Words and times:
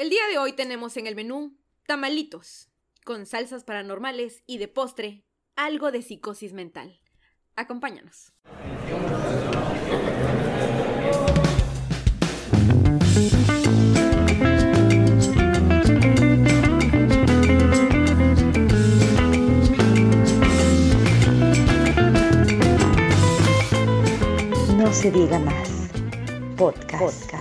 El 0.00 0.08
día 0.08 0.26
de 0.32 0.38
hoy 0.38 0.54
tenemos 0.54 0.96
en 0.96 1.06
el 1.06 1.14
menú 1.14 1.58
tamalitos, 1.86 2.70
con 3.04 3.26
salsas 3.26 3.64
paranormales 3.64 4.42
y 4.46 4.56
de 4.56 4.66
postre, 4.66 5.26
algo 5.56 5.92
de 5.92 6.00
psicosis 6.00 6.54
mental. 6.54 7.02
Acompáñanos. 7.54 8.32
No 24.78 24.92
se 24.94 25.10
diga 25.10 25.38
más. 25.40 25.68
Podcast. 26.56 27.34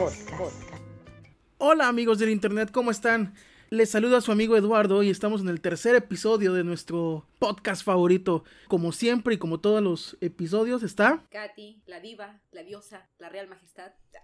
Hola 1.62 1.90
amigos 1.90 2.20
del 2.20 2.30
internet, 2.30 2.70
¿cómo 2.72 2.90
están? 2.90 3.34
Les 3.70 3.90
saluda 3.90 4.22
su 4.22 4.32
amigo 4.32 4.56
Eduardo 4.56 5.04
y 5.04 5.10
estamos 5.10 5.42
en 5.42 5.50
el 5.50 5.60
tercer 5.60 5.94
episodio 5.94 6.54
de 6.54 6.64
nuestro 6.64 7.28
podcast 7.38 7.84
favorito. 7.84 8.46
Como 8.70 8.94
siempre 8.94 9.36
y 9.36 9.38
como 9.40 9.60
todos 9.60 9.84
los 9.84 10.16
episodios 10.22 10.84
está... 10.84 11.26
Katy, 11.30 11.82
la 11.86 12.00
diva, 12.00 12.40
la 12.52 12.64
diosa, 12.64 13.10
la 13.18 13.28
real 13.28 13.50
majestad. 13.50 13.92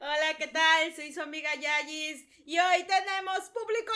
Hola, 0.00 0.36
¿qué 0.38 0.46
tal? 0.46 0.94
Soy 0.94 1.12
su 1.12 1.20
amiga 1.20 1.50
Yayis 1.56 2.24
y 2.46 2.60
hoy 2.60 2.84
tenemos 2.86 3.40
público. 3.50 3.92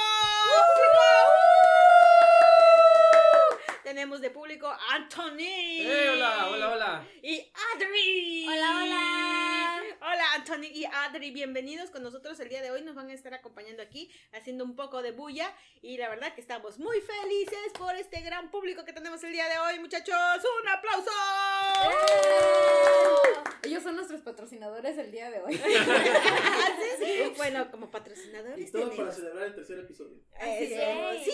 Tenemos 3.86 4.20
de 4.20 4.30
público 4.30 4.68
Anthony. 4.90 5.38
¡Eh, 5.38 6.10
hola, 6.12 6.48
hola, 6.50 6.72
hola! 6.72 7.08
Y 7.22 7.38
Adri. 7.72 8.48
Hola, 8.48 8.82
hola. 8.82 9.82
Hola, 10.00 10.32
Anthony 10.34 10.72
y 10.74 10.84
Adri. 10.86 11.30
Bienvenidos 11.30 11.90
con 11.90 12.02
nosotros 12.02 12.40
el 12.40 12.48
día 12.48 12.62
de 12.62 12.72
hoy. 12.72 12.82
Nos 12.82 12.96
van 12.96 13.10
a 13.10 13.12
estar 13.12 13.32
acompañando 13.32 13.84
aquí 13.84 14.10
haciendo 14.32 14.64
un 14.64 14.74
poco 14.74 15.02
de 15.02 15.12
bulla. 15.12 15.54
Y 15.82 15.98
la 15.98 16.08
verdad 16.08 16.34
que 16.34 16.40
estamos 16.40 16.80
muy 16.80 17.00
felices 17.00 17.72
por 17.78 17.94
este 17.94 18.22
gran 18.22 18.50
público 18.50 18.84
que 18.84 18.92
tenemos 18.92 19.22
el 19.22 19.30
día 19.30 19.48
de 19.48 19.56
hoy, 19.60 19.78
muchachos. 19.78 20.16
¡Un 20.62 20.68
aplauso! 20.68 21.10
Ellos 23.62 23.84
son 23.84 23.94
nuestros 23.94 24.05
patrocinadores 24.26 24.98
el 24.98 25.12
día 25.12 25.30
de 25.30 25.40
hoy. 25.40 25.60
Bueno, 27.36 27.70
como 27.70 27.90
patrocinadores. 27.90 28.68
Y 28.68 28.72
todo 28.72 28.90
para 28.96 29.12
celebrar 29.12 29.46
el 29.46 29.54
tercer 29.54 29.78
episodio. 29.78 30.16
Eso. 30.40 30.74
es. 31.12 31.24
Sí. 31.24 31.30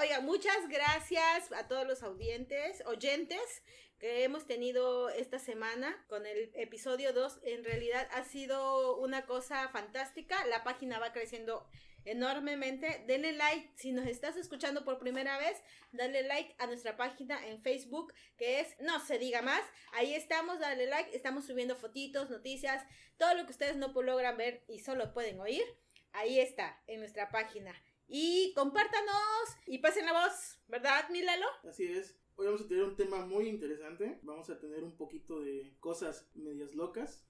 Oiga, 0.00 0.20
muchas 0.20 0.68
gracias 0.68 1.50
a 1.52 1.66
todos 1.66 1.86
los 1.86 2.02
audientes, 2.02 2.84
oyentes 2.86 3.62
que 3.98 4.24
hemos 4.24 4.46
tenido 4.46 5.08
esta 5.08 5.38
semana 5.38 6.04
con 6.08 6.26
el 6.26 6.52
episodio 6.54 7.12
2. 7.12 7.40
En 7.44 7.64
realidad 7.64 8.06
ha 8.12 8.24
sido 8.24 8.96
una 8.98 9.26
cosa 9.26 9.68
fantástica. 9.70 10.44
La 10.46 10.62
página 10.62 11.00
va 11.00 11.12
creciendo 11.12 11.66
enormemente. 12.06 13.04
Denle 13.06 13.32
like 13.32 13.70
si 13.74 13.92
nos 13.92 14.06
estás 14.06 14.36
escuchando 14.36 14.84
por 14.84 14.98
primera 14.98 15.38
vez. 15.38 15.62
Dale 15.92 16.22
like 16.22 16.54
a 16.58 16.66
nuestra 16.66 16.96
página 16.96 17.46
en 17.46 17.60
Facebook 17.60 18.12
que 18.36 18.60
es 18.60 18.76
No 18.80 18.98
se 19.04 19.18
diga 19.18 19.42
más. 19.42 19.62
Ahí 19.92 20.14
estamos, 20.14 20.58
dale 20.58 20.86
like. 20.86 21.14
Estamos 21.14 21.44
subiendo 21.46 21.76
fotitos, 21.76 22.30
noticias, 22.30 22.84
todo 23.16 23.34
lo 23.34 23.44
que 23.44 23.52
ustedes 23.52 23.76
no 23.76 23.92
logran 24.02 24.36
ver 24.36 24.64
y 24.68 24.78
solo 24.78 25.12
pueden 25.12 25.40
oír. 25.40 25.64
Ahí 26.12 26.40
está, 26.40 26.82
en 26.86 27.00
nuestra 27.00 27.30
página. 27.30 27.74
Y 28.08 28.52
compártanos 28.54 29.56
y 29.66 29.78
pasen 29.78 30.06
la 30.06 30.12
voz, 30.12 30.58
¿verdad, 30.68 31.08
mi 31.10 31.22
Lalo? 31.22 31.46
Así 31.68 31.84
es. 31.84 32.16
Hoy 32.36 32.46
vamos 32.46 32.60
a 32.60 32.68
tener 32.68 32.84
un 32.84 32.96
tema 32.96 33.24
muy 33.26 33.48
interesante. 33.48 34.20
Vamos 34.22 34.48
a 34.50 34.58
tener 34.58 34.84
un 34.84 34.96
poquito 34.96 35.40
de 35.40 35.74
cosas 35.80 36.30
medias 36.34 36.74
locas. 36.74 37.26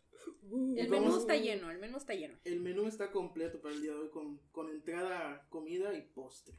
El 0.76 0.88
Vamos- 0.88 1.06
menú 1.08 1.18
está 1.18 1.36
lleno, 1.36 1.70
el 1.70 1.78
menú 1.78 1.96
está 1.98 2.14
lleno. 2.14 2.38
El 2.44 2.60
menú 2.60 2.86
está 2.86 3.10
completo 3.10 3.60
para 3.60 3.74
el 3.74 3.82
día 3.82 3.92
de 3.92 3.98
hoy 3.98 4.10
con, 4.10 4.38
con 4.52 4.70
entrada, 4.70 5.46
comida 5.48 5.92
y 5.94 6.02
postre. 6.02 6.56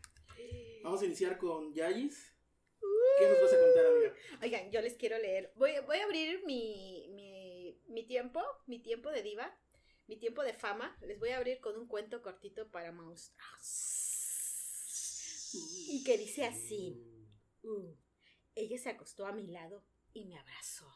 Vamos 0.83 1.01
a 1.01 1.05
iniciar 1.05 1.37
con 1.37 1.73
Yayis. 1.73 2.33
¿Qué 3.19 3.27
nos 3.29 3.41
vas 3.41 3.53
a 3.53 3.59
contar, 3.59 3.85
amiga? 3.87 4.13
Oigan, 4.43 4.71
yo 4.71 4.81
les 4.81 4.95
quiero 4.95 5.17
leer. 5.17 5.51
Voy, 5.55 5.71
voy 5.85 5.97
a 5.97 6.03
abrir 6.05 6.43
mi, 6.45 7.07
mi, 7.15 7.81
mi 7.87 8.05
tiempo, 8.05 8.41
mi 8.67 8.79
tiempo 8.79 9.09
de 9.09 9.23
diva, 9.23 9.57
mi 10.05 10.17
tiempo 10.17 10.43
de 10.43 10.53
fama. 10.53 10.95
Les 11.01 11.17
voy 11.17 11.29
a 11.29 11.37
abrir 11.37 11.59
con 11.59 11.75
un 11.77 11.87
cuento 11.87 12.21
cortito 12.21 12.69
para 12.69 12.91
monstruos. 12.91 13.33
Y 15.89 16.03
que 16.03 16.17
dice 16.17 16.45
así. 16.45 17.01
Uh, 17.63 17.95
ella 18.55 18.77
se 18.77 18.89
acostó 18.89 19.25
a 19.25 19.31
mi 19.31 19.47
lado 19.47 19.83
y 20.13 20.25
me 20.25 20.37
abrazó. 20.37 20.87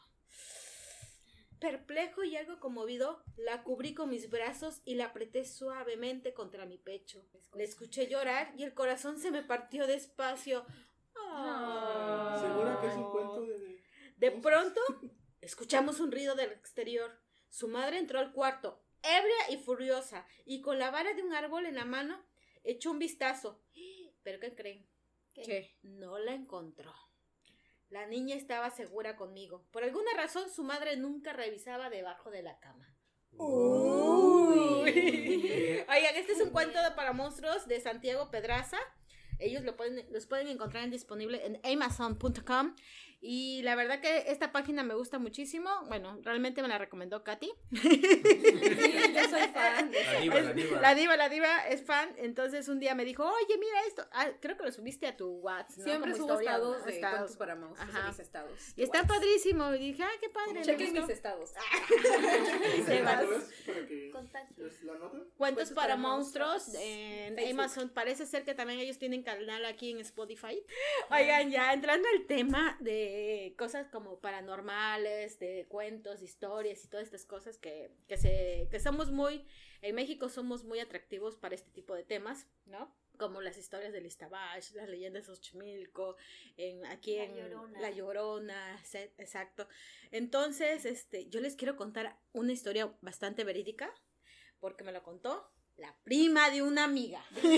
Perplejo 1.62 2.24
y 2.24 2.34
algo 2.34 2.58
conmovido, 2.58 3.22
la 3.36 3.62
cubrí 3.62 3.94
con 3.94 4.10
mis 4.10 4.28
brazos 4.28 4.82
y 4.84 4.96
la 4.96 5.06
apreté 5.06 5.44
suavemente 5.44 6.34
contra 6.34 6.66
mi 6.66 6.76
pecho. 6.76 7.24
Le 7.54 7.62
escuché 7.62 8.08
llorar 8.08 8.52
y 8.58 8.64
el 8.64 8.74
corazón 8.74 9.16
se 9.16 9.30
me 9.30 9.44
partió 9.44 9.86
despacio. 9.86 10.66
¿Segura 11.14 12.78
que 12.80 12.88
es 12.88 12.94
un 12.94 13.12
cuento 13.12 13.42
de.? 13.42 13.80
De 14.16 14.32
pronto, 14.32 14.80
escuchamos 15.40 16.00
un 16.00 16.10
ruido 16.10 16.34
del 16.34 16.50
exterior. 16.50 17.16
Su 17.48 17.68
madre 17.68 17.98
entró 17.98 18.18
al 18.18 18.32
cuarto, 18.32 18.82
ebria 19.00 19.50
y 19.50 19.56
furiosa, 19.56 20.26
y 20.44 20.62
con 20.62 20.80
la 20.80 20.90
vara 20.90 21.14
de 21.14 21.22
un 21.22 21.32
árbol 21.32 21.66
en 21.66 21.76
la 21.76 21.84
mano, 21.84 22.26
echó 22.64 22.90
un 22.90 22.98
vistazo. 22.98 23.62
¿Pero 24.24 24.40
qué 24.40 24.52
creen? 24.56 24.88
¿Qué? 25.32 25.78
No 25.84 26.18
la 26.18 26.34
encontró. 26.34 26.92
La 27.92 28.06
niña 28.06 28.34
estaba 28.36 28.70
segura 28.70 29.16
conmigo. 29.16 29.66
Por 29.70 29.84
alguna 29.84 30.14
razón, 30.16 30.48
su 30.48 30.64
madre 30.64 30.96
nunca 30.96 31.34
revisaba 31.34 31.90
debajo 31.90 32.30
de 32.30 32.42
la 32.42 32.58
cama. 32.58 32.96
Uy. 33.32 34.90
Oigan, 35.90 36.16
este 36.16 36.32
es 36.32 36.40
un 36.40 36.48
cuento 36.48 36.78
para 36.96 37.12
monstruos 37.12 37.68
de 37.68 37.82
Santiago 37.82 38.30
Pedraza. 38.30 38.78
Ellos 39.38 39.62
lo 39.62 39.76
pueden, 39.76 40.10
los 40.10 40.24
pueden 40.24 40.48
encontrar 40.48 40.84
en 40.84 40.90
disponible 40.90 41.44
en 41.44 41.60
amazon.com. 41.70 42.76
Y 43.20 43.60
la 43.60 43.74
verdad 43.74 44.00
que 44.00 44.24
esta 44.28 44.52
página 44.52 44.82
me 44.84 44.94
gusta 44.94 45.18
muchísimo. 45.18 45.68
Bueno, 45.88 46.18
realmente 46.22 46.62
me 46.62 46.68
la 46.68 46.78
recomendó 46.78 47.22
Katy. 47.22 47.52
soy 49.38 49.48
fan. 49.48 49.90
La 49.92 50.20
diva, 50.20 50.40
la 50.40 50.52
diva. 50.52 50.80
La 50.80 50.94
diva, 50.94 51.16
la 51.16 51.28
diva 51.28 51.66
es 51.68 51.82
fan. 51.82 52.14
Entonces 52.18 52.68
un 52.68 52.78
día 52.78 52.94
me 52.94 53.04
dijo, 53.04 53.24
oye, 53.24 53.58
mira 53.58 53.84
esto. 53.86 54.06
Ah, 54.12 54.30
creo 54.40 54.56
que 54.56 54.64
lo 54.64 54.72
subiste 54.72 55.06
a 55.06 55.16
tu 55.16 55.28
WhatsApp. 55.40 55.78
¿no? 55.78 55.84
Siempre 55.84 56.12
Como 56.12 56.24
subo 56.26 56.40
estados 56.40 56.78
¿no? 56.78 56.84
de 56.84 56.92
Estados. 56.92 57.18
cuentos 57.18 57.36
para 57.36 57.54
monstruos 57.56 57.94
Ajá. 57.96 58.08
mis 58.08 58.18
estados. 58.18 58.60
Y 58.76 58.82
está 58.82 59.04
padrísimo. 59.04 59.74
Y 59.74 59.78
dije, 59.78 60.02
ah, 60.02 60.10
qué 60.20 60.28
padre. 60.28 60.62
Chequen 60.62 60.92
mis 60.92 61.08
estados. 61.08 61.50
Se 62.86 63.02
va. 63.02 63.22
¿Para 63.66 63.86
que 63.86 64.10
Contacto. 64.10 64.66
¿es? 64.66 64.78
Cuentos 64.78 65.32
Cuentos 65.36 65.70
para 65.70 65.82
para 65.82 65.96
monstruos 65.96 66.48
monstruos. 66.68 66.84
en 66.84 67.34
Facebook. 67.34 67.52
Amazon. 67.60 67.88
Parece 67.90 68.26
ser 68.26 68.44
que 68.44 68.54
también 68.54 68.80
ellos 68.80 68.98
tienen 68.98 69.22
canal 69.22 69.64
aquí 69.64 69.90
en 69.90 69.98
Spotify. 70.00 70.62
Oigan, 71.10 71.50
ya 71.50 71.72
entrando 71.72 72.08
al 72.16 72.26
tema 72.26 72.76
de 72.80 73.54
cosas 73.58 73.88
como 73.88 74.18
paranormales, 74.20 75.38
de 75.38 75.66
cuentos, 75.68 76.22
historias 76.22 76.84
y 76.84 76.88
todas 76.88 77.04
estas 77.06 77.24
cosas 77.24 77.58
que, 77.58 77.90
que, 78.08 78.16
se, 78.16 78.68
que 78.70 78.80
somos 78.80 79.10
muy, 79.10 79.21
en 79.28 79.94
México 79.94 80.28
somos 80.28 80.64
muy 80.64 80.80
atractivos 80.80 81.36
para 81.36 81.54
este 81.54 81.70
tipo 81.70 81.94
de 81.94 82.04
temas, 82.04 82.46
¿no? 82.66 82.94
Como 83.18 83.40
las 83.40 83.56
historias 83.58 83.92
del 83.92 84.06
Iztabash, 84.06 84.72
las 84.72 84.88
leyendas 84.88 85.26
de 85.26 85.34
Xochimilco, 85.34 86.16
en, 86.56 86.84
aquí 86.86 87.16
La 87.16 87.24
en 87.24 87.36
Llorona. 87.36 87.80
La 87.80 87.90
Llorona, 87.90 88.84
se- 88.84 89.12
exacto. 89.18 89.68
Entonces, 90.10 90.84
este, 90.84 91.28
yo 91.28 91.40
les 91.40 91.54
quiero 91.56 91.76
contar 91.76 92.18
una 92.32 92.52
historia 92.52 92.96
bastante 93.00 93.44
verídica, 93.44 93.92
porque 94.60 94.82
me 94.84 94.92
lo 94.92 95.02
contó 95.02 95.52
la 95.82 95.92
prima 96.04 96.48
de 96.50 96.62
una 96.62 96.84
amiga. 96.84 97.22
Hay 97.42 97.50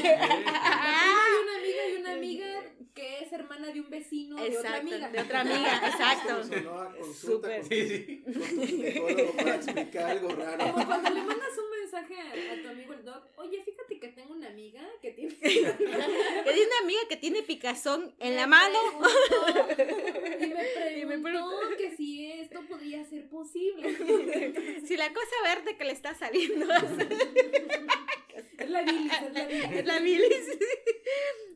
una 1.42 1.56
amiga 1.58 1.88
y 1.92 2.00
una 2.00 2.12
amiga 2.18 2.46
que 2.94 3.18
es 3.24 3.32
hermana 3.32 3.68
de 3.68 3.80
un 3.80 3.90
vecino 3.90 4.36
de 4.36 4.56
otra 4.56 4.78
Exacto, 4.78 4.80
amiga. 4.94 5.08
de 5.10 5.20
otra 5.20 5.40
amiga, 5.40 5.82
exacto. 5.88 6.44
Sonó 6.44 6.96
consulta 6.96 7.14
Súper. 7.14 7.60
con, 7.60 7.68
Sí, 7.68 7.88
sí. 7.88 8.22
con 8.24 8.32
tu 8.34 8.66
ginecólogo 8.66 9.32
para 9.36 9.54
explicar 9.56 10.10
algo 10.10 10.28
Como 10.28 10.42
raro. 10.42 10.72
cuando 10.86 11.10
le 11.10 11.22
mandas 11.22 11.50
un 11.58 11.80
mensaje 11.80 12.14
a, 12.20 12.52
a 12.54 12.62
tu 12.62 12.68
amigo 12.68 12.92
el 12.94 13.04
doc, 13.04 13.24
oye, 13.36 13.62
fíjate 13.64 13.98
que 14.00 14.08
tengo 14.08 14.32
una 14.32 14.48
amiga 14.48 14.80
que 15.02 15.10
tiene... 15.10 15.34
Que 15.36 15.48
tiene 15.50 16.66
una 16.66 16.78
amiga 16.82 17.00
que 17.08 17.16
tiene 17.16 17.42
picazón 17.42 18.14
en 18.20 18.36
la 18.36 18.46
mano. 18.46 18.78
Y 20.40 20.46
me 20.46 20.98
Y 21.00 21.04
me 21.04 21.18
preguntó 21.18 21.58
preguntó. 21.58 21.76
que 21.76 21.96
si 21.96 22.30
esto 22.30 22.60
podría 22.68 23.04
ser 23.04 23.28
posible. 23.28 24.80
Si 24.86 24.96
la 24.96 25.08
cosa 25.12 25.34
verde 25.42 25.76
que 25.76 25.84
le 25.84 25.92
está 25.92 26.14
saliendo 26.14 26.66
Es 28.58 28.70
la 28.70 28.82
bilis, 28.82 29.12
es 29.72 29.84
la 29.86 29.98
bilis. 29.98 30.58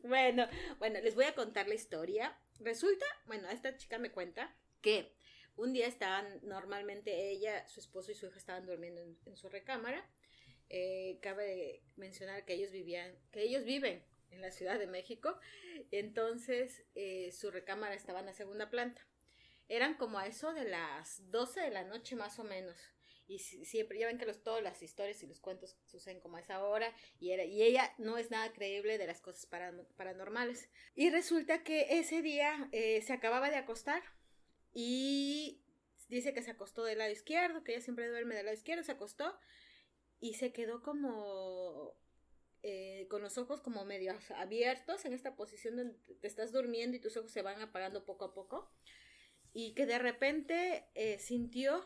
Bueno, 0.03 0.47
bueno, 0.79 0.99
les 1.01 1.15
voy 1.15 1.25
a 1.25 1.35
contar 1.35 1.67
la 1.67 1.75
historia. 1.75 2.35
Resulta, 2.59 3.05
bueno, 3.27 3.49
esta 3.49 3.77
chica 3.77 3.97
me 3.99 4.11
cuenta 4.11 4.55
que 4.81 5.13
un 5.55 5.73
día 5.73 5.87
estaban, 5.87 6.39
normalmente 6.43 7.29
ella, 7.29 7.67
su 7.67 7.79
esposo 7.79 8.11
y 8.11 8.15
su 8.15 8.25
hija 8.25 8.37
estaban 8.37 8.65
durmiendo 8.65 9.01
en, 9.01 9.17
en 9.25 9.35
su 9.35 9.49
recámara. 9.49 10.09
Eh, 10.69 11.19
cabe 11.21 11.81
mencionar 11.95 12.45
que 12.45 12.53
ellos 12.53 12.71
vivían, 12.71 13.11
que 13.31 13.41
ellos 13.41 13.63
viven 13.63 14.03
en 14.31 14.41
la 14.41 14.51
Ciudad 14.51 14.79
de 14.79 14.87
México. 14.87 15.37
Entonces, 15.91 16.83
eh, 16.95 17.31
su 17.31 17.51
recámara 17.51 17.95
estaba 17.95 18.19
en 18.19 18.27
la 18.27 18.33
segunda 18.33 18.69
planta. 18.69 19.05
Eran 19.67 19.95
como 19.95 20.19
a 20.19 20.27
eso 20.27 20.53
de 20.53 20.65
las 20.65 21.29
12 21.31 21.61
de 21.61 21.71
la 21.71 21.83
noche 21.83 22.15
más 22.15 22.39
o 22.39 22.43
menos. 22.43 22.77
Y 23.29 23.37
si- 23.39 23.63
siempre, 23.63 23.99
ya 23.99 24.07
ven 24.07 24.17
que 24.17 24.25
los, 24.25 24.41
todas 24.43 24.63
las 24.63 24.81
historias 24.81 25.21
y 25.23 25.27
los 25.27 25.39
cuentos 25.39 25.77
suceden 25.85 26.19
como 26.19 26.37
a 26.37 26.39
esa 26.41 26.63
hora. 26.65 26.91
Y, 27.19 27.31
era, 27.31 27.45
y 27.45 27.61
ella 27.61 27.93
no 27.99 28.17
es 28.17 28.31
nada 28.31 28.51
creíble 28.51 28.97
de 28.97 29.05
las 29.07 29.21
cosas 29.21 29.45
paran- 29.45 29.87
paranormales. 29.97 30.67
Y 30.95 31.11
resulta 31.11 31.63
que 31.63 31.99
ese 31.99 32.21
día 32.23 32.67
eh, 32.71 33.01
se 33.03 33.13
acababa 33.13 33.51
de 33.51 33.57
acostar 33.57 34.01
y 34.73 35.61
dice 36.07 36.33
que 36.33 36.41
se 36.41 36.51
acostó 36.51 36.83
del 36.83 36.97
lado 36.97 37.11
izquierdo, 37.11 37.63
que 37.63 37.73
ella 37.73 37.81
siempre 37.81 38.07
duerme 38.09 38.35
del 38.35 38.45
lado 38.45 38.57
izquierdo, 38.57 38.83
se 38.83 38.93
acostó 38.93 39.37
y 40.19 40.33
se 40.33 40.51
quedó 40.51 40.81
como 40.81 41.95
eh, 42.63 43.07
con 43.11 43.21
los 43.21 43.37
ojos 43.37 43.61
como 43.61 43.85
medio 43.85 44.17
abiertos 44.35 45.05
en 45.05 45.13
esta 45.13 45.35
posición 45.35 45.77
donde 45.77 45.97
te 46.19 46.27
estás 46.27 46.51
durmiendo 46.51 46.97
y 46.97 46.99
tus 46.99 47.15
ojos 47.15 47.31
se 47.31 47.41
van 47.43 47.61
apagando 47.61 48.05
poco 48.05 48.25
a 48.25 48.33
poco 48.33 48.69
y 49.53 49.73
que 49.75 49.85
de 49.85 49.99
repente 49.99 50.85
eh, 50.95 51.19
sintió 51.19 51.85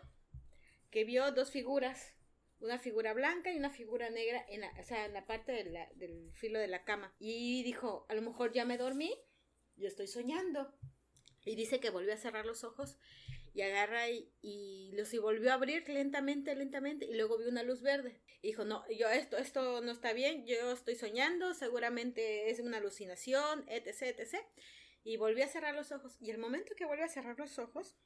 que 0.94 1.06
vio 1.06 1.31
dos 1.31 1.50
figuras, 1.50 2.13
una 2.60 2.78
figura 2.78 3.13
blanca 3.13 3.51
y 3.51 3.57
una 3.57 3.72
figura 3.72 4.12
negra 4.12 4.45
en 4.48 4.62
la, 4.62 4.72
o 4.80 4.84
sea, 4.84 5.07
en 5.07 5.13
la 5.13 5.25
parte 5.25 5.51
del 5.95 6.31
filo 6.34 6.60
de 6.60 6.68
la 6.68 6.84
cama. 6.84 7.16
Y 7.18 7.63
dijo, 7.63 8.06
a 8.10 8.13
lo 8.13 8.22
mejor 8.22 8.54
ya 8.54 8.63
me 8.63 8.78
dormí, 8.78 9.12
yo 9.75 9.88
estoy 9.88 10.06
soñando. 10.06 10.72
Y 11.45 11.56
dice 11.56 11.80
que 11.80 11.90
volvió 11.90 12.13
a 12.13 12.18
cerrar 12.18 12.45
los 12.45 12.63
ojos 12.63 13.00
y 13.56 13.63
agarra 13.63 14.07
y, 14.12 14.31
y 14.44 14.92
los 14.94 15.12
y 15.16 15.18
volvió 15.18 15.50
a 15.50 15.56
abrir 15.56 15.90
lentamente, 15.90 16.56
lentamente, 16.56 17.07
y 17.07 17.16
luego 17.16 17.40
vio 17.40 17.50
una 17.50 17.63
luz 17.63 17.81
verde. 17.81 18.22
Y 18.44 18.50
dijo, 18.50 18.63
no, 18.63 18.88
yo 18.92 19.10
esto, 19.10 19.38
esto 19.38 19.81
no 19.81 19.92
está 19.92 20.13
bien, 20.13 20.45
yo 20.45 20.74
estoy 20.74 20.94
soñando, 20.94 21.56
seguramente 21.56 22.51
es 22.51 22.60
una 22.60 22.78
alucinación, 22.78 23.66
etc, 23.68 24.19
etc. 24.19 24.45
Y 25.04 25.18
volvió 25.18 25.44
a 25.44 25.48
cerrar 25.48 25.74
los 25.74 25.92
ojos. 25.92 26.18
Y 26.22 26.30
el 26.30 26.38
momento 26.38 26.75
que 26.75 26.86
volvió 26.86 27.04
a 27.04 27.10
cerrar 27.10 27.40
los 27.40 27.57
ojos, 27.57 27.98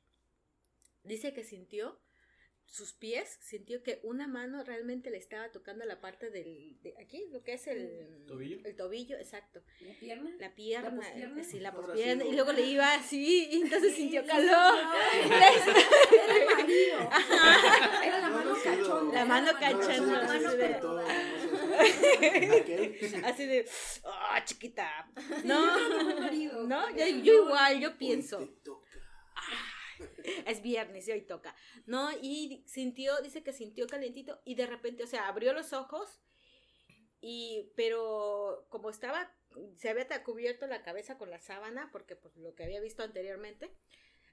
dice 1.04 1.34
que 1.34 1.44
sintió 1.44 2.02
sus 2.70 2.92
pies, 2.94 3.38
sintió 3.42 3.82
que 3.82 4.00
una 4.04 4.28
mano 4.28 4.64
realmente 4.64 5.10
le 5.10 5.18
estaba 5.18 5.50
tocando 5.52 5.86
la 5.86 6.02
parte 6.02 6.30
del, 6.30 6.78
de 6.82 6.94
aquí, 7.02 7.26
lo 7.32 7.42
que 7.44 7.54
es 7.54 7.66
el 7.68 8.26
¿Tobillo? 8.28 8.60
El 8.66 8.76
tobillo, 8.76 9.18
exacto. 9.18 9.64
¿La 9.80 9.94
pierna? 9.94 10.32
La 10.38 10.54
pierna, 10.54 10.90
¿La 10.90 10.96
pospierna? 10.98 11.44
sí, 11.44 11.60
la 11.60 11.72
pospierna, 11.74 12.26
y 12.26 12.34
luego 12.34 12.52
le 12.52 12.64
iba 12.64 12.94
así, 12.94 13.48
y 13.52 13.62
entonces 13.62 13.96
sintió 13.96 14.26
calor. 14.26 14.76
Era 15.26 16.36
el 16.36 16.46
marido. 16.58 17.10
Era 18.04 18.20
la 18.20 18.30
No, 18.30 18.36
mano 18.38 18.56
cachonda. 18.64 19.14
La 19.14 19.26
mano 19.26 19.52
cachonda, 19.60 20.22
La 20.22 20.28
mano 20.28 20.50
así 23.24 23.46
de- 23.46 23.66
ah, 24.06 24.44
chiquita. 24.44 25.10
No, 25.44 26.68
no, 26.68 26.90
yo 26.98 27.34
igual, 27.44 27.80
yo 27.80 27.98
pienso. 27.98 28.40
Es 30.46 30.62
viernes 30.62 31.08
y 31.08 31.12
hoy 31.12 31.22
toca. 31.22 31.56
No, 31.86 32.10
y 32.22 32.64
sintió, 32.68 33.18
dice 33.22 33.44
que 33.44 33.54
sintió 33.54 33.88
calentito 33.88 34.42
y 34.46 34.56
de 34.56 34.68
repente, 34.68 35.04
o 35.04 35.08
sea, 35.08 35.28
abrió 35.28 35.54
los 35.54 35.74
ojos 35.74 36.22
y, 37.22 37.72
pero 37.76 38.68
como 38.70 38.90
estaba, 38.90 39.34
se 39.76 39.90
había 39.90 40.24
cubierto 40.24 40.68
la 40.68 40.84
cabeza 40.84 41.18
con 41.18 41.30
la 41.30 41.40
sábana, 41.40 41.90
porque 41.92 42.16
pues 42.16 42.36
lo 42.38 42.56
que 42.56 42.64
había 42.64 42.80
visto 42.80 43.04
anteriormente, 43.04 43.74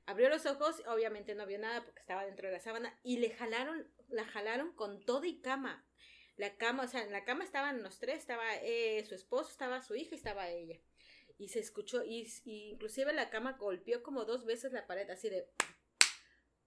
abrió 0.06 0.28
los 0.28 0.46
ojos, 0.46 0.82
obviamente 0.86 1.34
no 1.34 1.46
vio 1.46 1.58
nada 1.58 1.84
porque 1.84 2.00
estaba 2.00 2.26
dentro 2.26 2.48
de 2.48 2.54
la 2.54 2.60
sábana 2.60 2.98
y 3.02 3.18
le 3.18 3.30
jalaron, 3.30 3.88
la 4.08 4.24
jalaron 4.24 4.72
con 4.72 5.04
todo 5.04 5.24
y 5.24 5.40
cama. 5.40 5.86
La 6.36 6.56
cama, 6.56 6.82
o 6.82 6.88
sea, 6.88 7.02
en 7.04 7.12
la 7.12 7.24
cama 7.24 7.44
estaban 7.44 7.82
los 7.84 8.00
tres, 8.00 8.18
estaba 8.18 8.56
eh, 8.56 9.04
su 9.06 9.14
esposo, 9.14 9.50
estaba 9.50 9.80
su 9.80 9.94
hija 9.94 10.14
y 10.14 10.18
estaba 10.18 10.48
ella. 10.48 10.80
Y 11.38 11.48
se 11.48 11.60
escuchó, 11.60 12.04
y, 12.04 12.28
y 12.44 12.70
inclusive 12.70 13.12
la 13.12 13.30
cama 13.30 13.52
golpeó 13.52 14.02
como 14.02 14.24
dos 14.24 14.44
veces 14.44 14.72
la 14.72 14.86
pared, 14.86 15.08
así 15.10 15.30
de, 15.30 15.48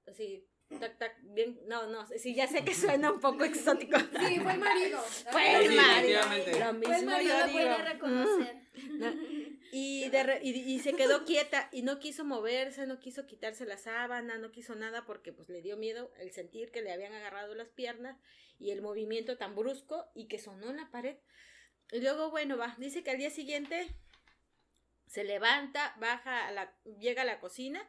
así, 0.08 0.48
tac, 0.80 0.98
tac, 0.98 1.16
bien, 1.22 1.60
no, 1.68 1.88
no, 1.88 2.06
sí, 2.18 2.34
ya 2.36 2.48
sé 2.48 2.64
que 2.66 2.74
suena 2.74 3.12
un 3.12 3.20
poco 3.20 3.44
exótico. 3.44 3.98
Sí, 4.00 4.40
fue 4.40 4.54
el 4.54 4.60
marido. 4.60 5.00
Fue 5.32 5.66
el 5.66 5.76
marido. 5.76 6.20
Lo 6.22 6.28
Fue 6.28 6.66
el 6.70 6.76
mismo 6.76 7.12
marido, 7.12 7.38
yo 7.40 7.46
lo 7.46 7.52
puede 7.52 7.78
reconocer. 7.84 8.56
No, 8.92 9.14
Y, 9.72 10.10
de 10.10 10.24
re- 10.24 10.40
y, 10.44 10.50
y 10.52 10.80
se 10.80 10.94
quedó 10.94 11.26
quieta 11.26 11.70
y 11.72 11.82
no 11.82 12.00
quiso 12.00 12.24
moverse, 12.26 12.86
no 12.88 13.00
quiso 13.00 13.26
quitarse 13.26 13.66
la 13.66 13.78
sábana, 13.78 14.38
no 14.38 14.52
quiso 14.52 14.76
nada 14.76 15.06
porque 15.06 15.34
pues 15.34 15.50
le 15.50 15.62
dio 15.62 15.78
miedo 15.78 16.12
el 16.20 16.32
sentir 16.32 16.72
que 16.72 16.82
le 16.82 16.92
habían 16.94 17.14
agarrado 17.14 17.54
las 17.56 17.70
piernas 17.70 18.18
y 18.60 18.72
el 18.72 18.82
movimiento 18.82 19.38
tan 19.38 19.56
brusco 19.56 20.10
y 20.16 20.28
que 20.28 20.40
sonó 20.40 20.70
en 20.70 20.78
la 20.78 20.90
pared. 20.92 21.18
Y 21.92 22.00
luego, 22.02 22.30
bueno, 22.32 22.58
va, 22.58 22.76
dice 22.78 23.04
que 23.04 23.12
al 23.12 23.18
día 23.18 23.30
siguiente 23.30 23.88
se 25.08 25.24
levanta, 25.24 25.96
baja, 26.00 26.48
a 26.48 26.52
la, 26.52 26.74
llega 27.00 27.22
a 27.22 27.26
la 27.26 27.40
cocina 27.40 27.88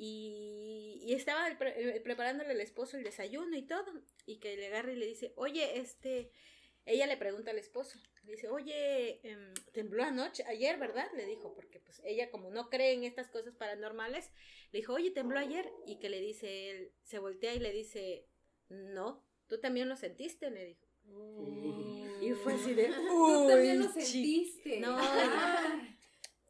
y, 0.00 1.00
y 1.02 1.14
estaba 1.14 1.48
el 1.48 1.58
pre- 1.58 1.96
el- 1.96 2.02
preparándole 2.02 2.50
al 2.52 2.60
esposo 2.60 2.96
el 2.96 3.02
desayuno 3.02 3.56
y 3.56 3.62
todo. 3.62 3.92
Y 4.26 4.38
que 4.38 4.56
le 4.56 4.68
agarra 4.68 4.92
y 4.92 4.96
le 4.96 5.06
dice, 5.06 5.32
oye, 5.36 5.78
este, 5.78 6.30
ella 6.86 7.06
le 7.08 7.16
pregunta 7.16 7.50
al 7.50 7.58
esposo, 7.58 7.98
le 8.24 8.32
dice, 8.32 8.48
oye, 8.48 9.20
em, 9.28 9.52
tembló 9.72 10.04
anoche, 10.04 10.44
ayer, 10.44 10.78
¿verdad? 10.78 11.08
Le 11.16 11.26
dijo, 11.26 11.52
porque 11.54 11.80
pues 11.80 12.00
ella 12.04 12.30
como 12.30 12.50
no 12.50 12.70
cree 12.70 12.92
en 12.92 13.02
estas 13.02 13.28
cosas 13.28 13.54
paranormales, 13.56 14.30
le 14.70 14.78
dijo, 14.78 14.92
oye, 14.94 15.10
tembló 15.10 15.38
ayer. 15.40 15.68
Y 15.86 15.98
que 15.98 16.08
le 16.10 16.20
dice 16.20 16.70
él, 16.70 16.92
se 17.02 17.18
voltea 17.18 17.54
y 17.54 17.58
le 17.58 17.72
dice, 17.72 18.28
no, 18.68 19.26
tú 19.48 19.58
también 19.60 19.88
lo 19.88 19.96
sentiste, 19.96 20.50
le 20.50 20.64
dijo. 20.64 20.86
Y 22.20 22.32
fue 22.34 22.54
así 22.54 22.74
de, 22.74 22.88
Tú 22.88 23.46
también 23.48 23.78
lo 23.80 23.88
sentiste. 23.90 24.78
No. 24.80 24.96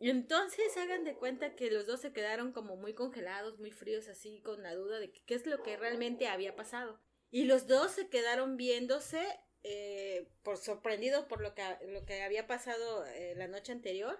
Y 0.01 0.11
entonces 0.11 0.77
hagan 0.77 1.05
de 1.05 1.15
cuenta 1.17 1.57
que 1.57 1.71
los 1.71 1.87
dos 1.87 2.01
se 2.01 2.13
quedaron 2.13 2.53
como 2.53 2.77
muy 2.77 2.95
congelados, 2.95 3.59
muy 3.59 3.73
fríos, 3.73 4.09
así 4.09 4.41
con 4.43 4.63
la 4.63 4.75
duda 4.75 5.01
de 5.01 5.11
que- 5.11 5.23
qué 5.25 5.35
es 5.35 5.47
lo 5.47 5.63
que 5.63 5.77
realmente 5.77 6.29
había 6.29 6.55
pasado. 6.55 7.01
Y 7.31 7.45
los 7.45 7.67
dos 7.67 7.91
se 7.93 8.09
quedaron 8.09 8.57
viéndose, 8.57 9.27
eh, 9.65 10.29
por 10.45 10.57
sorprendidos 10.57 11.25
por 11.27 11.41
lo 11.41 11.55
que, 11.55 11.63
lo 11.89 12.05
que 12.07 12.23
había 12.23 12.47
pasado 12.47 13.05
eh, 13.07 13.35
la 13.37 13.49
noche 13.49 13.73
anterior. 13.73 14.19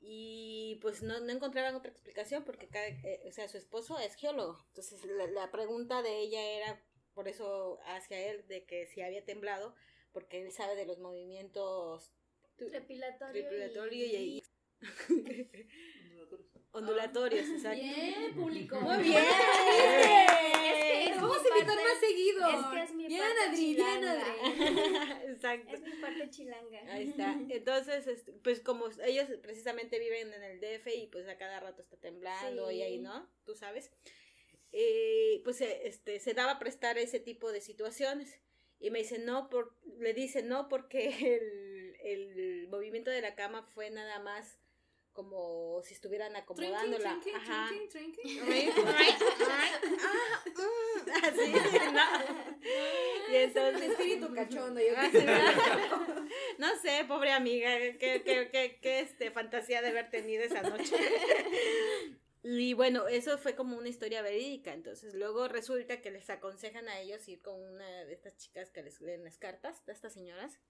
Y 0.00 0.78
pues 0.80 1.02
no, 1.02 1.18
no 1.20 1.32
encontraban 1.32 1.74
otra 1.74 1.90
explicación 1.90 2.44
porque 2.44 2.68
cada, 2.68 2.86
eh, 2.86 3.20
o 3.28 3.32
sea, 3.32 3.48
su 3.48 3.56
esposo 3.58 3.98
es 3.98 4.14
geólogo. 4.14 4.64
Entonces 4.68 5.04
la, 5.04 5.26
la 5.26 5.50
pregunta 5.50 6.02
de 6.02 6.18
ella 6.20 6.40
era, 6.52 6.82
por 7.14 7.26
eso 7.28 7.80
hacia 7.84 8.18
él, 8.30 8.46
de 8.46 8.64
que 8.64 8.86
si 8.86 9.02
había 9.02 9.24
temblado, 9.24 9.74
porque 10.12 10.40
él 10.40 10.52
sabe 10.52 10.76
de 10.76 10.86
los 10.86 10.98
movimientos 10.98 12.12
Trepilatorio. 13.42 14.04
y, 14.06 14.16
y- 14.38 14.42
ondulatorios, 16.72 17.48
exacto. 17.48 17.82
Bien, 17.82 18.34
público. 18.34 18.80
Muy 18.80 19.02
bien. 19.02 19.22
Es 19.22 21.14
que 21.14 21.20
Vamos 21.20 21.38
a 21.38 21.48
invitar 21.48 21.76
más 21.76 22.00
seguido. 22.00 22.48
Es 22.48 22.66
que 22.66 22.82
es 22.82 22.94
mi 22.94 23.06
Bien, 23.06 23.20
parte 23.20 23.40
Adri, 23.42 23.74
bien. 23.74 24.04
Adri. 24.04 24.30
Exacto. 25.32 25.74
Es 25.74 25.80
mi 25.80 25.92
parte 25.92 26.30
chilanga. 26.30 26.80
Ahí 26.92 27.08
está. 27.08 27.36
Entonces, 27.48 28.24
pues 28.42 28.60
como 28.60 28.86
ellos 29.04 29.28
precisamente 29.42 29.98
viven 29.98 30.32
en 30.32 30.42
el 30.42 30.60
DF 30.60 30.86
y 30.94 31.06
pues 31.08 31.26
a 31.28 31.36
cada 31.36 31.60
rato 31.60 31.82
está 31.82 31.96
temblando 31.96 32.70
y 32.70 32.82
ahí. 32.82 32.98
¿no? 32.98 33.28
Tú 33.44 33.54
sabes. 33.54 33.90
Eh, 34.70 35.40
pues 35.44 35.60
eh, 35.60 35.80
este, 35.84 36.20
se 36.20 36.34
daba 36.34 36.52
a 36.52 36.58
prestar 36.58 36.98
ese 36.98 37.20
tipo 37.20 37.50
de 37.52 37.60
situaciones. 37.60 38.40
Y 38.80 38.90
me 38.90 39.00
dice, 39.00 39.18
no, 39.18 39.50
por, 39.50 39.76
le 39.98 40.14
dice, 40.14 40.42
no, 40.42 40.68
porque 40.68 41.08
el, 41.36 41.96
el 42.00 42.68
movimiento 42.68 43.10
de 43.10 43.22
la 43.22 43.34
cama 43.34 43.62
fue 43.74 43.90
nada 43.90 44.20
más 44.20 44.60
como 45.18 45.82
si 45.82 45.94
estuvieran 45.94 46.36
acomodándola. 46.36 47.18
Trinking, 47.20 47.34
Ajá. 47.34 47.68
trinking, 47.90 48.44
trinking, 48.46 48.84
Ah, 48.86 50.44
mm, 50.46 51.24
Así, 51.24 51.52
¿no? 51.92 52.62
Y 53.28 53.34
Es 53.34 53.56
el 53.56 53.64
entonces, 53.66 53.90
espíritu 53.90 54.32
cachondo. 54.34 54.80
Yo 54.80 54.94
Ah. 54.96 55.08
No 56.58 56.68
sé, 56.80 57.04
pobre 57.08 57.32
amiga, 57.32 57.76
qué, 57.98 58.22
qué, 58.24 58.48
qué, 58.52 58.78
qué, 58.80 59.00
este, 59.00 59.32
fantasía 59.32 59.82
de 59.82 59.88
haber 59.88 60.08
tenido 60.08 60.44
esa 60.44 60.62
noche. 60.62 60.94
Y 62.44 62.72
bueno, 62.74 63.08
eso 63.08 63.36
fue 63.38 63.56
como 63.56 63.76
una 63.76 63.88
historia 63.88 64.22
verídica. 64.22 64.72
Entonces, 64.72 65.14
luego 65.14 65.48
resulta 65.48 66.00
que 66.00 66.12
les 66.12 66.30
aconsejan 66.30 66.88
a 66.88 67.00
ellos 67.00 67.26
ir 67.28 67.42
con 67.42 67.60
una 67.60 68.04
de 68.04 68.12
estas 68.14 68.36
chicas 68.36 68.70
que 68.70 68.84
les 68.84 69.00
leen 69.00 69.24
las 69.24 69.36
cartas, 69.36 69.84
de 69.84 69.92
estas 69.92 70.12
señoras, 70.12 70.60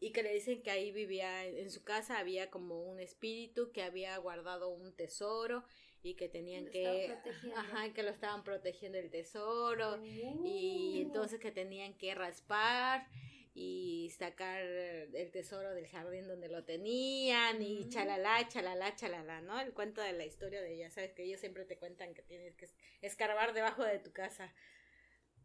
y 0.00 0.12
que 0.12 0.22
le 0.22 0.32
dicen 0.32 0.62
que 0.62 0.70
ahí 0.70 0.90
vivía, 0.92 1.46
en 1.46 1.70
su 1.70 1.84
casa 1.84 2.18
había 2.18 2.50
como 2.50 2.82
un 2.82 3.00
espíritu 3.00 3.70
que 3.72 3.82
había 3.82 4.16
guardado 4.16 4.70
un 4.70 4.94
tesoro 4.96 5.62
y 6.02 6.14
que 6.14 6.28
tenían 6.28 6.64
Lo 6.64 6.70
que, 6.70 7.14
ajá, 7.54 7.92
que 7.92 8.02
lo 8.02 8.10
estaban 8.10 8.42
protegiendo 8.42 8.98
el 8.98 9.10
tesoro 9.10 10.02
y 10.42 11.02
entonces 11.02 11.38
que 11.38 11.52
tenían 11.52 11.92
que 11.98 12.14
raspar 12.14 13.06
y 13.52 14.10
sacar 14.16 14.62
el 14.62 15.30
tesoro 15.32 15.74
del 15.74 15.86
jardín 15.88 16.26
donde 16.28 16.48
lo 16.48 16.64
tenían 16.64 17.60
y 17.60 17.84
Mm. 17.84 17.88
chalala, 17.90 18.48
chalala, 18.48 18.94
chalala, 18.96 19.40
¿no? 19.42 19.60
El 19.60 19.72
cuento 19.74 20.00
de 20.00 20.12
la 20.14 20.24
historia 20.24 20.62
de 20.62 20.72
ella, 20.74 20.88
sabes 20.90 21.12
que 21.12 21.24
ellos 21.24 21.40
siempre 21.40 21.64
te 21.66 21.76
cuentan 21.76 22.14
que 22.14 22.22
tienes 22.22 22.54
que 22.54 22.68
escarbar 23.02 23.52
debajo 23.52 23.84
de 23.84 23.98
tu 23.98 24.12
casa. 24.12 24.54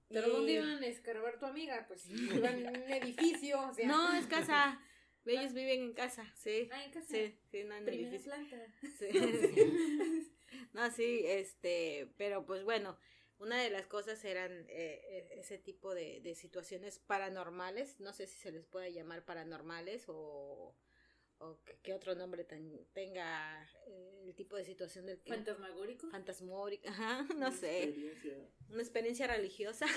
Pero 0.09 0.27
Y- 0.27 0.31
¿dónde 0.31 0.51
iban 0.53 0.83
a 0.83 0.87
escarbar 0.87 1.39
tu 1.39 1.45
amiga? 1.45 1.85
Pues 1.87 2.05
iban 2.09 2.59
en 2.65 2.83
un 2.83 2.91
edificio, 2.91 3.59
o 3.69 3.73
sea. 3.73 3.87
No, 3.87 4.13
es 4.13 4.27
casa. 4.27 4.79
Ellos 5.25 5.53
viven 5.53 5.81
en 5.81 5.93
casa, 5.93 6.31
sí. 6.35 6.69
Ah, 6.71 6.83
en 6.85 6.91
casa. 6.91 7.07
Sí, 7.09 7.35
sí, 7.49 7.63
no 7.63 7.75
en 7.75 7.85
Primera 7.85 8.09
edificio. 8.09 8.31
planta. 8.31 8.67
Sí. 8.99 9.07
No, 10.73 10.89
sí, 10.91 11.21
este, 11.25 12.11
pero 12.17 12.45
pues 12.45 12.63
bueno, 12.63 12.97
una 13.39 13.61
de 13.61 13.69
las 13.69 13.87
cosas 13.87 14.23
eran 14.25 14.51
eh, 14.69 15.01
eh, 15.09 15.27
ese 15.39 15.57
tipo 15.57 15.93
de, 15.95 16.21
de 16.21 16.35
situaciones 16.35 16.99
paranormales, 16.99 17.99
no 17.99 18.13
sé 18.13 18.27
si 18.27 18.37
se 18.37 18.51
les 18.51 18.65
puede 18.65 18.93
llamar 18.93 19.25
paranormales 19.25 20.05
o, 20.07 20.75
o 21.51 21.63
que, 21.63 21.77
que 21.83 21.93
otro 21.93 22.15
nombre 22.15 22.43
tan- 22.43 22.79
tenga 22.93 23.63
eh, 23.87 24.23
el 24.25 24.35
tipo 24.35 24.55
de 24.55 24.65
situación 24.65 25.05
del 25.05 25.19
que... 25.21 25.31
Fantasmagórico. 25.33 26.09
Fantasmórica, 26.09 26.89
ajá, 26.89 27.25
no 27.37 27.51
sé, 27.51 27.93
una 28.69 28.81
experiencia 28.81 29.27
religiosa. 29.27 29.85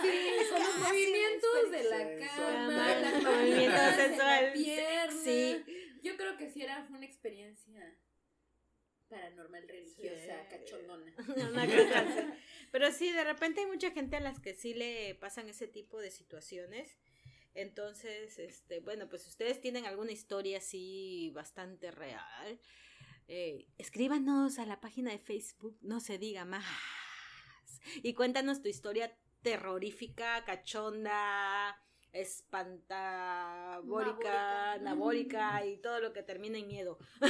Sí, 0.00 0.30
con 0.50 0.62
los 0.62 0.78
movimientos 0.78 1.70
de 1.72 1.82
la 1.84 2.26
cama, 2.28 2.86
Movimiento 2.94 3.30
movimientos 3.32 3.96
de 3.96 4.04
sensual. 4.06 4.46
la 4.46 4.52
pierna. 4.52 5.12
Sí. 5.24 5.64
Yo 6.02 6.16
creo 6.16 6.36
que 6.36 6.48
sí 6.50 6.62
era 6.62 6.86
una 6.90 7.04
experiencia 7.04 7.98
paranormal, 9.08 9.66
religiosa, 9.66 10.42
Sí. 10.44 10.48
cachondona. 10.50 11.14
Una 11.50 11.66
cosa 11.66 12.00
así. 12.00 12.20
Pero 12.70 12.92
sí, 12.92 13.10
de 13.10 13.24
repente 13.24 13.60
hay 13.60 13.66
mucha 13.66 13.90
gente 13.90 14.16
a 14.16 14.20
las 14.20 14.38
que 14.38 14.54
sí 14.54 14.74
le 14.74 15.14
pasan 15.16 15.48
ese 15.48 15.66
tipo 15.66 15.98
de 15.98 16.10
situaciones. 16.10 16.96
Entonces, 17.54 18.38
este, 18.38 18.80
bueno, 18.80 19.08
pues 19.08 19.22
si 19.22 19.30
ustedes 19.30 19.60
tienen 19.60 19.86
alguna 19.86 20.12
historia 20.12 20.58
así 20.58 21.30
bastante 21.34 21.90
real, 21.90 22.60
eh, 23.26 23.66
escríbanos 23.78 24.58
a 24.58 24.66
la 24.66 24.80
página 24.80 25.10
de 25.10 25.18
Facebook, 25.18 25.76
no 25.82 26.00
se 26.00 26.18
diga 26.18 26.44
más. 26.44 26.64
Y 28.02 28.14
cuéntanos 28.14 28.62
tu 28.62 28.68
historia 28.68 29.16
terrorífica, 29.42 30.44
cachonda, 30.44 31.80
espantabórica, 32.12 33.82
Nabórica. 33.82 34.78
nabórica 34.80 35.66
y 35.66 35.76
todo 35.78 36.00
lo 36.00 36.12
que 36.12 36.22
termina 36.22 36.58
en 36.58 36.66
miedo. 36.66 36.98
Lo 37.20 37.28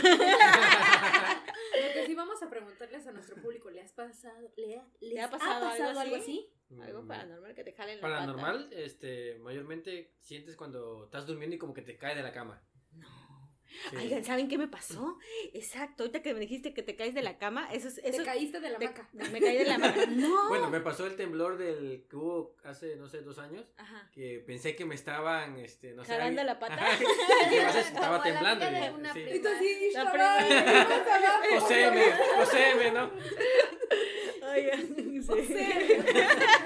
que 1.92 2.06
sí 2.06 2.14
vamos 2.14 2.42
a 2.42 2.50
preguntarles 2.50 3.06
a 3.06 3.12
nuestro 3.12 3.36
público, 3.36 3.70
¿le 3.70 3.80
has 3.80 3.92
pasado, 3.92 4.52
le 4.56 4.76
ha, 4.76 4.86
les 5.00 5.24
ha 5.24 5.30
pasado 5.30 5.68
algo 5.68 6.00
algo 6.00 6.16
así? 6.16 6.22
así? 6.22 6.52
Algo 6.82 7.02
Mm, 7.02 7.08
paranormal 7.08 7.54
que 7.54 7.64
te 7.64 7.72
jalen 7.72 7.96
la 7.96 8.02
pata. 8.02 8.14
Paranormal, 8.14 8.72
este, 8.72 9.38
mayormente 9.38 10.12
sientes 10.20 10.54
cuando 10.56 11.04
estás 11.04 11.26
durmiendo 11.26 11.56
y 11.56 11.58
como 11.58 11.72
que 11.72 11.82
te 11.82 11.96
cae 11.96 12.14
de 12.14 12.22
la 12.22 12.32
cama. 12.32 12.62
No. 12.92 13.28
Sí. 13.90 13.96
Oigan, 13.96 14.24
¿saben 14.24 14.48
qué 14.48 14.56
me 14.58 14.66
pasó? 14.66 15.18
Exacto, 15.52 16.02
ahorita 16.02 16.20
que 16.22 16.32
me 16.34 16.40
dijiste 16.40 16.72
que 16.74 16.82
te 16.82 16.96
caes 16.96 17.14
de 17.14 17.22
la 17.22 17.36
cama, 17.38 17.68
eso 17.70 17.88
es... 17.88 17.98
Eso 17.98 18.18
Te 18.18 18.24
caíste 18.24 18.60
de 18.60 18.70
la 18.70 18.78
te- 18.78 18.86
hamaca. 18.86 19.08
Me 19.12 19.40
caí 19.40 19.58
de 19.58 19.64
la 19.66 19.78
cama. 19.78 19.94
No. 20.08 20.48
Bueno, 20.48 20.70
me 20.70 20.80
pasó 20.80 21.06
el 21.06 21.16
temblor 21.16 21.58
del 21.58 22.06
que 22.08 22.16
hubo 22.16 22.56
hace, 22.64 22.96
no 22.96 23.08
sé, 23.08 23.20
dos 23.20 23.38
años, 23.38 23.66
Ajá. 23.76 24.10
que 24.12 24.42
pensé 24.46 24.74
que 24.74 24.84
me 24.86 24.94
estaban, 24.94 25.58
este, 25.58 25.92
no 25.92 26.02
sé... 26.04 26.12
¿Jalando 26.12 26.42
la 26.44 26.58
pata? 26.58 26.74
Ajá, 26.74 26.98
que 26.98 27.56
estaba 27.80 28.22
Como 28.22 28.30
la 28.40 28.58
temblando. 28.58 28.96
una 28.98 29.12
sí. 29.12 29.20
prima. 29.20 29.36
Y 29.36 29.42
tú 29.42 29.48
así, 29.48 29.90
La 29.92 30.04
"Chaval, 30.04 30.46
prima". 30.46 30.64
más 30.64 31.08
abajo". 31.08 31.44
Poséeme, 31.60 32.04
poséeme, 32.36 32.90
¿no? 32.92 33.10
Oigan, 34.50 35.22
sí. 35.22 35.66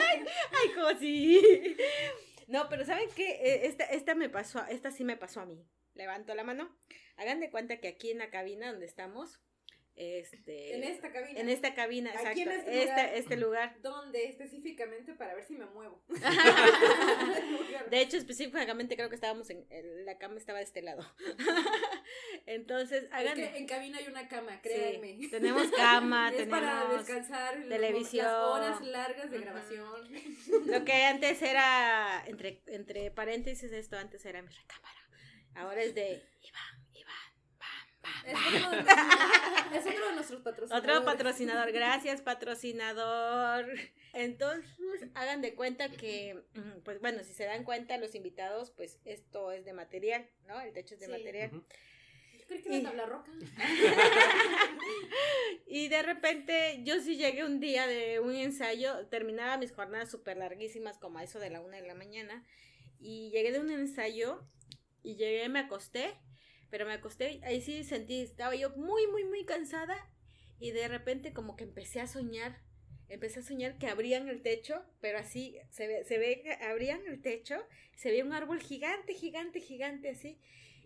Como 0.82 0.98
si. 0.98 1.40
No, 2.48 2.68
pero 2.68 2.84
¿saben 2.84 3.08
qué? 3.14 3.30
Eh, 3.30 3.66
Esta, 3.66 3.84
esta 3.84 4.14
me 4.14 4.28
pasó, 4.28 4.62
esta 4.68 4.90
sí 4.90 5.04
me 5.04 5.16
pasó 5.16 5.40
a 5.40 5.46
mí. 5.46 5.64
Levanto 5.94 6.34
la 6.34 6.42
mano. 6.44 6.76
Hagan 7.16 7.40
de 7.40 7.50
cuenta 7.50 7.78
que 7.78 7.88
aquí 7.88 8.10
en 8.10 8.18
la 8.18 8.30
cabina 8.30 8.70
donde 8.72 8.84
estamos, 8.84 9.40
este... 9.94 10.74
En 10.76 10.84
esta 10.84 11.12
cabina. 11.12 11.40
en 11.40 11.48
esta 11.50 11.74
cabina, 11.74 12.10
Aquí 12.10 12.42
exacto. 12.42 12.50
en 12.50 12.58
este 12.58 12.82
esta- 12.82 12.96
lugar. 13.02 13.14
este 13.16 13.36
lugar. 13.36 13.76
¿Dónde 13.82 14.24
específicamente 14.28 15.14
para 15.14 15.34
ver 15.34 15.44
si 15.44 15.54
me 15.54 15.66
muevo? 15.66 16.02
De 17.90 18.00
hecho, 18.00 18.16
específicamente 18.16 18.96
creo 18.96 19.08
que 19.08 19.14
estábamos 19.16 19.50
en, 19.50 19.66
en- 19.70 20.04
la 20.06 20.16
cama 20.18 20.36
estaba 20.38 20.58
de 20.58 20.64
este 20.64 20.82
lado. 20.82 21.04
Entonces, 22.46 23.04
Es 23.04 23.12
hagan 23.12 23.34
que 23.36 23.56
en 23.56 23.66
cabina 23.66 23.98
hay 23.98 24.06
una 24.08 24.28
cama, 24.28 24.52
Sí, 24.54 24.68
créanme. 24.68 25.28
tenemos 25.30 25.70
cama, 25.70 26.32
es 26.34 26.46
para 26.48 26.82
tenemos 26.82 27.06
descansar 27.06 27.58
los- 27.58 27.68
televisión. 27.68 28.24
las 28.26 28.34
horas 28.34 28.80
largas 28.82 29.30
de 29.30 29.38
grabación. 29.38 30.08
lo 30.66 30.84
que 30.84 30.92
antes 31.04 31.40
era 31.42 32.22
entre 32.26 32.62
entre 32.66 33.10
paréntesis 33.10 33.70
esto 33.72 33.96
antes 33.96 34.24
era 34.24 34.42
mi 34.42 34.48
recámara. 34.48 34.98
Ahora 35.54 35.82
es 35.82 35.94
de 35.94 36.22
Iván, 36.42 36.81
Es 38.26 38.34
otro, 38.34 38.70
de 38.70 38.82
nuestros- 38.82 38.98
es 39.72 39.86
otro 39.86 40.06
de 40.08 40.14
nuestros 40.14 40.42
bam. 40.42 40.54
patrocinadores. 40.54 40.72
Otro 40.96 41.04
patrocinador, 41.04 41.72
gracias 41.72 42.20
patrocinador. 42.22 43.66
Entonces, 44.12 44.70
hagan 45.14 45.40
de 45.40 45.54
cuenta 45.54 45.88
que, 45.90 46.42
mm, 46.54 46.80
pues 46.84 47.00
bueno, 47.00 47.22
si 47.24 47.32
se 47.32 47.44
dan 47.44 47.64
cuenta 47.64 47.96
los 47.98 48.14
invitados, 48.14 48.70
pues 48.70 48.98
esto 49.04 49.52
es 49.52 49.64
de 49.64 49.72
material, 49.72 50.28
¿no? 50.46 50.60
El 50.60 50.72
techo 50.72 50.94
es 50.94 51.00
de 51.00 51.06
Sí. 51.06 51.12
material. 51.12 51.50
Yo 51.52 52.46
creí 52.46 52.62
que 52.62 52.76
Y- 52.78 52.82
roca. 53.06 53.30
Y 55.66 55.88
de 55.88 56.02
repente 56.02 56.80
yo 56.84 57.00
sí 57.00 57.16
llegué 57.16 57.44
un 57.44 57.60
día 57.60 57.86
de 57.86 58.20
un 58.20 58.34
ensayo, 58.34 59.06
terminaba 59.08 59.56
mis 59.56 59.72
jornadas 59.72 60.10
súper 60.10 60.36
larguísimas 60.36 60.98
como 60.98 61.18
a 61.18 61.24
eso 61.24 61.38
de 61.38 61.50
la 61.50 61.60
una 61.60 61.76
de 61.78 61.86
la 61.86 61.94
mañana 61.94 62.44
y 62.98 63.30
llegué 63.30 63.52
de 63.52 63.60
un 63.60 63.70
ensayo 63.70 64.44
y 65.02 65.16
llegué, 65.16 65.48
me 65.48 65.60
acosté, 65.60 66.14
pero 66.72 66.86
me 66.86 66.94
acosté, 66.94 67.38
ahí 67.44 67.60
sí 67.60 67.84
sentí, 67.84 68.22
estaba 68.22 68.54
yo 68.56 68.70
muy, 68.70 69.06
muy, 69.08 69.24
muy 69.24 69.44
cansada 69.44 69.94
y 70.58 70.70
de 70.70 70.88
repente 70.88 71.34
como 71.34 71.54
que 71.54 71.64
empecé 71.64 72.00
a 72.00 72.06
soñar, 72.06 72.62
empecé 73.10 73.40
a 73.40 73.42
soñar 73.42 73.76
que 73.76 73.88
abrían 73.88 74.26
el 74.30 74.40
techo, 74.40 74.82
pero 75.02 75.18
así 75.18 75.58
se 75.68 75.86
ve, 75.86 76.02
se 76.04 76.16
ve 76.16 76.40
que 76.42 76.52
abrían 76.64 77.02
el 77.06 77.20
techo, 77.20 77.56
se 77.94 78.10
veía 78.10 78.24
un 78.24 78.32
árbol 78.32 78.58
gigante, 78.58 79.12
gigante, 79.12 79.60
gigante 79.60 80.08
así 80.08 80.40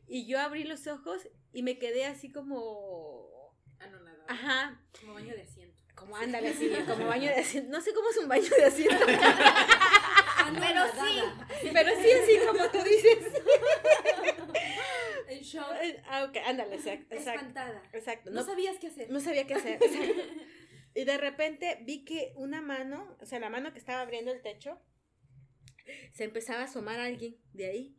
y 0.08 0.26
yo 0.26 0.40
abrí 0.40 0.64
los 0.64 0.88
ojos 0.88 1.28
y 1.52 1.62
me 1.62 1.78
quedé 1.78 2.04
así 2.04 2.32
como... 2.32 3.54
No, 3.78 4.00
nada. 4.00 4.24
Ajá, 4.26 4.82
Como 5.00 5.14
baño 5.14 5.36
de 5.36 5.42
asiento. 5.42 5.84
como 5.94 6.16
ándale 6.16 6.48
así, 6.48 6.68
como 6.88 7.06
baño 7.06 7.28
de 7.30 7.36
asiento. 7.36 7.70
No 7.70 7.80
sé 7.80 7.94
cómo 7.94 8.10
es 8.10 8.16
un 8.16 8.28
baño 8.28 8.50
de 8.58 8.64
asiento, 8.64 9.06
Pero 9.06 10.74
nadada. 10.74 11.48
pero 11.72 11.90
sí 12.00 12.10
así 12.10 12.38
como 12.46 12.70
tú 12.70 12.78
dices. 12.82 13.18
En 15.38 15.42
shock. 15.42 15.66
Ah, 16.06 16.24
ok, 16.24 16.36
ándale, 16.46 16.74
exacto. 16.76 17.14
Espantada. 17.14 17.82
exacto. 17.92 18.30
No, 18.30 18.40
No, 18.40 18.46
sabías 18.46 18.78
qué 18.78 18.88
hacer. 18.88 19.10
no 19.10 19.20
sabía 19.20 19.46
qué 19.46 19.54
hacer. 19.54 19.82
exacto. 19.82 20.22
Y 20.94 21.04
de 21.04 21.18
repente 21.18 21.78
vi 21.82 22.06
que 22.06 22.32
una 22.36 22.62
mano, 22.62 23.18
o 23.20 23.26
sea, 23.26 23.38
la 23.38 23.50
mano 23.50 23.70
que 23.74 23.78
estaba 23.78 24.00
abriendo 24.00 24.32
el 24.32 24.40
techo, 24.40 24.80
se 26.14 26.24
empezaba 26.24 26.60
a 26.60 26.64
asomar 26.64 26.98
a 26.98 27.04
alguien 27.04 27.36
de 27.52 27.66
ahí. 27.66 27.96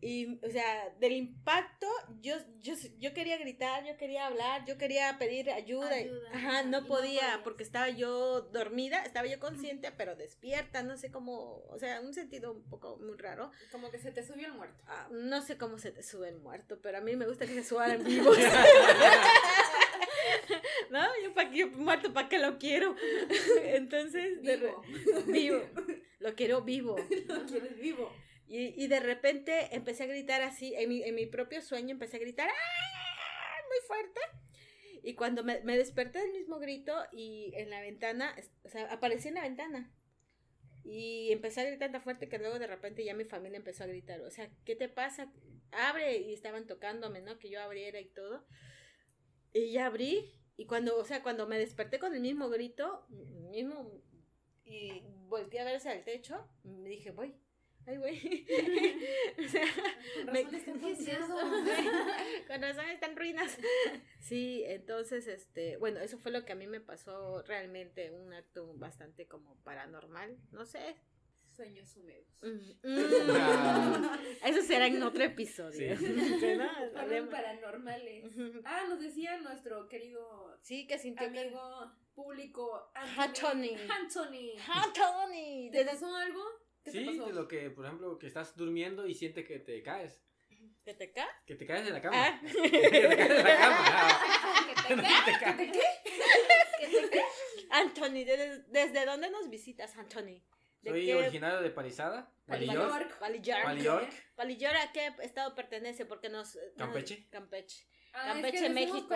Y, 0.00 0.38
o 0.46 0.50
sea, 0.50 0.94
del 1.00 1.12
impacto, 1.12 1.88
yo, 2.20 2.36
yo, 2.60 2.74
yo 2.98 3.12
quería 3.14 3.36
gritar, 3.36 3.84
yo 3.84 3.96
quería 3.96 4.28
hablar, 4.28 4.64
yo 4.64 4.78
quería 4.78 5.16
pedir 5.18 5.50
ayuda. 5.50 5.90
Ayuda, 5.90 6.28
Ajá, 6.32 6.62
no 6.62 6.86
podía 6.86 7.40
porque 7.42 7.64
estaba 7.64 7.88
yo 7.88 8.42
dormida, 8.42 9.02
estaba 9.04 9.26
yo 9.26 9.40
consciente, 9.40 9.90
pero 9.90 10.14
despierta, 10.14 10.84
no 10.84 10.96
sé 10.96 11.10
cómo, 11.10 11.64
o 11.68 11.78
sea, 11.80 12.00
un 12.00 12.14
sentido 12.14 12.52
un 12.52 12.62
poco 12.70 12.96
muy 12.98 13.16
raro. 13.16 13.50
Como 13.72 13.90
que 13.90 13.98
se 13.98 14.12
te 14.12 14.24
subió 14.24 14.46
el 14.46 14.52
muerto. 14.52 14.84
Ah, 14.86 15.08
no 15.10 15.42
sé 15.42 15.58
cómo 15.58 15.78
se 15.78 15.90
te 15.90 16.04
sube 16.04 16.28
el 16.28 16.38
muerto, 16.38 16.78
pero 16.80 16.98
a 16.98 17.00
mí 17.00 17.16
me 17.16 17.26
gusta 17.26 17.44
que 17.46 17.54
se 17.54 17.64
suban 17.64 17.90
en 17.90 18.04
vivo. 18.04 18.30
¿No? 20.90 21.00
Yo, 21.22 21.34
pa, 21.34 21.50
yo 21.50 21.68
muerto, 21.70 22.12
¿para 22.12 22.28
qué 22.28 22.38
lo 22.38 22.58
quiero? 22.58 22.94
Entonces, 23.62 24.42
de 24.42 24.56
re- 24.56 24.74
Vivo. 25.26 25.26
vivo. 25.26 25.62
Lo 26.20 26.34
quiero 26.34 26.62
vivo. 26.62 26.96
Lo 27.26 27.46
quieres 27.46 27.78
vivo. 27.78 28.12
Y, 28.48 28.82
y 28.82 28.86
de 28.88 29.00
repente 29.00 29.74
empecé 29.76 30.04
a 30.04 30.06
gritar 30.06 30.42
así, 30.42 30.74
en 30.74 30.88
mi, 30.88 31.02
en 31.02 31.14
mi 31.14 31.26
propio 31.26 31.60
sueño 31.60 31.90
empecé 31.90 32.16
a 32.16 32.20
gritar 32.20 32.48
¡Ah! 32.48 33.58
muy 33.68 33.86
fuerte. 33.86 34.20
Y 35.02 35.14
cuando 35.14 35.44
me, 35.44 35.60
me 35.60 35.76
desperté 35.76 36.18
del 36.18 36.32
mismo 36.32 36.58
grito 36.58 36.94
y 37.12 37.52
en 37.54 37.70
la 37.70 37.80
ventana, 37.80 38.34
o 38.64 38.68
sea, 38.68 38.92
aparecí 38.92 39.28
en 39.28 39.34
la 39.34 39.42
ventana. 39.42 39.92
Y 40.84 41.30
empecé 41.32 41.60
a 41.60 41.64
gritar 41.64 41.92
tan 41.92 42.02
fuerte 42.02 42.28
que 42.28 42.38
luego 42.38 42.58
de 42.58 42.66
repente 42.66 43.04
ya 43.04 43.14
mi 43.14 43.24
familia 43.24 43.58
empezó 43.58 43.84
a 43.84 43.88
gritar, 43.88 44.22
o 44.22 44.30
sea, 44.30 44.50
¿qué 44.64 44.74
te 44.74 44.88
pasa? 44.88 45.30
Abre 45.70 46.16
y 46.16 46.32
estaban 46.32 46.66
tocándome, 46.66 47.20
¿no? 47.20 47.38
Que 47.38 47.50
yo 47.50 47.60
abriera 47.60 48.00
y 48.00 48.08
todo. 48.08 48.46
Y 49.52 49.72
ya 49.72 49.86
abrí 49.86 50.32
y 50.56 50.66
cuando, 50.66 50.98
o 50.98 51.04
sea, 51.04 51.22
cuando 51.22 51.46
me 51.46 51.58
desperté 51.58 51.98
con 51.98 52.14
el 52.14 52.20
mismo 52.20 52.48
grito, 52.48 53.06
mismo 53.50 54.02
y 54.64 55.02
volteé 55.28 55.60
a 55.60 55.64
ver 55.64 55.76
hacia 55.76 55.92
el 55.92 56.04
techo, 56.04 56.48
me 56.64 56.88
dije, 56.88 57.10
voy. 57.10 57.34
Ay, 57.88 57.96
güey. 57.96 58.46
o 59.46 59.48
sea, 59.48 59.64
Con 60.24 60.32
Me- 60.34 60.42
razón 60.42 60.54
está 60.54 60.72
¿Qué 60.72 60.90
es 60.92 60.98
fastidiado. 60.98 61.36
con 62.46 62.62
razón 62.62 62.88
están 62.90 63.16
ruinas. 63.16 63.56
Sí, 64.20 64.62
entonces, 64.66 65.26
este, 65.26 65.76
bueno, 65.78 66.00
eso 66.00 66.18
fue 66.18 66.30
lo 66.30 66.44
que 66.44 66.52
a 66.52 66.56
mí 66.56 66.66
me 66.66 66.80
pasó 66.80 67.42
realmente, 67.42 68.10
un 68.10 68.32
acto 68.34 68.74
bastante 68.76 69.26
como 69.26 69.56
paranormal, 69.64 70.36
no 70.52 70.66
sé. 70.66 70.96
Sueños 71.56 71.96
húmedos. 71.96 72.26
Mm, 72.42 72.86
mm. 72.88 74.18
Eso 74.44 74.62
será 74.62 74.86
en 74.86 75.02
otro 75.02 75.24
episodio. 75.24 75.96
Sí. 75.96 76.06
Fueron 76.92 77.28
paranormales. 77.30 78.26
Ah, 78.64 78.84
nos 78.88 79.00
decía 79.00 79.38
nuestro 79.38 79.88
querido 79.88 80.56
Sí, 80.60 80.86
que 80.86 80.98
sintió 80.98 81.32
que... 81.32 81.40
amigo 81.40 81.90
público 82.14 82.92
Anthony. 82.94 83.76
Anthony. 83.90 84.54
¡Ah, 84.68 84.86
Tony! 84.94 85.70
¿Te 85.72 85.84
pasó 85.84 86.14
algo? 86.14 86.44
¿Qué 86.92 86.98
te 87.00 87.04
Sí, 87.12 87.18
pasó? 87.18 87.26
de 87.28 87.32
lo 87.34 87.48
que, 87.48 87.70
por 87.70 87.84
ejemplo, 87.86 88.18
que 88.18 88.26
estás 88.26 88.56
durmiendo 88.56 89.06
y 89.06 89.14
sientes 89.14 89.46
que 89.46 89.58
te 89.58 89.82
caes. 89.82 90.22
¿Que 90.84 90.94
te 90.94 91.12
ca? 91.12 91.26
Que 91.46 91.54
te 91.54 91.66
caes 91.66 91.84
de 91.84 91.90
la 91.90 92.00
cama. 92.00 92.16
Ah. 92.16 92.40
que 92.42 92.50
te 92.50 93.16
caes 93.16 93.28
de 93.28 93.42
la 93.42 93.58
cama. 93.58 94.20
¿Que 94.88 94.96
te 94.96 95.72
qué? 95.72 95.80
¿Que 96.80 96.86
te 97.00 97.10
qué? 97.10 97.22
Anthony, 97.70 98.24
¿desde, 98.24 98.62
desde 98.68 99.04
dónde 99.04 99.30
nos 99.30 99.50
visitas, 99.50 99.94
Anthony? 99.96 100.40
¿De 100.80 100.90
Soy 100.90 101.06
qué- 101.06 101.14
originario 101.16 101.60
de. 101.60 101.70
Valillor. 101.70 103.18
Valillor. 103.20 103.64
Valillor. 103.64 104.08
Valillor, 104.36 104.76
¿a 104.76 104.92
qué 104.92 105.12
estado 105.22 105.54
pertenece? 105.54 106.06
Porque 106.06 106.28
nos... 106.28 106.54
nos- 106.54 106.64
Campeche. 106.76 107.26
Campeche. 107.30 107.84
Ah, 108.14 108.28
Campeche, 108.32 108.56
es 108.56 108.62
que 108.62 108.68
México. 108.70 109.08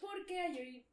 Porque 0.00 0.86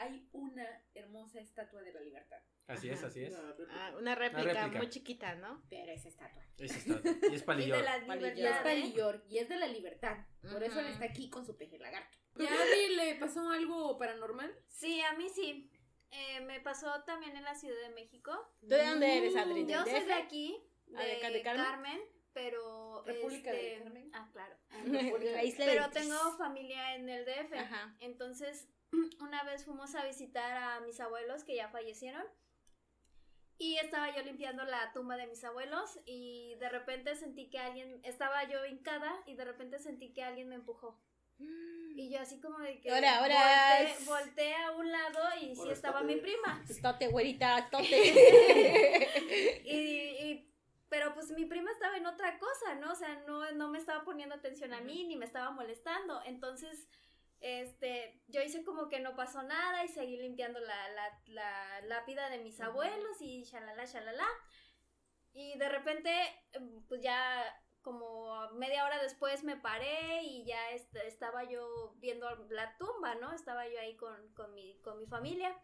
hay, 0.00 0.28
una 0.32 0.66
hermosa 0.94 1.40
estatua 1.40 1.82
de 1.82 1.92
la 1.92 2.00
libertad. 2.00 2.38
Así 2.66 2.88
es, 2.88 3.02
así 3.02 3.24
es. 3.24 3.34
Ah, 3.70 3.92
una 3.98 4.14
réplica, 4.14 4.52
réplica. 4.52 4.78
muy 4.78 4.88
chiquita, 4.90 5.34
¿no? 5.34 5.62
Pero 5.68 5.90
es 5.92 6.06
estatua. 6.06 6.42
Ese 6.56 6.78
está. 6.78 7.00
Y 7.30 7.34
es 7.34 7.42
Y 7.42 7.44
Palillor. 7.44 7.78
de 7.78 7.84
la 7.84 8.06
Palillor. 8.06 8.22
Y 8.22 8.30
es 8.30 8.36
libertad. 8.36 8.62
Palillor 8.62 9.24
y 9.28 9.38
es 9.38 9.48
de 9.48 9.56
la 9.56 9.66
libertad. 9.66 10.16
Por 10.50 10.62
eso 10.62 10.80
él 10.80 10.86
está 10.86 11.04
aquí 11.06 11.28
con 11.30 11.44
su 11.44 11.56
peje 11.56 11.78
lagarto. 11.78 12.16
¿Ya 12.36 12.48
a 12.48 12.62
Adri 12.62 12.94
le 12.96 13.14
pasó 13.16 13.50
algo 13.50 13.98
paranormal? 13.98 14.54
Sí, 14.68 15.00
a 15.00 15.12
mí 15.14 15.28
sí. 15.28 15.70
Eh, 16.12 16.40
me 16.42 16.60
pasó 16.60 17.02
también 17.04 17.36
en 17.36 17.44
la 17.44 17.54
Ciudad 17.54 17.80
de 17.82 17.90
México. 17.90 18.32
¿Tú 18.60 18.68
de 18.68 18.84
dónde 18.84 19.18
eres, 19.18 19.36
Adri? 19.36 19.66
Yo 19.66 19.84
¿Del 19.84 19.96
soy 19.96 20.04
de 20.06 20.12
aquí, 20.14 20.64
de, 20.86 21.04
¿de 21.04 21.18
Ca- 21.20 21.30
de 21.30 21.42
Carmen? 21.42 21.64
Carmen, 21.66 22.00
pero... 22.32 23.02
República 23.04 23.52
de 23.52 23.72
este, 23.74 23.84
Carmen. 23.84 24.10
Ah, 24.14 24.28
claro. 24.32 24.56
La 25.34 25.44
isla 25.44 25.64
Pero 25.64 25.90
tengo 25.90 26.36
familia 26.36 26.96
en 26.96 27.08
el 27.08 27.24
DF. 27.24 27.52
Ajá. 27.54 27.96
Entonces, 28.00 28.68
una 29.20 29.42
vez 29.44 29.64
fuimos 29.64 29.94
a 29.94 30.04
visitar 30.04 30.56
a 30.56 30.80
mis 30.80 31.00
abuelos 31.00 31.44
que 31.44 31.56
ya 31.56 31.68
fallecieron. 31.68 32.24
Y 33.58 33.76
estaba 33.76 34.14
yo 34.16 34.22
limpiando 34.22 34.64
la 34.64 34.90
tumba 34.94 35.18
de 35.18 35.26
mis 35.26 35.44
abuelos 35.44 35.98
y 36.06 36.54
de 36.60 36.70
repente 36.70 37.14
sentí 37.14 37.50
que 37.50 37.58
alguien, 37.58 38.00
estaba 38.04 38.44
yo 38.44 38.64
hincada 38.64 39.12
y 39.26 39.34
de 39.34 39.44
repente 39.44 39.78
sentí 39.78 40.14
que 40.14 40.22
alguien 40.22 40.48
me 40.48 40.54
empujó. 40.54 40.98
Y 41.92 42.08
yo 42.08 42.20
así 42.20 42.40
como 42.40 42.56
de 42.60 42.80
que 42.80 42.88
Ahora, 42.90 43.18
ahora 43.18 43.92
volteé, 44.06 44.54
a 44.54 44.70
un 44.70 44.90
lado 44.90 45.18
y 45.42 45.54
sí 45.56 45.68
estaba 45.70 46.00
estate. 46.00 46.14
mi 46.14 46.20
prima. 46.20 46.64
Tote, 46.82 47.08
güerita, 47.08 47.68
tote. 47.70 47.84
Y, 49.64 49.76
y- 49.76 50.54
pero 50.88 51.12
pues 51.14 51.30
mi 51.32 51.44
prima 51.44 51.70
estaba 51.72 51.96
en 51.96 52.06
otra 52.06 52.38
cosa, 52.38 52.74
¿no? 52.76 52.92
O 52.92 52.94
sea, 52.96 53.22
no, 53.26 53.50
no 53.52 53.68
me 53.68 53.78
estaba 53.78 54.02
poniendo 54.04 54.34
atención 54.34 54.72
a 54.72 54.80
mí 54.80 55.04
ni 55.04 55.16
me 55.16 55.26
estaba 55.26 55.50
molestando. 55.50 56.22
Entonces, 56.24 56.88
este, 57.40 58.20
yo 58.28 58.42
hice 58.42 58.64
como 58.64 58.88
que 58.88 59.00
no 59.00 59.16
pasó 59.16 59.42
nada 59.42 59.84
y 59.84 59.88
seguí 59.88 60.16
limpiando 60.16 60.60
la, 60.60 60.88
la, 60.90 61.20
la 61.26 61.80
lápida 61.82 62.28
de 62.30 62.38
mis 62.38 62.60
abuelos 62.60 63.20
y 63.20 63.44
shalala, 63.44 63.84
shalala. 63.86 64.26
Y 65.32 65.56
de 65.58 65.68
repente, 65.68 66.10
em, 66.52 66.82
pues 66.88 67.00
ya 67.02 67.44
como 67.82 68.50
media 68.52 68.84
hora 68.84 69.02
después 69.02 69.42
me 69.44 69.56
paré 69.56 70.22
y 70.22 70.44
ya 70.44 70.70
est- 70.72 70.94
estaba 70.96 71.44
yo 71.44 71.94
viendo 71.96 72.28
la 72.50 72.76
tumba, 72.78 73.14
¿no? 73.14 73.32
Estaba 73.32 73.66
yo 73.68 73.78
ahí 73.80 73.96
con, 73.96 74.32
con, 74.34 74.52
mi, 74.54 74.78
con 74.82 74.98
mi 74.98 75.06
familia. 75.06 75.56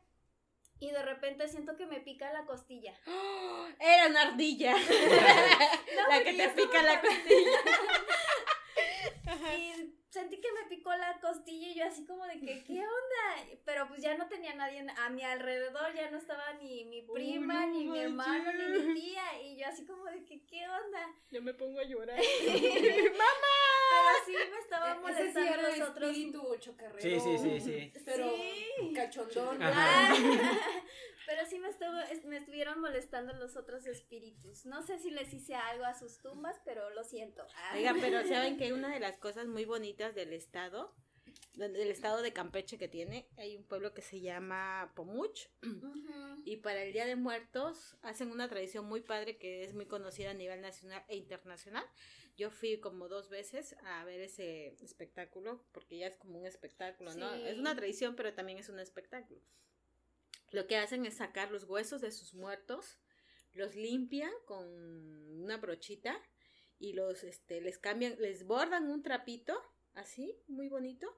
Y 0.78 0.90
de 0.90 1.02
repente 1.02 1.48
siento 1.48 1.76
que 1.76 1.86
me 1.86 2.00
pica 2.00 2.32
la 2.32 2.44
costilla. 2.46 2.94
Era 3.80 4.08
una 4.08 4.22
ardilla. 4.22 4.74
la 6.08 6.22
que 6.22 6.34
te 6.34 6.48
pica 6.50 6.82
la 6.82 7.00
costilla. 7.00 7.50
Sentí 10.16 10.40
que 10.40 10.50
me 10.50 10.64
picó 10.74 10.88
la 10.96 11.20
costilla 11.20 11.68
y 11.68 11.74
yo 11.74 11.84
así 11.84 12.06
como 12.06 12.24
de 12.26 12.40
que, 12.40 12.64
¿qué 12.64 12.78
onda? 12.78 13.58
Pero 13.66 13.86
pues 13.86 14.00
ya 14.00 14.16
no 14.16 14.26
tenía 14.28 14.54
nadie 14.54 14.82
a 14.96 15.10
mi 15.10 15.22
alrededor, 15.22 15.92
ya 15.94 16.10
no 16.10 16.16
estaba 16.16 16.54
ni 16.54 16.86
mi 16.86 17.02
prima, 17.02 17.66
no 17.66 17.72
ni 17.72 17.84
mi 17.84 17.98
hermano, 17.98 18.50
ni 18.54 18.78
mi 18.78 18.94
tía. 18.98 19.42
Y 19.42 19.58
yo 19.58 19.66
así 19.66 19.84
como 19.84 20.06
de 20.06 20.24
que, 20.24 20.42
¿qué 20.46 20.66
onda? 20.66 21.14
Yo 21.30 21.42
me 21.42 21.52
pongo 21.52 21.80
a 21.80 21.84
llorar. 21.84 22.18
Pero 22.48 24.08
sí 24.24 24.32
me 24.50 24.58
estaba 24.58 24.94
sí 24.94 25.00
molestando 25.02 25.52
era 25.52 25.62
los 25.68 25.80
otros. 25.90 26.10
espíritu 26.10 26.56
chocarrero. 26.60 27.00
Sí, 27.02 27.20
sí, 27.20 27.38
sí, 27.38 27.60
sí. 27.60 27.92
Pero 28.06 28.30
Sí. 28.78 28.92
cachondón. 28.94 29.58
Pero 31.26 31.44
sí 31.46 31.58
me, 31.58 31.68
estuvo, 31.68 31.92
es- 32.10 32.24
me 32.24 32.36
estuvieron 32.38 32.80
molestando 32.80 33.32
los 33.34 33.56
otros 33.56 33.86
espíritus. 33.86 34.64
No 34.64 34.82
sé 34.82 34.98
si 34.98 35.10
les 35.10 35.32
hice 35.34 35.54
algo 35.54 35.84
a 35.84 35.94
sus 35.98 36.18
tumbas, 36.20 36.60
pero 36.64 36.88
lo 36.90 37.02
siento. 37.04 37.46
Ah. 37.56 37.72
Oiga, 37.74 37.94
pero 38.00 38.18
saben 38.28 38.56
que 38.56 38.72
una 38.72 38.92
de 38.92 39.00
las 39.00 39.18
cosas 39.18 39.46
muy 39.46 39.64
bonitas 39.64 40.14
del 40.14 40.32
estado, 40.32 40.94
de- 41.54 41.68
del 41.68 41.90
estado 41.90 42.22
de 42.22 42.32
Campeche 42.32 42.78
que 42.78 42.88
tiene, 42.88 43.28
hay 43.36 43.56
un 43.56 43.64
pueblo 43.64 43.92
que 43.92 44.02
se 44.02 44.20
llama 44.20 44.92
Pomuch 44.94 45.48
y 46.44 46.58
para 46.58 46.82
el 46.82 46.92
Día 46.92 47.06
de 47.06 47.16
Muertos 47.16 47.96
hacen 48.02 48.30
una 48.30 48.48
tradición 48.48 48.84
muy 48.86 49.00
padre 49.00 49.36
que 49.36 49.64
es 49.64 49.74
muy 49.74 49.86
conocida 49.86 50.30
a 50.30 50.34
nivel 50.34 50.60
nacional 50.60 51.04
e 51.08 51.16
internacional. 51.16 51.84
Yo 52.36 52.50
fui 52.50 52.78
como 52.78 53.08
dos 53.08 53.30
veces 53.30 53.74
a 53.84 54.04
ver 54.04 54.20
ese 54.20 54.76
espectáculo 54.84 55.64
porque 55.72 55.96
ya 55.98 56.08
es 56.08 56.16
como 56.16 56.38
un 56.38 56.46
espectáculo, 56.46 57.12
¿no? 57.14 57.34
Sí. 57.34 57.42
Es 57.46 57.58
una 57.58 57.74
tradición, 57.74 58.14
pero 58.14 58.34
también 58.34 58.58
es 58.58 58.68
un 58.68 58.78
espectáculo. 58.78 59.40
Lo 60.50 60.66
que 60.66 60.76
hacen 60.76 61.06
es 61.06 61.14
sacar 61.14 61.50
los 61.50 61.64
huesos 61.64 62.00
de 62.00 62.12
sus 62.12 62.34
muertos, 62.34 62.98
los 63.52 63.74
limpian 63.74 64.32
con 64.44 64.64
una 65.42 65.56
brochita 65.56 66.20
y 66.78 66.92
los 66.92 67.24
este 67.24 67.60
les 67.60 67.78
cambian, 67.78 68.16
les 68.20 68.46
bordan 68.46 68.90
un 68.90 69.02
trapito 69.02 69.60
así, 69.94 70.38
muy 70.46 70.68
bonito, 70.68 71.08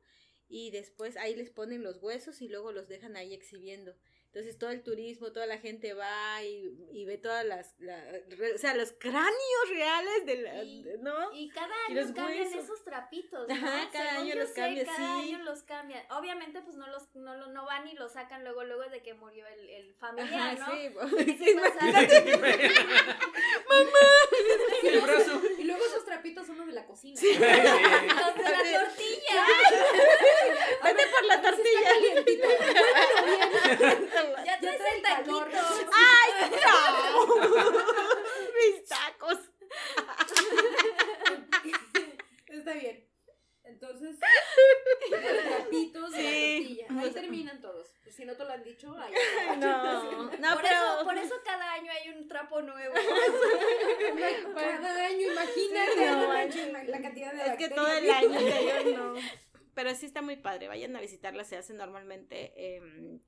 y 0.49 0.71
después 0.71 1.17
ahí 1.17 1.35
les 1.35 1.51
ponen 1.51 1.83
los 1.83 1.99
huesos 1.99 2.41
y 2.41 2.49
luego 2.49 2.73
los 2.73 2.89
dejan 2.89 3.17
ahí 3.17 3.35
exhibiendo. 3.35 3.95
Entonces 4.33 4.59
todo 4.59 4.71
el 4.71 4.83
turismo, 4.83 5.33
toda 5.33 5.47
la 5.47 5.57
gente 5.59 5.95
va 5.95 6.43
y, 6.45 6.71
y 6.93 7.05
ve 7.07 7.17
todas 7.17 7.47
las, 7.47 7.75
la- 7.81 8.05
re- 8.29 8.55
o 8.55 8.59
sea, 8.59 8.75
los 8.75 8.93
cráneos 8.93 9.69
reales 9.71 10.27
de 10.27 10.37
la, 10.43 10.63
Y- 10.63 10.85
¿no? 11.01 11.33
Y 11.33 11.49
cada 11.49 11.75
Y 11.89 11.93
año 11.93 12.03
los 12.03 12.13
cambian 12.13 12.43
huesos. 12.47 12.65
esos 12.65 12.85
trapitos, 12.85 13.49
¿no? 13.49 13.55
Ajá, 13.55 13.89
cada 13.91 14.11
Según 14.11 14.27
año 14.27 14.35
los 14.37 14.49
sé, 14.51 14.55
cambian, 14.55 14.87
cada 14.87 14.97
sí. 15.23 15.33
año 15.35 15.39
los 15.45 15.63
cambian. 15.63 16.03
Obviamente, 16.13 16.61
pues 16.61 16.77
no 16.77 16.87
los 16.89 17.15
no, 17.15 17.37
lo- 17.37 17.47
no 17.49 17.65
van 17.65 17.89
y 17.89 17.95
los 17.95 18.13
sacan 18.13 18.45
luego 18.45 18.65
luego 18.65 18.83
de 18.91 19.03
que 19.03 19.15
murió 19.15 19.47
el, 19.47 19.69
el 19.71 19.95
familiar, 19.95 20.59
Ajá, 20.61 20.67
¿no? 20.69 20.73
sí, 20.77 21.25
que 21.25 21.39
sí, 21.45 21.57
pasar- 21.57 22.09
El 24.89 25.01
brazo. 25.01 25.41
Y 25.59 25.65
luego 25.65 25.85
esos 25.85 26.05
trapitos 26.05 26.47
son 26.47 26.59
los 26.59 26.67
de 26.67 26.73
la 26.73 26.87
cocina. 26.87 27.21
Los 27.21 27.39
de 27.39 27.47
la 27.47 28.81
tortilla. 28.81 29.45
Vete 30.85 31.07
por 31.07 31.25
la 31.25 31.43
tortilla. 31.43 31.91
Ya 34.45 34.59
traes 34.61 34.81
el 34.95 35.03
taquito. 35.03 35.47
¡Ay, 35.93 36.51
no! 36.51 37.37
Mis 38.55 38.85
tacos. 38.89 39.39
Está 42.49 42.73
bien. 42.73 43.05
Entonces, 43.81 44.17
los 45.11 45.45
trapitos 45.45 46.11
de 46.13 46.19
Sí. 46.19 46.25
la 46.81 46.87
tortilla. 46.89 47.03
Ahí 47.03 47.11
terminan 47.13 47.61
todos. 47.61 47.87
Pues 48.03 48.17
si 48.17 48.25
no 48.25 48.35
te 48.37 48.45
lo 48.45 48.51
han 48.51 48.65
dicho, 48.65 48.93
ahí 48.99 49.13
No, 49.61 50.23
no, 50.41 50.55
por, 50.55 50.63
pero. 50.63 50.75
eso, 50.75 51.05
por 51.05 51.17
eso 51.19 51.35
cada 51.45 51.75
año 51.75 51.93
hay 51.93 52.09
un 52.11 52.27
trapo 52.27 52.61
nuevo. 52.63 52.95
Cada 54.55 55.07
año, 55.07 55.33
imagínate 55.33 56.07
No, 56.07 56.21
no, 56.23 56.29
manches. 56.29 56.73
la, 56.73 56.85
la 56.85 57.01
cantidad 57.03 57.33
de 57.33 57.51
Es 57.53 57.57
que 57.57 57.69
todo 57.69 57.87
el 57.93 58.11
año 58.11 58.39
anterior 58.39 58.87
no. 58.99 59.15
Pero 59.75 59.95
sí 59.95 60.07
está 60.07 60.23
muy 60.23 60.37
padre. 60.37 60.67
Vayan 60.67 60.97
a 60.97 61.01
visitarla. 61.01 61.45
Se 61.45 61.57
hace 61.57 61.73
normalmente 61.73 62.53
em, 62.77 63.21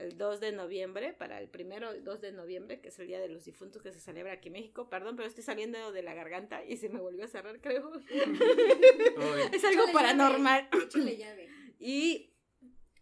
el 0.00 0.16
2 0.18 0.40
de 0.40 0.52
noviembre, 0.52 1.12
para 1.12 1.38
el 1.40 1.48
primero 1.48 1.92
2 1.94 2.20
de 2.20 2.32
noviembre, 2.32 2.80
que 2.80 2.88
es 2.88 2.98
el 2.98 3.06
Día 3.06 3.20
de 3.20 3.28
los 3.28 3.44
Difuntos 3.44 3.82
que 3.82 3.92
se 3.92 4.00
celebra 4.00 4.32
aquí 4.32 4.48
en 4.48 4.54
México. 4.54 4.88
Perdón, 4.88 5.16
pero 5.16 5.28
estoy 5.28 5.44
saliendo 5.44 5.92
de 5.92 6.02
la 6.02 6.14
garganta 6.14 6.64
y 6.64 6.76
se 6.76 6.88
me 6.88 7.00
volvió 7.00 7.24
a 7.24 7.28
cerrar, 7.28 7.60
creo. 7.60 7.92
Es 9.52 9.64
algo 9.64 9.84
paranormal. 9.92 10.68
llave, 10.70 10.84
échale 10.84 11.16
llave. 11.16 11.48
Y, 11.82 12.34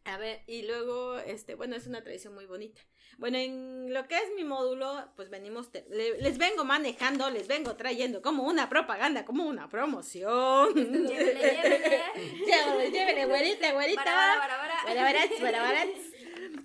a 0.04 0.18
ver, 0.18 0.42
y 0.46 0.62
luego, 0.62 1.18
este, 1.18 1.56
bueno, 1.56 1.74
es 1.74 1.86
una 1.88 2.02
tradición 2.04 2.32
muy 2.34 2.46
bonita. 2.46 2.80
Bueno, 3.16 3.38
en 3.38 3.92
lo 3.92 4.06
que 4.06 4.14
es 4.14 4.30
mi 4.36 4.44
módulo, 4.44 5.10
pues 5.16 5.28
venimos, 5.30 5.72
te- 5.72 5.84
le- 5.90 6.20
les 6.20 6.38
vengo 6.38 6.64
manejando, 6.64 7.28
les 7.30 7.48
vengo 7.48 7.74
trayendo 7.74 8.22
como 8.22 8.44
una 8.44 8.68
propaganda, 8.68 9.24
como 9.24 9.46
una 9.48 9.68
promoción. 9.68 10.72
Llévele, 10.74 11.08
llévele. 11.08 12.02
Llévele, 12.46 12.90
llévele, 12.92 13.26
güerita, 13.26 13.72
güerita. 13.72 14.04
Bara, 14.04 14.38
bara, 14.38 14.56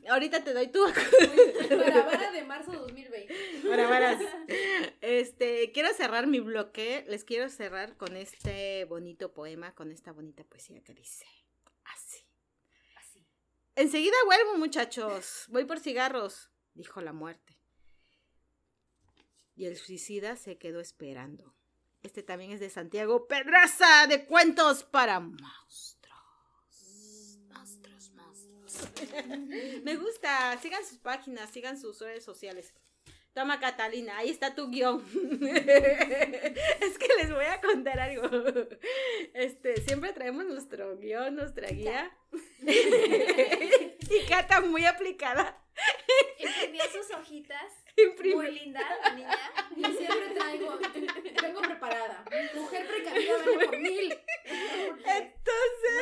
Ahorita 0.09 0.43
te 0.43 0.53
doy 0.53 0.67
tú. 0.67 0.83
Para 1.69 2.05
vara 2.05 2.31
de 2.31 2.43
marzo 2.43 2.71
2020. 2.71 3.67
Barabaras. 3.67 4.21
Este, 5.01 5.71
quiero 5.71 5.93
cerrar 5.93 6.27
mi 6.27 6.39
bloque. 6.39 7.05
Les 7.07 7.23
quiero 7.23 7.49
cerrar 7.49 7.97
con 7.97 8.15
este 8.15 8.85
bonito 8.85 9.33
poema, 9.33 9.73
con 9.75 9.91
esta 9.91 10.11
bonita 10.11 10.43
poesía 10.43 10.81
que 10.83 10.93
dice 10.93 11.25
así. 11.85 12.25
Así. 12.97 13.25
Enseguida 13.75 14.15
vuelvo, 14.25 14.57
muchachos. 14.57 15.45
Voy 15.49 15.65
por 15.65 15.79
cigarros, 15.79 16.51
dijo 16.73 17.01
la 17.01 17.13
muerte. 17.13 17.57
Y 19.55 19.65
el 19.65 19.77
suicida 19.77 20.35
se 20.35 20.57
quedó 20.57 20.79
esperando. 20.79 21.55
Este 22.01 22.23
también 22.23 22.51
es 22.51 22.59
de 22.59 22.69
Santiago 22.69 23.27
Pedraza, 23.27 24.07
de 24.07 24.25
cuentos 24.25 24.83
para 24.83 25.19
monstruos. 25.19 26.02
Me 29.83 29.95
gusta. 29.95 30.57
Sigan 30.61 30.85
sus 30.85 30.97
páginas, 30.97 31.49
sigan 31.51 31.79
sus 31.79 31.99
redes 31.99 32.23
sociales. 32.23 32.73
Toma 33.33 33.59
Catalina, 33.59 34.17
ahí 34.17 34.29
está 34.29 34.53
tu 34.53 34.69
guion. 34.69 35.03
es 35.41 36.97
que 36.99 37.07
les 37.17 37.31
voy 37.31 37.45
a 37.45 37.59
contar 37.61 37.99
algo. 37.99 38.29
Este, 39.33 39.81
siempre 39.81 40.13
traemos 40.13 40.45
nuestro 40.45 40.97
guion, 40.97 41.35
nuestra 41.35 41.67
guía. 41.69 42.15
y 42.61 44.25
Cata 44.29 44.61
muy 44.61 44.85
aplicada. 44.85 45.59
Imprimió 46.37 46.83
sus 46.91 47.09
hojitas. 47.15 47.82
Imprimió. 47.95 48.37
Muy 48.37 48.51
linda 48.51 48.81
la 49.03 49.13
niña. 49.15 49.29
Yo 49.77 49.87
siempre 49.97 50.29
traigo, 50.33 50.79
vengo 51.41 51.61
preparada. 51.61 52.25
Mujer 52.55 52.87
precavida 52.87 53.37
vale 53.37 53.65
por 53.65 53.77
mil. 53.79 54.09
No 54.09 54.15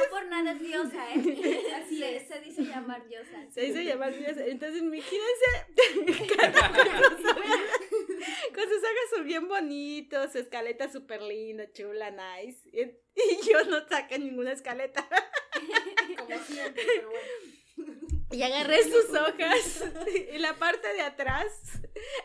por 0.10 0.26
nada 0.28 0.52
es 0.54 0.60
diosa, 0.62 1.14
¿eh? 1.14 1.74
Así 1.76 2.00
Se- 2.00 2.16
es. 2.18 2.28
Se 2.28 2.40
dice 2.40 2.64
llamar 2.64 3.06
diosa. 3.08 3.46
Se 3.52 3.66
hizo 3.66 3.82
llamar 3.82 4.16
Dios. 4.18 4.38
Entonces, 4.38 4.82
imagínense 4.82 5.46
con 8.56 8.64
sus 8.70 8.82
son 9.16 9.26
bien 9.26 9.48
bonitos, 9.48 10.32
su 10.32 10.40
escaleta 10.40 10.92
súper 10.92 11.22
linda, 11.22 11.72
chula, 11.74 12.12
nice. 12.12 12.60
Y, 12.72 12.82
y 12.84 13.50
yo 13.50 13.64
no 13.66 13.88
saqué 13.88 14.20
ninguna 14.20 14.52
escaleta. 14.54 15.08
Como 16.18 16.38
siempre, 16.46 16.84
pero 16.86 17.10
bueno. 17.10 18.21
Y 18.32 18.42
agarré 18.44 18.84
sus 18.84 19.10
hojas 19.10 19.84
y 20.34 20.38
la 20.38 20.54
parte 20.56 20.94
de 20.94 21.02
atrás 21.02 21.48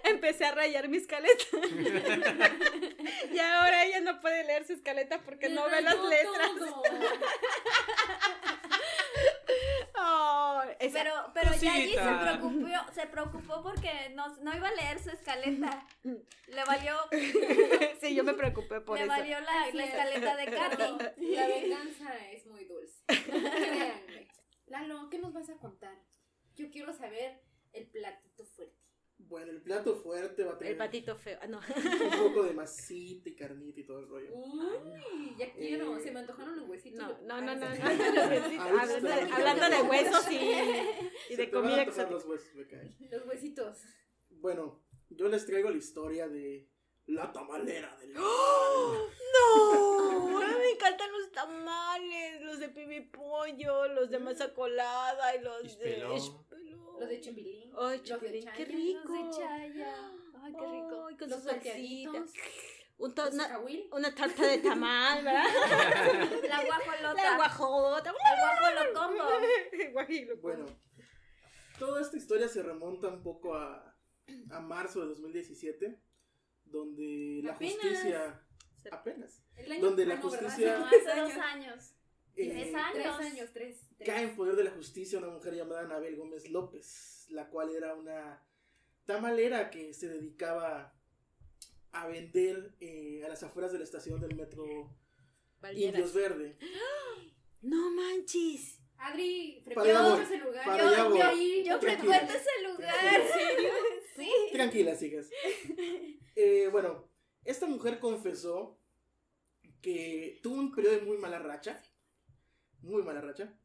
empecé 0.04 0.44
a 0.44 0.52
rayar 0.52 0.88
mi 0.88 0.98
escaleta. 0.98 1.44
y 3.32 3.38
ahora 3.38 3.84
ella 3.84 4.00
no 4.00 4.20
puede 4.20 4.44
leer 4.44 4.64
su 4.66 4.72
escaleta 4.74 5.20
porque 5.22 5.48
no 5.48 5.68
ve 5.68 5.82
las 5.82 5.98
letras. 5.98 6.50
Oh, 9.98 10.62
esa- 10.78 10.98
Pero, 10.98 11.12
pero 11.32 11.54
Yayi 11.54 11.94
se 11.94 12.00
preocupó, 12.00 12.92
se 12.94 13.06
preocupó 13.06 13.62
porque 13.62 14.10
no, 14.14 14.28
no 14.42 14.54
iba 14.54 14.68
a 14.68 14.72
leer 14.74 15.02
su 15.02 15.10
escaleta. 15.10 15.86
Le 16.02 16.64
valió, 16.66 16.94
sí, 18.00 18.14
yo 18.14 18.22
me 18.22 18.34
preocupé 18.34 18.80
por 18.82 18.98
le 18.98 19.04
eso. 19.04 19.12
valió 19.12 19.40
la, 19.40 19.68
la 19.72 19.84
es. 19.84 19.88
escaleta 19.90 20.36
de 20.36 20.44
Katy. 20.46 21.32
La 21.34 21.46
venganza 21.46 22.14
es 22.30 22.46
muy 22.46 22.64
dulce. 22.66 23.02
Créanme. 23.06 24.28
Lalo, 24.66 25.08
¿qué 25.10 25.18
nos 25.18 25.32
vas 25.32 25.48
a 25.50 25.56
contar? 25.58 25.96
Yo 26.56 26.70
quiero 26.70 26.92
saber 26.92 27.40
el 27.72 27.86
platito 27.88 28.44
fuerte. 28.44 28.74
Bueno, 29.18 29.50
el 29.50 29.62
plato 29.62 29.96
fuerte 29.96 30.44
va 30.44 30.52
a 30.52 30.58
tener 30.58 30.72
El 30.72 30.78
patito 30.78 31.16
feo. 31.16 31.38
Ah, 31.40 31.46
no. 31.46 31.58
un 31.58 32.28
poco 32.28 32.42
de 32.44 32.52
masita 32.52 33.28
y 33.30 33.34
carnita 33.34 33.80
y 33.80 33.84
todo 33.84 34.00
el 34.00 34.08
rollo. 34.08 34.28
Uy, 34.34 35.34
ya 35.38 35.50
quiero. 35.54 35.96
Eh, 35.96 36.02
Se 36.02 36.10
me 36.10 36.20
antojaron 36.20 36.56
los 36.56 36.68
huesitos. 36.68 37.00
No, 37.22 37.40
no, 37.40 37.40
no, 37.40 37.54
no, 37.56 37.66
Hablando 37.66 39.08
de, 39.08 39.20
hablando 39.32 39.70
de 39.70 39.82
huesos 39.82 40.30
y, 40.30 40.34
y 40.36 41.34
Se 41.34 41.36
de 41.36 41.46
te 41.46 41.56
van 41.56 41.64
a 41.64 41.68
comida 41.68 41.82
exótica. 41.82 42.10
los 42.10 42.24
huesos, 42.26 42.54
me 42.54 42.66
cae. 42.66 42.94
Los 43.10 43.26
huesitos. 43.26 43.78
Bueno, 44.28 44.82
yo 45.08 45.28
les 45.28 45.46
traigo 45.46 45.70
la 45.70 45.78
historia 45.78 46.28
de 46.28 46.68
la 47.06 47.32
tamalera 47.32 47.96
del 47.96 48.14
¡Oh! 48.18 49.08
No, 49.32 50.05
me 50.24 50.70
encantan 50.70 51.12
los 51.12 51.32
tamales, 51.32 52.40
los 52.42 52.58
de 52.60 52.68
pibipollo, 52.68 53.88
los 53.88 54.10
de 54.10 54.18
masa 54.18 54.52
colada 54.54 55.34
y 55.36 55.40
los 55.42 55.64
Ispelón. 55.64 56.10
de 56.10 56.16
Ispelón. 56.16 57.00
Los 57.00 57.08
de 57.08 57.20
chipilín. 57.20 57.72
Ay, 57.78 58.00
chipilín, 58.02 58.48
qué 58.56 58.64
rico. 58.64 59.00
Los 59.08 59.36
de 59.36 59.42
Chaya. 59.42 60.12
Ay, 60.42 60.52
qué 60.52 60.66
rico. 60.66 61.06
Ay, 61.08 61.16
con 61.16 61.30
Los 61.30 61.42
sus 61.42 61.50
salsitas. 61.50 62.32
Un 62.98 63.12
una, 63.12 63.60
una 63.92 64.14
tarta 64.14 64.46
de 64.46 64.58
tamal, 64.58 65.22
¿verdad? 65.22 65.44
La 66.48 66.64
guajolota. 66.64 67.22
La 67.22 67.36
guajolota. 67.36 68.10
El 68.10 69.92
guajolocombo. 69.92 70.40
Bueno, 70.40 70.64
toda 71.78 72.00
esta 72.00 72.16
historia 72.16 72.48
se 72.48 72.62
remonta 72.62 73.08
un 73.08 73.22
poco 73.22 73.54
a, 73.54 73.94
a 74.50 74.60
marzo 74.60 75.00
de 75.00 75.08
2017, 75.08 76.00
donde 76.64 77.40
la 77.42 77.52
Apenas. 77.52 78.45
Apenas. 78.92 79.42
El 79.56 79.72
año 79.72 79.82
Donde 79.82 80.06
la 80.06 80.16
justicia- 80.18 80.78
No, 80.78 80.86
Hace 80.86 81.20
dos 81.20 81.32
años. 81.32 81.92
eh, 82.36 82.48
Tres 82.50 82.52
Tres 82.52 82.74
años. 82.74 83.20
años, 83.20 83.50
tres. 83.52 83.76
tres. 83.96 84.08
cae 84.08 84.22
en 84.24 84.36
poder 84.36 84.56
de 84.56 84.64
la 84.64 84.70
justicia 84.72 85.18
una 85.18 85.28
mujer 85.28 85.54
llamada 85.54 85.80
Anabel 85.82 86.16
Gómez 86.16 86.48
López, 86.50 87.26
la 87.30 87.48
cual 87.48 87.70
era 87.74 87.94
una 87.94 88.42
tamalera 89.06 89.70
que 89.70 89.94
se 89.94 90.08
dedicaba 90.08 90.94
a 91.92 92.06
vender 92.08 92.74
eh, 92.80 93.22
a 93.24 93.28
las 93.28 93.42
afueras 93.42 93.72
de 93.72 93.78
la 93.78 93.84
estación 93.84 94.20
del 94.20 94.34
metro 94.36 94.64
Indios 95.74 96.12
Verde. 96.12 96.58
No 97.62 97.90
manches. 97.90 98.80
Adri, 98.98 99.60
frecuento 99.64 100.20
ese 100.20 100.36
lugar. 100.38 100.64
para 100.64 100.82
yo, 100.84 101.14
allá 101.14 101.32
yo 101.64 101.80
frecuento 101.80 102.32
ese 102.32 102.68
lugar. 102.70 102.94
¿En 103.04 103.28
serio? 103.28 103.70
Sí. 104.14 104.30
Tranquilas, 104.52 105.02
hijas. 105.02 105.28
Eh, 106.36 106.68
bueno, 106.70 107.08
esta 107.46 107.66
mujer 107.66 107.98
confesó 108.00 108.78
que 109.80 110.40
tuvo 110.42 110.56
un 110.56 110.72
periodo 110.72 110.96
de 110.96 111.02
muy 111.02 111.18
mala 111.18 111.38
racha, 111.38 111.82
muy 112.82 113.02
mala 113.02 113.20
racha, 113.20 113.58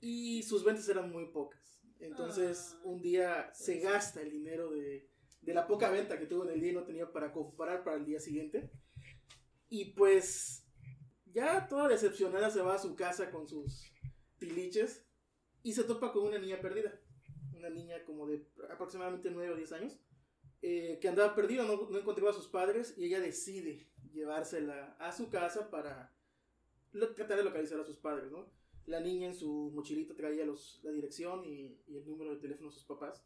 y 0.00 0.42
sus 0.42 0.64
ventas 0.64 0.88
eran 0.88 1.10
muy 1.10 1.26
pocas. 1.26 1.80
Entonces, 1.98 2.76
Ah. 2.76 2.80
un 2.84 3.02
día 3.02 3.50
se 3.52 3.78
gasta 3.80 4.22
el 4.22 4.30
dinero 4.30 4.70
de, 4.70 5.10
de 5.42 5.54
la 5.54 5.66
poca 5.66 5.90
venta 5.90 6.18
que 6.18 6.26
tuvo 6.26 6.44
en 6.44 6.50
el 6.50 6.60
día 6.60 6.70
y 6.72 6.74
no 6.74 6.84
tenía 6.84 7.12
para 7.12 7.32
comprar 7.32 7.84
para 7.84 7.96
el 7.96 8.06
día 8.06 8.20
siguiente. 8.20 8.70
Y 9.68 9.92
pues, 9.92 10.64
ya 11.26 11.68
toda 11.68 11.88
decepcionada 11.88 12.50
se 12.50 12.62
va 12.62 12.74
a 12.74 12.78
su 12.78 12.96
casa 12.96 13.30
con 13.30 13.46
sus 13.46 13.92
tiliches 14.38 15.04
y 15.62 15.72
se 15.74 15.84
topa 15.84 16.12
con 16.12 16.24
una 16.26 16.38
niña 16.38 16.60
perdida. 16.60 16.98
Una 17.54 17.68
niña 17.68 18.02
como 18.04 18.26
de 18.26 18.46
aproximadamente 18.72 19.30
9 19.30 19.52
o 19.52 19.56
10 19.56 19.72
años 19.72 19.98
eh, 20.62 20.98
que 21.00 21.08
andaba 21.08 21.34
perdida, 21.34 21.64
no, 21.64 21.88
no 21.88 21.98
encontraba 21.98 22.30
a 22.30 22.34
sus 22.34 22.48
padres 22.48 22.94
y 22.96 23.04
ella 23.04 23.20
decide 23.20 23.88
llevársela 24.12 24.96
a 24.98 25.12
su 25.12 25.30
casa 25.30 25.70
para 25.70 26.14
tratar 26.92 27.38
de 27.38 27.44
localizar 27.44 27.80
a 27.80 27.84
sus 27.84 27.96
padres, 27.96 28.30
¿no? 28.30 28.50
La 28.86 29.00
niña 29.00 29.28
en 29.28 29.34
su 29.34 29.70
mochilita 29.74 30.14
traía 30.14 30.44
los, 30.44 30.80
la 30.82 30.90
dirección 30.90 31.44
y, 31.44 31.80
y 31.86 31.96
el 31.96 32.06
número 32.06 32.34
de 32.34 32.40
teléfono 32.40 32.70
de 32.70 32.74
sus 32.74 32.84
papás. 32.84 33.24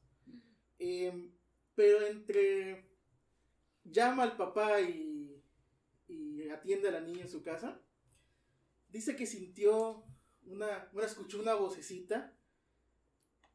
Eh, 0.79 1.31
pero 1.75 2.03
entre 2.07 2.91
llama 3.85 4.25
al 4.25 4.37
papá 4.37 4.81
y, 4.81 5.43
y 6.09 6.49
atiende 6.49 6.89
a 6.89 6.93
la 6.93 7.01
niña 7.01 7.23
en 7.23 7.31
su 7.31 7.43
casa, 7.43 7.81
dice 8.89 9.17
que 9.17 9.27
sintió 9.27 10.05
una, 10.47 10.89
bueno, 10.93 11.09
escuchó 11.09 11.41
una 11.41 11.55
vocecita 11.55 12.37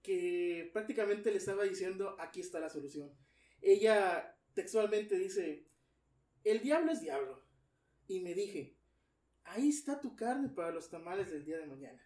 que 0.01 0.69
prácticamente 0.73 1.31
le 1.31 1.37
estaba 1.37 1.63
diciendo, 1.63 2.15
aquí 2.19 2.39
está 2.39 2.59
la 2.59 2.69
solución. 2.69 3.11
Ella 3.61 4.37
textualmente 4.53 5.17
dice, 5.17 5.65
el 6.43 6.61
diablo 6.61 6.91
es 6.91 7.01
diablo. 7.01 7.43
Y 8.07 8.21
me 8.21 8.33
dije, 8.33 8.75
ahí 9.43 9.69
está 9.69 9.99
tu 9.99 10.15
carne 10.15 10.49
para 10.49 10.71
los 10.71 10.89
tamales 10.89 11.29
del 11.29 11.45
día 11.45 11.57
de 11.57 11.67
mañana. 11.67 12.01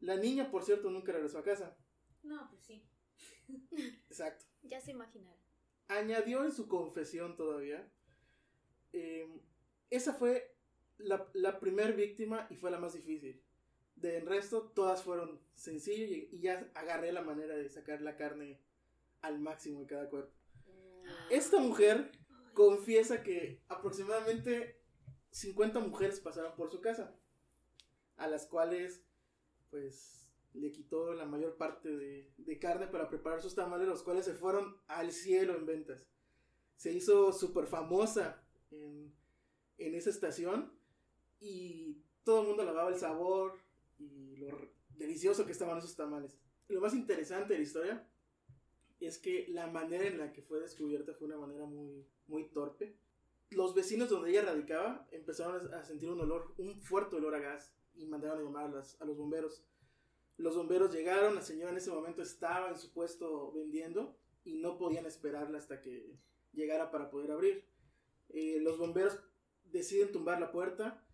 La 0.00 0.16
niña, 0.16 0.50
por 0.50 0.64
cierto, 0.64 0.90
nunca 0.90 1.12
regresó 1.12 1.38
a 1.38 1.44
casa. 1.44 1.76
No, 2.22 2.48
pues 2.50 2.62
sí. 2.62 2.86
Exacto. 4.08 4.44
Ya 4.62 4.80
se 4.80 4.90
imaginaron. 4.90 5.38
Añadió 5.88 6.44
en 6.44 6.52
su 6.52 6.66
confesión 6.66 7.36
todavía, 7.36 7.86
eh, 8.92 9.28
esa 9.90 10.14
fue 10.14 10.54
la, 10.98 11.28
la 11.34 11.60
primer 11.60 11.94
víctima 11.94 12.46
y 12.50 12.56
fue 12.56 12.70
la 12.70 12.78
más 12.78 12.94
difícil. 12.94 13.42
Del 13.96 14.26
resto, 14.26 14.72
todas 14.74 15.02
fueron 15.02 15.40
sencillas 15.54 16.10
y, 16.10 16.28
y 16.32 16.40
ya 16.40 16.70
agarré 16.74 17.12
la 17.12 17.22
manera 17.22 17.54
de 17.54 17.68
sacar 17.68 18.00
la 18.00 18.16
carne 18.16 18.60
al 19.24 19.40
máximo 19.40 19.80
de 19.80 19.86
cada 19.86 20.08
cuerpo. 20.08 20.32
Esta 21.30 21.58
mujer 21.58 22.12
confiesa 22.52 23.22
que 23.22 23.62
aproximadamente 23.68 24.80
50 25.30 25.80
mujeres 25.80 26.20
pasaron 26.20 26.54
por 26.54 26.70
su 26.70 26.80
casa, 26.80 27.18
a 28.16 28.28
las 28.28 28.46
cuales 28.46 29.02
pues 29.70 30.30
le 30.52 30.70
quitó 30.70 31.14
la 31.14 31.24
mayor 31.24 31.56
parte 31.56 31.88
de, 31.88 32.32
de 32.36 32.58
carne 32.58 32.86
para 32.86 33.08
preparar 33.08 33.40
sus 33.40 33.54
tamales, 33.54 33.88
los 33.88 34.02
cuales 34.02 34.26
se 34.26 34.34
fueron 34.34 34.76
al 34.86 35.10
cielo 35.10 35.56
en 35.56 35.66
ventas. 35.66 36.06
Se 36.76 36.92
hizo 36.92 37.32
súper 37.32 37.66
famosa 37.66 38.46
en, 38.70 39.12
en 39.78 39.94
esa 39.94 40.10
estación 40.10 40.78
y 41.40 42.04
todo 42.24 42.42
el 42.42 42.48
mundo 42.48 42.62
alababa 42.62 42.90
el 42.90 42.98
sabor 42.98 43.58
y 43.98 44.36
lo 44.36 44.70
delicioso 44.90 45.46
que 45.46 45.52
estaban 45.52 45.78
esos 45.78 45.96
tamales. 45.96 46.38
Lo 46.68 46.80
más 46.80 46.94
interesante 46.94 47.54
de 47.54 47.58
la 47.58 47.64
historia 47.64 48.08
es 49.00 49.18
que 49.18 49.46
la 49.48 49.66
manera 49.66 50.06
en 50.06 50.18
la 50.18 50.32
que 50.32 50.42
fue 50.42 50.60
descubierta 50.60 51.14
fue 51.14 51.26
una 51.26 51.38
manera 51.38 51.66
muy, 51.66 52.06
muy 52.26 52.50
torpe. 52.50 52.96
Los 53.50 53.74
vecinos 53.74 54.08
donde 54.08 54.30
ella 54.30 54.42
radicaba 54.42 55.06
empezaron 55.10 55.72
a 55.74 55.84
sentir 55.84 56.10
un 56.10 56.20
olor, 56.20 56.54
un 56.58 56.80
fuerte 56.80 57.16
olor 57.16 57.34
a 57.34 57.40
gas 57.40 57.74
y 57.94 58.06
mandaron 58.06 58.38
a 58.38 58.42
llamar 58.42 58.64
a, 59.00 59.04
los 59.04 59.16
bomberos. 59.16 59.64
Los 60.36 60.56
bomberos 60.56 60.92
llegaron, 60.92 61.34
la 61.34 61.42
señora 61.42 61.70
en 61.70 61.76
ese 61.76 61.90
momento 61.90 62.22
estaba 62.22 62.70
en 62.70 62.78
su 62.78 62.92
puesto 62.92 63.52
vendiendo 63.52 64.16
y 64.44 64.56
no 64.56 64.78
podían 64.78 65.06
esperarla 65.06 65.58
hasta 65.58 65.80
que 65.80 66.18
llegara 66.52 66.90
para 66.90 67.10
poder 67.10 67.30
abrir. 67.30 67.64
Eh, 68.30 68.58
los 68.60 68.78
bomberos 68.78 69.18
deciden 69.64 70.12
tumbar 70.12 70.40
la 70.40 70.50
puerta 70.50 71.06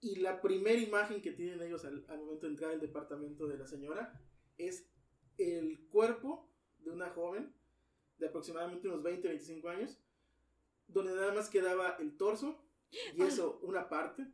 y 0.00 0.16
la 0.16 0.40
primera 0.40 0.80
imagen 0.80 1.20
que 1.20 1.32
tienen 1.32 1.60
ellos 1.62 1.84
al 1.84 2.18
momento 2.18 2.46
de 2.46 2.52
entrar 2.52 2.70
al 2.70 2.80
departamento 2.80 3.46
de 3.46 3.58
la 3.58 3.66
señora 3.66 4.20
es 4.58 4.86
el 5.38 5.86
cuerpo 5.88 6.48
de 6.84 6.90
una 6.90 7.10
joven 7.10 7.54
de 8.18 8.26
aproximadamente 8.26 8.88
unos 8.88 9.02
20, 9.02 9.28
25 9.28 9.68
años, 9.68 9.98
donde 10.86 11.14
nada 11.14 11.32
más 11.32 11.48
quedaba 11.48 11.96
el 11.98 12.16
torso, 12.16 12.60
y 13.14 13.22
eso 13.22 13.58
una 13.62 13.88
parte, 13.88 14.26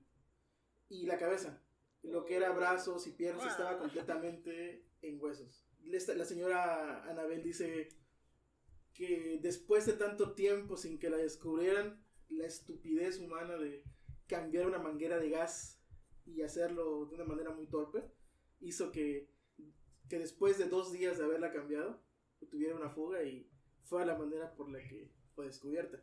y 0.88 1.06
la 1.06 1.18
cabeza. 1.18 1.62
Lo 2.02 2.24
que 2.24 2.36
era 2.36 2.52
brazos 2.52 3.06
y 3.06 3.12
piernas 3.12 3.46
estaba 3.46 3.78
completamente 3.78 4.86
en 5.02 5.20
huesos. 5.20 5.66
La 5.82 6.24
señora 6.24 7.04
Anabel 7.04 7.42
dice 7.42 7.88
que 8.94 9.38
después 9.40 9.86
de 9.86 9.94
tanto 9.94 10.32
tiempo 10.34 10.76
sin 10.76 10.98
que 10.98 11.10
la 11.10 11.16
descubrieran, 11.16 12.04
la 12.28 12.46
estupidez 12.46 13.18
humana 13.18 13.56
de 13.56 13.84
cambiar 14.26 14.66
una 14.66 14.78
manguera 14.78 15.18
de 15.18 15.30
gas 15.30 15.80
y 16.24 16.42
hacerlo 16.42 17.06
de 17.06 17.14
una 17.14 17.24
manera 17.24 17.50
muy 17.50 17.66
torpe 17.66 18.04
hizo 18.60 18.92
que, 18.92 19.30
que 20.08 20.18
después 20.18 20.58
de 20.58 20.66
dos 20.66 20.92
días 20.92 21.18
de 21.18 21.24
haberla 21.24 21.50
cambiado, 21.50 22.02
tuviera 22.46 22.76
una 22.76 22.90
fuga 22.90 23.22
y 23.22 23.50
fue 23.84 24.04
la 24.06 24.16
manera 24.16 24.54
por 24.54 24.70
la 24.70 24.78
que 24.78 25.10
fue 25.34 25.46
descubierta. 25.46 26.02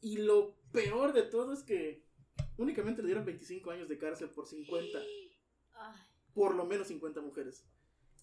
Y 0.00 0.18
lo 0.18 0.56
peor 0.72 1.12
de 1.12 1.22
todo 1.22 1.52
es 1.52 1.62
que 1.62 2.04
únicamente 2.56 3.02
le 3.02 3.08
dieron 3.08 3.24
25 3.24 3.70
años 3.70 3.88
de 3.88 3.98
cárcel 3.98 4.30
por 4.30 4.46
50, 4.46 4.98
Ay, 5.74 6.00
por 6.34 6.54
lo 6.54 6.66
menos 6.66 6.88
50 6.88 7.20
mujeres 7.20 7.66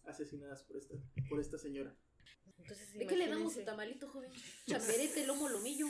asesinadas 0.06 0.64
por 0.64 0.78
esta, 0.78 0.96
por 1.30 1.40
esta 1.40 1.58
señora. 1.58 1.96
Entonces, 2.58 2.94
¿De 2.94 3.06
qué 3.06 3.18
le 3.18 3.28
damos 3.28 3.54
su 3.54 3.64
tamalito, 3.64 4.08
joven? 4.08 4.32
Chamberete, 4.66 5.28
lomo, 5.28 5.50
lomillo. 5.50 5.88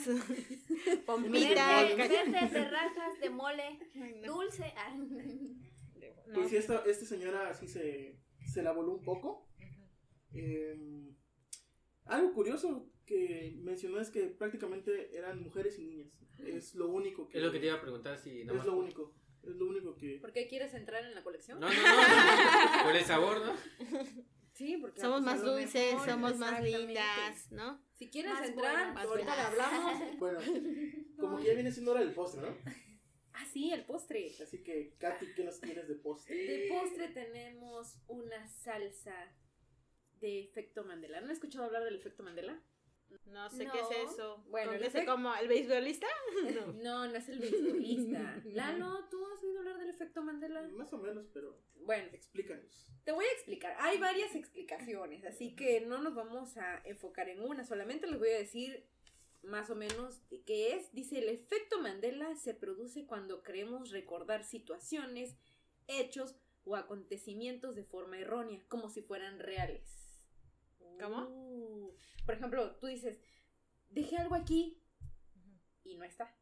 Pompita. 1.06 1.82
verde, 1.82 2.08
verde, 2.08 2.48
de 2.50 2.68
rajas, 2.68 3.20
de 3.20 3.30
mole, 3.30 3.78
dulce. 4.26 4.74
Ah. 4.76 4.96
Pues 6.34 6.50
sí, 6.50 6.56
esta, 6.56 6.82
esta 6.84 7.06
señora 7.06 7.48
así 7.48 7.68
se, 7.68 8.18
se 8.52 8.62
la 8.62 8.72
voló 8.72 8.92
un 8.92 9.02
poco. 9.02 9.48
Eh, 10.34 10.76
algo 12.06 12.32
curioso 12.32 12.88
que 13.04 13.54
mencionó 13.58 14.00
es 14.00 14.10
que 14.10 14.22
prácticamente 14.26 15.16
eran 15.16 15.42
mujeres 15.42 15.78
y 15.78 15.84
niñas. 15.84 16.08
Es 16.44 16.74
lo 16.74 16.88
único 16.88 17.28
que... 17.28 17.38
Es 17.38 17.44
lo 17.44 17.50
que 17.52 17.58
te 17.60 17.66
iba 17.66 17.76
a 17.76 17.80
preguntar 17.80 18.18
si 18.18 18.44
nada 18.44 18.52
Es 18.52 18.58
más. 18.58 18.66
lo 18.66 18.76
único. 18.78 19.14
Es 19.42 19.54
lo 19.54 19.66
único 19.66 19.94
que... 19.96 20.18
¿Por 20.20 20.32
qué 20.32 20.48
quieres 20.48 20.74
entrar 20.74 21.04
en 21.04 21.14
la 21.14 21.22
colección? 21.22 21.60
No, 21.60 21.68
no, 21.68 21.74
no. 21.74 22.84
Por 22.84 22.96
el 22.96 23.04
sabor, 23.04 23.40
¿no? 23.44 23.52
Sí, 24.56 24.78
porque 24.80 24.98
Somos 25.02 25.20
más 25.20 25.42
dulces, 25.42 25.92
mejor, 25.92 26.08
somos 26.08 26.38
más 26.38 26.62
lindas, 26.64 27.52
¿no? 27.52 27.78
Si 27.92 28.08
quieres 28.08 28.32
Más 28.32 28.48
entrar, 28.48 28.86
buenas. 28.94 29.06
ahorita 29.06 29.36
le 29.36 29.42
hablamos. 29.42 30.02
Bueno, 30.18 30.38
como 31.18 31.36
que 31.36 31.44
ya 31.44 31.52
viene 31.52 31.70
siendo 31.70 31.90
hora 31.92 32.00
del 32.00 32.14
postre, 32.14 32.40
¿no? 32.40 32.56
Ah, 33.34 33.44
sí, 33.52 33.70
el 33.70 33.84
postre. 33.84 34.32
Así 34.42 34.62
que, 34.62 34.94
Katy, 34.98 35.26
¿qué 35.36 35.44
nos 35.44 35.60
tienes 35.60 35.86
de 35.86 35.94
postre? 35.96 36.34
De 36.34 36.68
postre 36.70 37.08
tenemos 37.08 37.98
una 38.08 38.48
salsa 38.48 39.14
de 40.20 40.40
efecto 40.40 40.84
Mandela. 40.84 41.20
¿No 41.20 41.26
has 41.26 41.32
escuchado 41.34 41.64
hablar 41.64 41.84
del 41.84 41.96
efecto 41.96 42.22
Mandela? 42.22 42.60
No 43.26 43.48
sé 43.50 43.64
No. 43.64 43.72
qué 43.72 43.80
es 43.80 44.10
eso. 44.12 44.42
Bueno, 44.48 44.68
¿Con 44.72 44.76
el 44.76 44.84
efecto- 44.84 45.12
como 45.12 45.34
el 45.36 45.48
beisbolista? 45.48 46.06
No, 46.82 47.06
no 47.06 47.14
es 47.16 47.28
el 47.28 47.38
beisbolista. 47.38 48.42
Lalo, 48.46 49.08
¿tú 49.08 49.24
has 49.26 49.42
oído 49.42 49.58
hablar 49.60 49.78
del 49.78 49.90
efecto 49.90 50.22
Mandela? 50.22 50.62
Más 50.72 50.92
o 50.92 50.98
menos, 50.98 51.26
pero 51.32 51.56
Bueno, 51.76 52.08
explícanos. 52.12 52.90
te 53.04 53.12
voy 53.12 53.24
a 53.24 53.32
explicar. 53.32 53.76
Hay 53.78 53.98
varias 53.98 54.34
explicaciones, 54.34 55.24
así 55.24 55.54
que 55.54 55.80
no 55.82 55.98
nos 56.02 56.14
vamos 56.14 56.56
a 56.56 56.80
enfocar 56.84 57.28
en 57.28 57.40
una. 57.42 57.64
Solamente 57.64 58.06
les 58.08 58.18
voy 58.18 58.30
a 58.30 58.38
decir 58.38 58.84
más 59.42 59.70
o 59.70 59.76
menos 59.76 60.28
de 60.28 60.42
qué 60.42 60.74
es. 60.74 60.92
Dice, 60.92 61.18
el 61.20 61.28
efecto 61.28 61.80
Mandela 61.80 62.34
se 62.34 62.54
produce 62.54 63.06
cuando 63.06 63.42
creemos 63.44 63.90
recordar 63.90 64.42
situaciones, 64.44 65.36
hechos 65.86 66.34
o 66.64 66.74
acontecimientos 66.74 67.76
de 67.76 67.84
forma 67.84 68.18
errónea, 68.18 68.60
como 68.66 68.88
si 68.90 69.00
fueran 69.02 69.38
reales. 69.38 70.05
¿Cómo? 71.00 71.26
Uh. 71.28 71.94
Por 72.24 72.34
ejemplo, 72.34 72.76
tú 72.76 72.86
dices, 72.86 73.20
dejé 73.90 74.16
algo 74.16 74.34
aquí 74.34 74.82
y 75.84 75.96
no 75.96 76.04
está. 76.04 76.34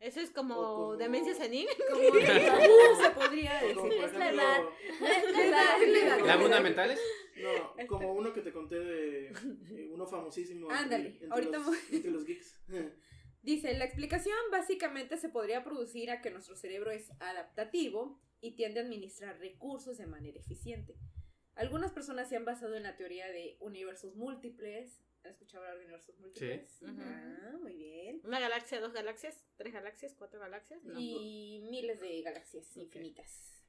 Eso 0.00 0.20
es 0.20 0.30
como, 0.30 0.54
como- 0.54 0.96
demencia 0.96 1.34
senil. 1.34 1.66
Como 1.90 2.02
uh, 2.08 3.02
se 3.02 3.10
podría 3.10 3.60
O 3.64 3.74
como, 3.74 3.88
decir. 3.88 4.00
por 4.00 4.10
Es 4.10 4.18
la 4.18 4.24
ejemplo, 4.30 4.42
edad. 4.42 5.82
Es 5.82 5.88
la 5.88 5.98
edad. 5.98 6.26
¿Lagunas 6.26 6.62
mentales? 6.62 7.00
No, 7.36 7.86
como 7.88 8.12
uno 8.12 8.32
que 8.32 8.42
te 8.42 8.52
conté 8.52 8.78
de 8.78 9.28
eh, 9.28 9.88
uno 9.90 10.06
famosísimo. 10.06 10.70
Ándale, 10.70 11.08
entre, 11.08 11.28
ahorita 11.30 11.58
los, 11.58 11.92
entre 11.92 12.10
los 12.10 12.24
geeks. 12.24 12.60
Dice, 13.42 13.74
la 13.76 13.84
explicación 13.84 14.36
básicamente 14.50 15.16
se 15.16 15.28
podría 15.28 15.64
producir 15.64 16.10
a 16.10 16.20
que 16.22 16.30
nuestro 16.30 16.54
cerebro 16.56 16.90
es 16.90 17.10
adaptativo 17.20 18.20
y 18.40 18.56
tiende 18.56 18.80
a 18.80 18.82
administrar 18.84 19.38
recursos 19.38 19.98
de 19.98 20.06
manera 20.06 20.38
eficiente. 20.38 20.96
Algunas 21.56 21.92
personas 21.92 22.28
se 22.28 22.36
han 22.36 22.44
basado 22.44 22.76
en 22.76 22.82
la 22.82 22.96
teoría 22.96 23.28
de 23.28 23.56
universos 23.60 24.16
múltiples. 24.16 25.00
¿Has 25.22 25.32
escuchado 25.32 25.64
hablar 25.64 25.78
de 25.78 25.84
universos 25.84 26.18
múltiples? 26.18 26.70
Sí. 26.70 26.86
Ah, 26.86 27.56
muy 27.62 27.74
bien. 27.74 28.20
Una 28.24 28.40
galaxia, 28.40 28.80
dos 28.80 28.92
galaxias, 28.92 29.46
tres 29.56 29.72
galaxias, 29.72 30.14
cuatro 30.18 30.40
galaxias. 30.40 30.82
No. 30.82 30.98
Y 30.98 31.64
miles 31.70 32.00
de 32.00 32.22
galaxias 32.22 32.76
infinitas. 32.76 33.64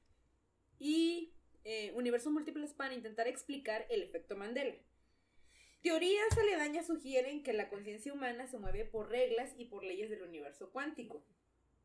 Y 0.78 1.32
eh, 1.64 1.92
universos 1.94 2.32
múltiples 2.32 2.74
para 2.74 2.94
intentar 2.94 3.28
explicar 3.28 3.86
el 3.88 4.02
efecto 4.02 4.36
Mandela. 4.36 4.76
Teorías 5.82 6.36
aledañas 6.36 6.88
sugieren 6.88 7.42
que 7.42 7.52
la 7.52 7.68
conciencia 7.68 8.12
humana 8.12 8.46
se 8.48 8.58
mueve 8.58 8.84
por 8.84 9.08
reglas 9.08 9.54
y 9.56 9.66
por 9.66 9.84
leyes 9.84 10.10
del 10.10 10.22
universo 10.22 10.70
cuántico. 10.72 11.24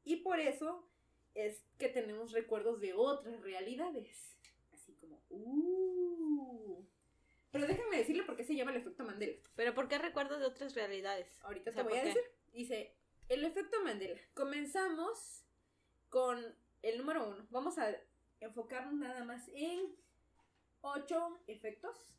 Y 0.04 0.18
por 0.18 0.40
eso 0.40 0.90
es 1.36 1.64
que 1.78 1.88
tenemos 1.88 2.32
recuerdos 2.32 2.82
de 2.82 2.94
otras 2.94 3.42
realidades. 3.42 4.38
Uh. 5.32 6.86
Pero 7.52 7.67
déjenme 7.67 7.98
decirle 7.98 8.24
por 8.24 8.38
qué 8.38 8.44
se 8.44 8.56
llama 8.56 8.72
el 8.72 8.78
efecto 8.78 9.04
Mandela. 9.04 9.38
Pero 9.56 9.74
¿por 9.74 9.88
qué 9.88 9.98
recuerdos 9.98 10.39
de 10.39 10.46
otras 10.46 10.74
realidades? 10.74 11.38
Ahorita 11.41 11.70
O 11.70 11.74
sea, 11.74 11.84
te 11.84 11.89
voy 11.89 12.00
a 12.00 12.04
decir. 12.04 12.22
Dice, 12.54 12.96
el 13.30 13.44
efecto 13.44 13.82
Mandela. 13.84 14.20
Comenzamos 14.34 15.46
con 16.10 16.56
el 16.82 16.98
número 16.98 17.30
uno. 17.30 17.46
Vamos 17.50 17.78
a 17.78 17.96
enfocarnos 18.39 18.94
nada 18.94 19.24
más 19.24 19.50
en 19.54 19.96
ocho 20.82 21.39
efectos. 21.48 22.13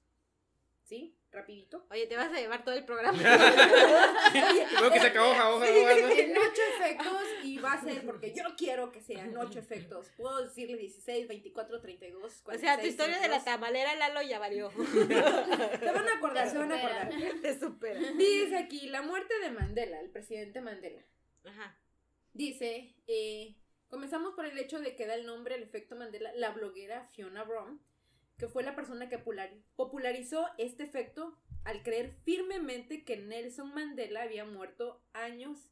¿Sí? 0.84 1.16
Rapidito. 1.32 1.86
Oye, 1.90 2.06
te 2.06 2.16
vas 2.16 2.30
a 2.30 2.38
llevar 2.38 2.62
todo 2.62 2.74
el 2.74 2.84
programa. 2.84 3.18
Creo 4.76 4.92
que 4.92 5.00
se 5.00 5.06
acabó 5.06 5.30
hoja, 5.30 5.54
hoja, 5.54 5.64
hoja, 5.64 5.94
¿no? 6.00 6.08
en 6.10 6.36
ocho 6.36 6.62
efectos 6.76 7.22
y 7.42 7.58
va 7.58 7.72
a 7.72 7.82
ser 7.82 8.04
porque 8.04 8.34
yo 8.34 8.44
quiero 8.56 8.92
que 8.92 9.00
sean 9.00 9.34
ocho 9.38 9.58
efectos. 9.58 10.10
Puedo 10.18 10.42
decirle 10.42 10.76
16, 10.76 11.28
24, 11.28 11.80
32, 11.80 12.40
o 12.40 12.44
46. 12.44 12.60
sea, 12.60 12.78
tu 12.78 12.86
historia 12.86 13.18
de 13.18 13.28
la 13.28 13.42
32. 13.42 13.44
tamalera 13.44 13.94
Lalo 13.96 14.20
ya 14.20 14.38
valió. 14.38 14.70
Se 14.72 15.92
van 15.92 16.08
a 16.08 16.16
acordar, 16.18 16.50
se 16.50 16.58
van 16.58 16.72
a 16.72 16.76
acordar. 16.76 17.10
Te 17.40 17.58
supera. 17.58 18.00
Dice 18.12 18.56
aquí, 18.58 18.88
la 18.88 19.00
muerte 19.00 19.38
de 19.38 19.50
Mandela, 19.50 20.00
el 20.00 20.10
presidente 20.10 20.60
Mandela. 20.60 21.02
Ajá. 21.44 21.78
Dice, 22.34 22.94
eh, 23.06 23.56
comenzamos 23.88 24.34
por 24.34 24.44
el 24.44 24.58
hecho 24.58 24.80
de 24.80 24.94
que 24.94 25.06
da 25.06 25.14
el 25.14 25.24
nombre 25.24 25.54
al 25.54 25.62
efecto 25.62 25.96
Mandela 25.96 26.32
la 26.34 26.50
bloguera 26.50 27.08
Fiona 27.12 27.44
Brown, 27.44 27.80
que 28.42 28.48
fue 28.48 28.64
la 28.64 28.74
persona 28.74 29.08
que 29.08 29.20
popularizó 29.76 30.48
este 30.58 30.82
efecto 30.82 31.38
al 31.62 31.84
creer 31.84 32.10
firmemente 32.24 33.04
que 33.04 33.16
Nelson 33.16 33.72
Mandela 33.72 34.22
había 34.22 34.44
muerto 34.44 35.00
años 35.12 35.70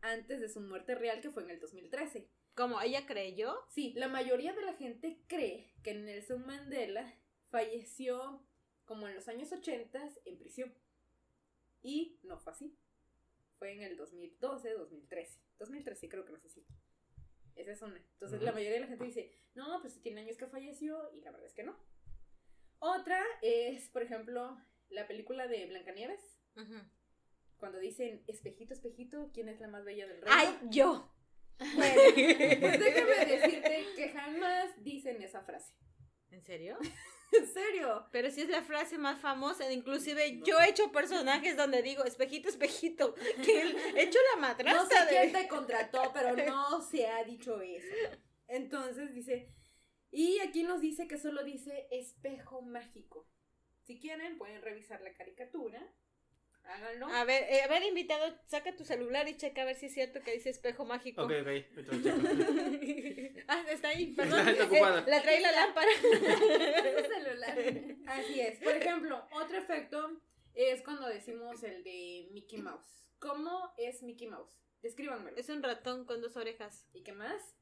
antes 0.00 0.40
de 0.40 0.48
su 0.48 0.62
muerte 0.62 0.94
real, 0.94 1.20
que 1.20 1.28
fue 1.28 1.42
en 1.42 1.50
el 1.50 1.60
2013. 1.60 2.26
Como 2.54 2.80
ella 2.80 3.04
creyó. 3.04 3.62
Sí, 3.68 3.92
la 3.94 4.08
mayoría 4.08 4.54
de 4.54 4.62
la 4.62 4.72
gente 4.72 5.20
cree 5.26 5.74
que 5.82 5.92
Nelson 5.92 6.46
Mandela 6.46 7.14
falleció 7.50 8.42
como 8.86 9.06
en 9.06 9.14
los 9.14 9.28
años 9.28 9.52
80 9.52 10.08
en 10.24 10.38
prisión. 10.38 10.72
Y 11.82 12.18
no 12.22 12.38
fue 12.38 12.54
así. 12.54 12.74
Fue 13.58 13.74
en 13.74 13.82
el 13.82 13.98
2012, 13.98 14.70
2013. 14.70 15.40
2013 15.58 16.08
creo 16.08 16.24
que 16.24 16.32
no 16.32 16.38
sé 16.38 16.48
si. 16.48 16.64
Esa 17.54 17.72
es 17.72 17.82
una. 17.82 17.98
Entonces 17.98 18.40
la 18.40 18.52
mayoría 18.52 18.76
de 18.76 18.80
la 18.80 18.86
gente 18.86 19.04
dice, 19.04 19.30
no, 19.54 19.82
pues 19.82 20.00
tiene 20.00 20.22
años 20.22 20.38
que 20.38 20.46
falleció 20.46 21.12
y 21.12 21.20
la 21.20 21.32
verdad 21.32 21.48
es 21.48 21.52
que 21.52 21.64
no. 21.64 21.76
Otra 22.80 23.22
es, 23.42 23.88
por 23.90 24.02
ejemplo, 24.02 24.56
la 24.88 25.06
película 25.06 25.46
de 25.46 25.66
Blancanieves. 25.66 26.20
Cuando 27.56 27.78
dicen, 27.78 28.22
espejito, 28.26 28.74
espejito, 28.74 29.30
¿quién 29.32 29.48
es 29.48 29.60
la 29.60 29.68
más 29.68 29.84
bella 29.84 30.06
del 30.06 30.20
reino? 30.22 30.36
¡Ay, 30.36 30.58
yo! 30.70 31.12
Bueno, 31.58 32.00
pues 32.14 32.78
déjame 32.78 33.26
decirte 33.26 33.86
que 33.96 34.08
jamás 34.10 34.82
dicen 34.82 35.20
esa 35.22 35.42
frase. 35.42 35.72
¿En 36.30 36.42
serio? 36.44 36.78
¿En 37.32 37.46
serio? 37.46 38.06
Pero 38.10 38.30
sí 38.30 38.42
es 38.42 38.48
la 38.48 38.62
frase 38.62 38.96
más 38.96 39.20
famosa. 39.20 39.70
Inclusive 39.70 40.40
yo 40.44 40.58
he 40.60 40.70
hecho 40.70 40.90
personajes 40.92 41.56
donde 41.56 41.82
digo, 41.82 42.04
espejito, 42.04 42.48
espejito. 42.48 43.14
Que 43.44 43.60
he 43.96 44.02
hecho 44.02 44.18
la 44.34 44.40
No 44.40 44.48
madrastra 44.48 45.06
sé 45.06 45.08
quién 45.08 45.32
de... 45.32 45.40
te 45.40 45.48
contrató, 45.48 46.10
pero 46.14 46.36
no 46.36 46.80
se 46.80 47.06
ha 47.06 47.24
dicho 47.24 47.60
eso. 47.60 48.18
Entonces 48.46 49.12
dice, 49.12 49.50
y 50.10 50.38
aquí 50.40 50.62
nos 50.62 50.80
dice 50.80 51.06
que 51.06 51.18
solo 51.18 51.44
dice 51.44 51.88
espejo 51.90 52.62
mágico. 52.62 53.28
Si 53.82 53.98
quieren, 53.98 54.38
pueden 54.38 54.62
revisar 54.62 55.00
la 55.00 55.14
caricatura. 55.14 55.80
Háganlo. 56.64 57.06
A 57.06 57.24
ver, 57.24 57.44
eh, 57.44 57.62
a 57.62 57.68
ver, 57.68 57.82
invitado, 57.82 58.38
saca 58.46 58.76
tu 58.76 58.84
celular 58.84 59.26
y 59.26 59.36
checa 59.38 59.62
a 59.62 59.64
ver 59.64 59.76
si 59.76 59.86
es 59.86 59.94
cierto 59.94 60.20
que 60.22 60.32
dice 60.32 60.50
espejo 60.50 60.84
mágico. 60.84 61.22
Ok, 61.22 61.32
ok. 61.32 61.48
ah, 63.48 63.64
está 63.70 63.88
ahí, 63.88 64.12
perdón. 64.14 64.46
Está 64.46 64.64
ocupada. 64.64 65.00
Eh, 65.00 65.04
la 65.06 65.22
trae 65.22 65.40
la 65.40 65.52
lámpara. 65.52 65.88
celular. 67.14 67.58
Así 68.06 68.40
es. 68.40 68.58
Por 68.58 68.76
ejemplo, 68.76 69.26
otro 69.32 69.56
efecto 69.56 70.20
es 70.54 70.82
cuando 70.82 71.08
decimos 71.08 71.62
el 71.62 71.82
de 71.84 72.28
Mickey 72.32 72.60
Mouse. 72.60 73.06
¿Cómo 73.18 73.72
es 73.78 74.02
Mickey 74.02 74.28
Mouse? 74.28 74.52
Descríbanmelo. 74.82 75.38
Es 75.38 75.48
un 75.48 75.62
ratón 75.62 76.04
con 76.04 76.20
dos 76.20 76.36
orejas. 76.36 76.86
¿Y 76.92 77.02
qué 77.02 77.12
más? 77.12 77.57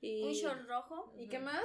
Y 0.00 0.24
Un 0.24 0.32
short 0.32 0.66
rojo. 0.68 1.14
¿Y 1.18 1.28
qué 1.28 1.38
más? 1.38 1.64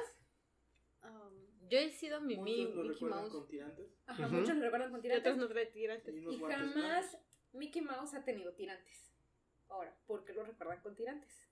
um, 1.03 1.67
yo 1.69 1.77
he 1.79 1.89
sido 1.91 2.19
mi 2.21 2.37
Mickey 2.37 2.65
recuerdan 2.73 3.09
Mouse. 3.21 3.31
con 3.31 3.47
tirantes. 3.47 3.91
Ajá, 4.05 4.27
muchos 4.27 4.55
lo 4.55 4.61
recuerdan 4.63 4.89
con 4.91 4.99
Y 4.99 5.03
tirantes. 5.03 5.33
otros 5.33 5.49
no 5.49 5.71
tirantes. 5.71 6.15
Y 6.15 6.19
Y 6.35 6.39
jamás. 6.39 7.17
Mickey 7.53 7.81
Mouse 7.81 8.13
ha 8.13 8.23
tenido 8.23 8.53
tirantes. 8.53 9.13
Ahora, 9.67 9.97
¿por 10.05 10.23
qué 10.25 10.33
lo 10.33 10.43
recuerdan 10.43 10.81
con 10.81 10.95
tirantes? 10.95 11.47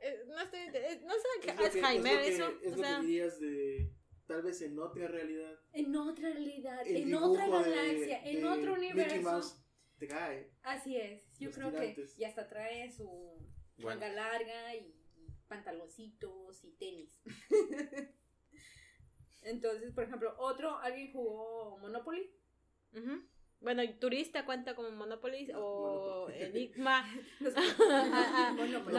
Eh, 0.00 0.24
no 0.28 0.38
estoy. 0.40 0.60
eh, 0.60 1.00
no 1.04 1.14
sé 1.14 1.28
qué 1.42 1.50
Es 1.50 1.56
que- 1.56 1.64
Alzheimer, 1.82 2.20
es 2.20 2.34
eso. 2.34 2.48
Es 2.62 2.72
o 2.72 2.76
lo 2.76 2.82
sea, 2.82 2.96
que 3.00 3.06
dirías 3.06 3.40
de. 3.40 3.92
Tal 4.26 4.42
vez 4.42 4.60
en 4.62 4.78
otra 4.78 5.06
realidad. 5.08 5.58
En 5.72 5.94
otra 5.94 6.30
realidad, 6.30 6.84
en 6.86 7.14
otra 7.14 7.44
de- 7.44 7.50
galaxia, 7.50 8.24
en 8.26 8.40
de 8.40 8.48
otro 8.48 8.74
Mickey 8.76 8.90
universo. 8.92 9.22
Mouse 9.22 9.62
trae. 9.98 10.50
Así 10.62 10.96
es. 10.96 11.22
Yo 11.38 11.50
creo 11.52 11.70
tirantes. 11.70 12.14
que 12.14 12.20
y 12.22 12.24
hasta 12.24 12.48
trae 12.48 12.90
su 12.90 13.06
Bueno. 13.78 14.00
manga 14.00 14.08
larga 14.08 14.74
y 14.74 14.95
pantaloncitos 15.48 16.64
y 16.64 16.72
tenis. 16.72 17.10
Entonces, 19.42 19.92
por 19.92 20.04
ejemplo, 20.04 20.34
otro, 20.38 20.78
¿alguien 20.78 21.12
jugó 21.12 21.78
Monopoly? 21.78 22.30
Bueno, 23.60 23.82
¿y 23.82 23.94
turista 23.94 24.44
cuenta 24.44 24.74
como 24.74 24.90
Monopoly 24.90 25.50
o 25.54 26.28
Monopoly. 26.28 26.42
Enigma. 26.42 27.04
Monopoly. 28.56 28.98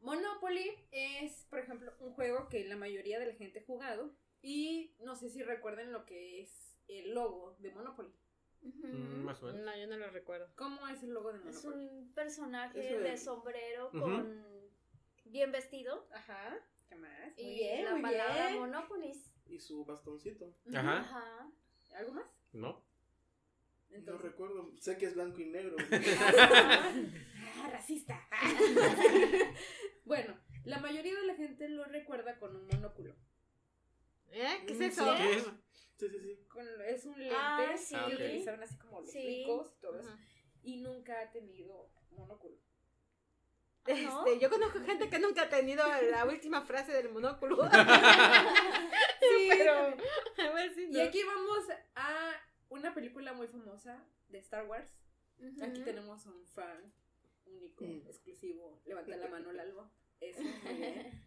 Monopoly 0.00 0.70
es, 0.90 1.46
por 1.50 1.58
ejemplo, 1.60 1.92
un 2.00 2.12
juego 2.12 2.48
que 2.48 2.64
la 2.64 2.76
mayoría 2.76 3.18
de 3.18 3.26
la 3.26 3.34
gente 3.34 3.60
ha 3.60 3.64
jugado 3.64 4.14
y 4.42 4.94
no 5.00 5.16
sé 5.16 5.30
si 5.30 5.42
recuerden 5.42 5.92
lo 5.92 6.04
que 6.04 6.40
es 6.40 6.76
el 6.88 7.14
logo 7.14 7.56
de 7.58 7.72
Monopoly. 7.72 8.12
Más 9.24 9.42
o 9.42 9.46
menos. 9.46 9.62
No, 9.62 9.76
yo 9.76 9.86
no 9.86 9.96
lo 9.96 10.10
recuerdo. 10.10 10.48
¿Cómo 10.56 10.86
es 10.88 11.02
el 11.02 11.10
logo 11.10 11.32
de 11.32 11.38
Es 11.48 11.64
Monopoly? 11.64 11.88
un 11.88 12.12
personaje 12.14 12.78
de 12.80 13.12
es. 13.12 13.24
sombrero 13.24 13.90
con 13.90 14.44
bien 15.24 15.52
vestido. 15.52 16.06
Ajá. 16.12 16.56
¿Qué 16.88 16.94
más? 16.96 17.34
Muy 17.36 17.44
y 17.44 17.54
bien, 17.54 17.84
la 17.84 17.90
muy 17.92 18.02
palabra 18.02 18.48
bien. 18.48 18.60
Monopolis. 18.60 19.32
Y 19.48 19.58
su 19.58 19.84
bastoncito. 19.84 20.54
Ajá. 20.74 20.98
Ajá. 21.00 21.50
¿Algo 21.96 22.12
más? 22.12 22.26
¿No? 22.52 22.84
No 23.90 24.18
recuerdo. 24.18 24.70
Sé 24.78 24.98
que 24.98 25.06
es 25.06 25.14
blanco 25.14 25.40
y 25.40 25.46
negro. 25.46 25.76
Ah, 27.58 27.68
racista. 27.72 28.20
bueno, 30.04 30.36
la 30.64 30.78
mayoría 30.78 31.14
de 31.14 31.26
la 31.26 31.34
gente 31.34 31.68
lo 31.68 31.84
recuerda 31.84 32.38
con 32.38 32.54
un 32.54 32.66
monóculo. 32.66 33.14
¿Eh? 34.30 34.64
¿Qué 34.66 34.72
es 34.74 34.78
Mm, 34.78 34.82
eso? 34.82 35.14
¿Qué 35.16 35.32
es? 35.36 35.46
Sí, 35.98 36.08
sí, 36.08 36.18
sí. 36.20 36.44
Con- 36.48 36.82
es 36.82 37.04
un 37.06 37.18
lente 37.18 37.34
Ah, 37.38 37.66
que 37.72 37.78
sí. 37.78 37.94
Ah, 37.94 38.06
ok. 38.06 38.12
utilizaban 38.14 38.62
así 38.62 38.76
como 38.78 39.00
los 39.00 39.10
Sí. 39.10 39.22
ricos 39.26 39.72
y 39.76 39.80
todo 39.80 39.98
eso. 39.98 40.16
Y 40.62 40.76
nunca 40.82 41.20
ha 41.20 41.30
tenido 41.30 41.90
monóculo. 42.10 42.56
¿No? 43.86 43.92
Este, 44.26 44.40
yo 44.40 44.50
conozco 44.50 44.80
gente 44.80 45.08
que 45.08 45.18
nunca 45.20 45.42
ha 45.42 45.48
tenido 45.48 45.84
la 46.10 46.24
última 46.24 46.62
frase 46.62 46.92
del 46.92 47.08
monóculo. 47.10 47.56
Sí, 49.20 49.48
pero. 49.58 49.74
también. 49.74 50.08
A 50.38 50.52
ver 50.54 50.74
si 50.74 50.90
Y 50.90 51.00
aquí 51.00 51.22
vamos 51.24 51.66
a 51.94 52.32
una 52.68 52.92
película 52.94 53.32
muy 53.32 53.46
famosa 53.48 54.04
de 54.28 54.38
Star 54.38 54.66
Wars. 54.66 54.90
Aquí 55.62 55.82
tenemos 55.82 56.26
un 56.26 56.44
fan 56.46 56.92
único, 57.46 57.84
Mm. 57.84 58.06
exclusivo. 58.08 58.80
Levanta 58.86 59.16
la 59.16 59.28
mano, 59.28 59.52
Lalo. 59.52 59.90
Eso, 60.20 60.42
muy 60.42 60.74
bien. 60.74 61.26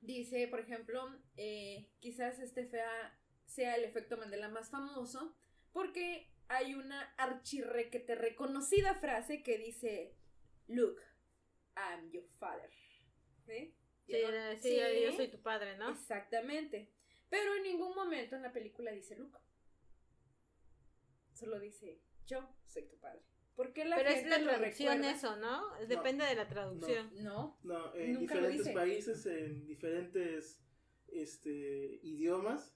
Dice, 0.00 0.48
por 0.48 0.58
ejemplo, 0.60 1.14
eh, 1.36 1.88
quizás 2.00 2.38
este 2.40 2.64
fea 2.66 3.18
sea 3.46 3.76
el 3.76 3.84
efecto 3.84 4.16
Mandela 4.16 4.48
más 4.48 4.70
famoso 4.70 5.34
porque 5.72 6.30
hay 6.48 6.74
una 6.74 7.00
archirrequete 7.16 8.14
reconocida 8.14 8.94
frase 8.94 9.42
que 9.42 9.58
dice, 9.58 10.14
Look, 10.68 11.00
I'm 11.76 12.10
your 12.10 12.26
father. 12.38 12.70
¿Sí? 13.46 13.74
Sí, 14.06 14.12
eh, 14.14 14.58
sí, 14.60 14.68
Sí. 14.70 15.02
yo- 15.04 15.12
soy 15.16 15.28
tu 15.28 15.40
padre, 15.42 15.76
¿no? 15.78 15.90
Exactamente. 15.90 16.90
Pero 17.30 17.54
en 17.54 17.62
ningún 17.62 17.94
momento 17.94 18.36
en 18.36 18.42
la 18.42 18.52
película 18.52 18.90
dice 18.92 19.16
Luke. 19.16 19.38
Solo 21.32 21.58
dice, 21.58 22.00
yo 22.26 22.48
soy 22.66 22.84
tu 22.86 22.98
padre. 22.98 23.22
¿Por 23.56 23.72
qué 23.72 23.84
la 23.84 23.96
Pero 23.96 24.08
es 24.10 24.26
la 24.26 24.40
traducción 24.42 24.92
recuerda? 24.98 25.16
eso, 25.16 25.36
¿no? 25.36 25.74
Depende 25.86 26.24
de 26.24 26.34
la 26.34 26.48
traducción. 26.48 27.10
No. 27.22 27.58
No, 27.62 27.94
en 27.94 28.12
Nunca 28.14 28.34
diferentes 28.34 28.68
países, 28.70 29.26
en 29.26 29.66
diferentes 29.66 30.60
este, 31.08 31.98
idiomas, 32.02 32.74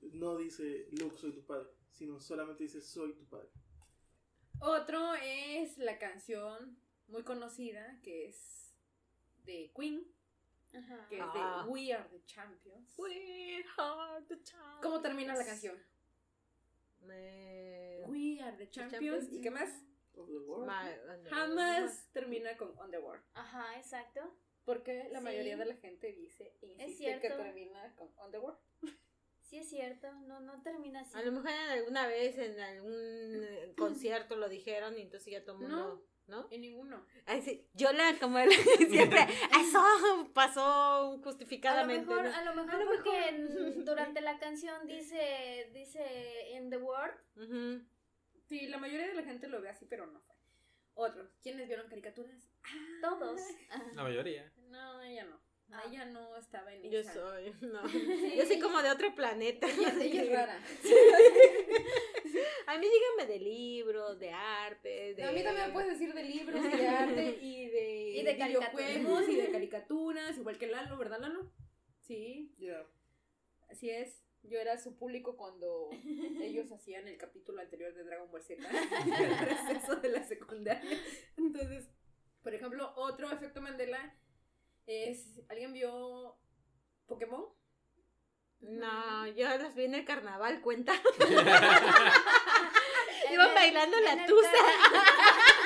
no 0.00 0.36
dice 0.36 0.86
Luke, 0.92 1.16
soy 1.16 1.32
tu 1.32 1.44
padre, 1.44 1.68
sino 1.90 2.20
solamente 2.20 2.62
dice 2.64 2.80
soy 2.80 3.14
tu 3.14 3.24
padre. 3.26 3.48
Otro 4.60 5.14
es 5.22 5.78
la 5.78 5.98
canción 5.98 6.78
muy 7.08 7.22
conocida 7.22 8.00
que 8.02 8.26
es 8.28 8.74
de 9.44 9.72
Queen, 9.74 10.04
Ajá. 10.74 11.06
que 11.08 11.16
es 11.16 11.22
Ah. 11.24 11.62
de 11.64 11.70
We 11.70 11.92
Are 11.92 12.08
the 12.10 12.24
Champions. 12.26 12.94
We 12.98 13.64
are 13.78 14.24
the 14.26 14.42
champions. 14.42 14.82
¿Cómo 14.82 15.00
termina 15.00 15.34
la 15.34 15.44
canción? 15.46 15.76
Eh, 17.10 18.04
We 18.08 18.40
Are 18.40 18.56
the 18.56 18.68
Champions. 18.70 18.92
Champions. 18.92 19.32
¿Y 19.32 19.40
qué 19.40 19.50
más? 19.50 19.70
Of 20.14 20.26
the 20.28 20.38
world. 20.38 20.66
ma- 20.66 20.90
no, 21.22 21.30
Jamás 21.30 22.08
termina 22.12 22.56
con 22.56 22.76
On 22.78 22.90
the 22.90 22.98
World. 22.98 23.22
Ajá, 23.34 23.78
exacto. 23.78 24.34
Porque 24.64 25.08
la 25.12 25.20
Sí. 25.20 25.24
mayoría 25.24 25.56
de 25.56 25.64
la 25.64 25.76
gente 25.76 26.12
dice 26.12 26.56
insiste 26.60 27.20
que 27.20 27.30
termina 27.30 27.94
con 27.94 28.08
On 28.18 28.30
the 28.32 28.38
World. 28.38 28.58
Sí 29.48 29.56
es 29.56 29.70
cierto, 29.70 30.12
no, 30.26 30.40
no 30.40 30.60
termina 30.62 31.00
así. 31.00 31.16
A 31.16 31.22
lo 31.22 31.32
mejor 31.32 31.50
en 31.50 31.70
alguna 31.70 32.06
vez 32.06 32.36
en 32.36 32.60
algún 32.60 32.92
eh, 32.94 33.72
concierto 33.78 34.36
lo 34.36 34.48
dijeron 34.48 34.98
y 34.98 35.02
entonces 35.02 35.32
ya 35.32 35.42
todo 35.44 35.56
el 35.56 35.62
mundo, 35.68 36.04
¿no? 36.26 36.46
En 36.50 36.60
ninguno. 36.60 37.02
Ay, 37.24 37.40
sí, 37.40 37.66
yo 37.72 37.90
la 37.92 38.14
como 38.20 38.38
el- 38.38 38.50
siempre, 38.90 39.20
eso 39.58 39.82
pasó 40.34 40.62
A 40.64 41.16
lo 41.16 41.22
justificadamente. 41.22 42.04
mejor, 42.06 42.24
¿no? 42.26 42.34
a 42.36 42.42
lo 42.42 42.54
mejor 42.54 42.74
A 42.74 42.84
lo 42.84 42.90
porque 42.90 43.10
mejor. 43.32 43.66
en- 43.68 43.84
durante 43.86 44.20
la 44.20 44.38
canción 44.38 44.86
dice, 44.86 45.70
dice 45.72 46.50
in 46.54 46.68
the 46.68 46.76
world. 46.76 47.14
Ujú. 47.36 47.86
Sí, 48.48 48.66
la 48.66 48.76
mayoría 48.76 49.06
de 49.08 49.14
la 49.14 49.22
gente 49.22 49.48
lo 49.48 49.62
ve 49.62 49.70
así, 49.70 49.86
pero 49.86 50.06
no 50.06 50.20
fue. 50.20 50.34
Otro. 50.94 51.30
¿Quiénes 51.40 51.68
vieron 51.68 51.88
caricaturas? 51.88 52.50
Todos. 53.00 53.40
Ajá. 53.70 53.84
La 53.94 54.02
mayoría. 54.02 54.52
No, 54.68 55.00
ella 55.02 55.24
no. 55.24 55.40
Ah. 55.70 55.82
Ella 55.86 56.06
no 56.06 56.36
estaba 56.36 56.72
en 56.74 56.90
Yo 56.90 57.00
esa. 57.00 57.12
soy, 57.12 57.52
no. 57.60 57.82
Yo 58.36 58.46
soy 58.46 58.58
como 58.58 58.82
de 58.82 58.90
otro 58.90 59.14
planeta. 59.14 59.66
Ella, 60.00 60.02
ella 60.02 60.22
es 60.22 60.32
rara. 60.32 60.62
A 62.66 62.78
mí 62.78 62.86
díganme 62.86 63.32
de 63.32 63.40
libros, 63.40 64.18
de 64.18 64.30
arte, 64.30 65.14
de... 65.14 65.22
A 65.24 65.32
mí 65.32 65.42
también 65.42 65.68
me 65.68 65.72
puedes 65.72 65.90
decir 65.98 66.12
de 66.14 66.22
libros 66.22 66.60
y 66.64 66.76
de 66.76 66.88
arte 66.88 67.38
y 67.40 67.66
de, 67.68 68.10
Y 68.10 68.22
de 68.22 68.34
videojuegos 68.34 69.28
y 69.28 69.36
de 69.36 69.50
caricaturas, 69.50 70.36
igual 70.36 70.58
que 70.58 70.66
Lalo, 70.66 70.96
¿verdad, 70.98 71.20
Lalo? 71.20 71.50
Sí, 72.00 72.54
Yeah. 72.58 72.86
así 73.70 73.90
es. 73.90 74.22
Yo 74.42 74.58
era 74.58 74.78
su 74.78 74.96
público 74.96 75.36
cuando 75.36 75.90
ellos 76.40 76.70
hacían 76.70 77.08
el 77.08 77.18
capítulo 77.18 77.60
anterior 77.60 77.92
de 77.92 78.04
Dragon 78.04 78.30
Ball 78.30 78.42
Z, 78.42 78.62
el 78.66 79.38
receso 79.38 79.96
de 79.96 80.08
la 80.10 80.22
secundaria. 80.22 80.88
Entonces, 81.36 81.90
por 82.42 82.54
ejemplo, 82.54 82.92
otro 82.96 83.30
efecto 83.32 83.60
Mandela 83.60 84.14
es, 84.88 85.40
¿alguien 85.48 85.72
vio 85.72 86.36
Pokémon? 87.06 87.46
No, 88.60 89.26
yo 89.28 89.56
los 89.58 89.74
vi 89.74 89.84
en 89.84 89.94
el 89.94 90.04
carnaval, 90.04 90.60
cuenta. 90.62 90.94
En 93.26 93.34
Iban 93.34 93.54
bailando 93.54 93.98
en 93.98 94.04
la 94.04 94.26
tusa. 94.26 94.50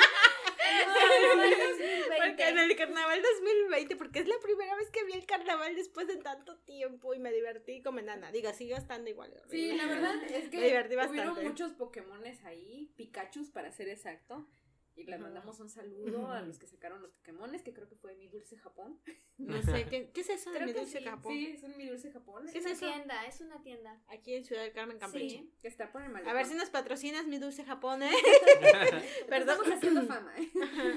Porque 2.08 2.48
en 2.48 2.56
2020. 2.56 2.62
el 2.64 2.76
carnaval 2.76 3.22
2020, 3.22 3.96
porque 3.96 4.20
es 4.20 4.28
la 4.28 4.38
primera 4.42 4.74
vez 4.76 4.90
que 4.90 5.04
vi 5.04 5.12
el 5.12 5.26
carnaval 5.26 5.74
después 5.74 6.06
de 6.06 6.16
tanto 6.16 6.58
tiempo 6.58 7.14
y 7.14 7.18
me 7.18 7.32
divertí 7.32 7.82
como 7.82 7.98
enana. 7.98 8.32
Diga, 8.32 8.52
sigue 8.52 8.74
estando 8.74 9.10
igual. 9.10 9.32
Sí, 9.50 9.72
la 9.72 9.86
verdad 9.86 10.22
es 10.24 10.48
que 10.48 10.58
Me 10.58 10.66
divertí 10.66 10.96
hubieron 10.96 11.42
muchos 11.42 11.72
Pokémones 11.72 12.44
ahí, 12.44 12.92
Pikachus 12.96 13.50
para 13.50 13.72
ser 13.72 13.88
exacto. 13.88 14.48
Y 14.94 15.04
les 15.04 15.18
mandamos 15.18 15.58
un 15.58 15.70
saludo 15.70 16.30
a 16.30 16.42
los 16.42 16.58
que 16.60 16.66
sacaron 16.66 17.00
los 17.00 17.12
Pokémones, 17.12 17.62
que 17.62 17.72
creo 17.72 17.88
que 17.88 17.96
fue 17.96 18.14
Mi 18.14 18.28
Dulce 18.28 18.56
Japón. 18.58 19.00
No 19.38 19.60
sé, 19.60 19.86
¿qué, 19.88 20.10
qué 20.12 20.20
es 20.20 20.28
eso 20.30 20.50
de 20.52 20.56
Creo 20.58 20.68
mi 20.68 20.72
dulce 20.74 20.98
sí. 21.00 21.04
Japón? 21.04 21.32
Sí, 21.32 21.46
es 21.48 21.62
un 21.64 21.76
Mi 21.76 21.86
Dulce 21.88 22.12
Japón. 22.12 22.46
¿Qué 22.52 22.58
es 22.58 22.64
una 22.64 22.72
eso? 22.74 22.86
tienda, 22.86 23.26
es 23.26 23.40
una 23.40 23.60
tienda. 23.62 24.00
Aquí 24.08 24.34
en 24.34 24.44
Ciudad 24.44 24.62
del 24.62 24.72
Carmen, 24.72 24.98
Campeche. 25.00 25.28
Sí. 25.38 25.52
Que 25.60 25.66
está 25.68 25.90
por 25.90 26.00
el 26.02 26.10
malecón. 26.10 26.30
A 26.30 26.34
ver 26.34 26.46
si 26.46 26.54
nos 26.54 26.70
patrocinas 26.70 27.26
mi 27.26 27.38
dulce 27.38 27.64
Japón, 27.64 28.04
¿eh? 28.04 28.12
Perdón. 29.28 29.56
Estamos 29.58 29.68
haciendo 29.76 30.02
fama. 30.04 30.32
¿eh? 30.38 30.48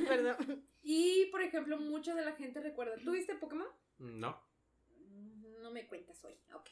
Perdón. 0.08 0.64
Y, 0.84 1.26
por 1.32 1.42
ejemplo, 1.42 1.78
mucha 1.80 2.14
de 2.14 2.24
la 2.24 2.34
gente 2.34 2.60
recuerda. 2.60 2.98
¿Tuviste 3.04 3.34
Pokémon? 3.36 3.68
No. 3.98 4.40
Mm, 5.00 5.62
No 5.64 5.72
me 5.72 5.88
cuentas 5.88 6.24
hoy. 6.24 6.36
Ok. 6.54 6.70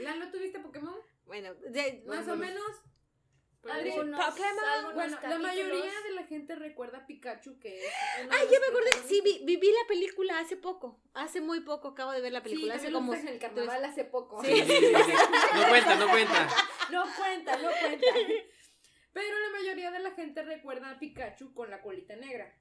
Lalo, 0.00 0.30
¿tuviste 0.30 0.60
Pokémon? 0.60 0.94
Bueno, 1.26 1.54
de- 1.56 2.02
Más 2.06 2.24
Bueno, 2.26 2.32
o 2.32 2.36
menos. 2.36 2.70
Decir 3.62 3.92
Algunos, 3.92 4.94
Bueno, 4.94 5.18
la 5.22 5.38
mayoría 5.38 6.00
de 6.02 6.10
la 6.12 6.24
gente 6.24 6.54
recuerda 6.54 6.98
a 6.98 7.06
Pikachu, 7.06 7.58
que 7.58 7.78
es. 7.78 7.92
Ay, 8.30 8.46
ya 8.50 8.60
me 8.60 8.66
acordé. 8.68 8.90
Sí, 9.06 9.20
vi, 9.22 9.40
vi, 9.44 9.56
vi 9.56 9.68
la 9.72 9.86
película 9.88 10.38
hace 10.38 10.56
poco. 10.56 11.00
Hace 11.14 11.40
muy 11.40 11.60
poco 11.60 11.88
acabo 11.88 12.12
de 12.12 12.20
ver 12.20 12.32
la 12.32 12.42
película. 12.42 12.74
Sí, 12.74 12.80
hace 12.86 12.92
como. 12.92 13.14
en 13.14 13.28
el 13.28 13.38
carnaval 13.38 13.84
hace 13.84 14.04
poco. 14.04 14.42
Sí. 14.44 14.50
No 15.54 15.68
cuenta, 15.68 15.96
no 15.96 16.08
cuenta. 16.08 16.48
No 16.90 17.04
cuenta, 17.18 17.54
no 17.58 17.68
cuenta. 17.80 18.06
Pero 19.12 19.38
la 19.40 19.50
mayoría 19.58 19.90
de 19.90 19.98
la 19.98 20.12
gente 20.12 20.42
recuerda 20.42 20.90
a 20.90 20.98
Pikachu 20.98 21.52
con 21.52 21.70
la 21.70 21.82
colita 21.82 22.16
negra. 22.16 22.56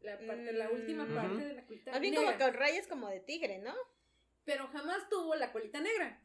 La, 0.00 0.18
parte, 0.18 0.52
la 0.52 0.68
última 0.70 1.04
Mm. 1.04 1.14
parte 1.14 1.44
de 1.44 1.54
la 1.54 1.64
colita 1.64 1.90
Más 1.92 2.00
bien 2.00 2.14
negra. 2.14 2.32
como 2.32 2.44
con 2.44 2.54
rayas 2.54 2.86
como 2.88 3.08
de 3.08 3.20
tigre, 3.20 3.58
¿no? 3.58 3.74
Pero 4.44 4.66
jamás 4.68 5.08
tuvo 5.08 5.34
la 5.36 5.52
colita 5.52 5.80
negra. 5.80 6.20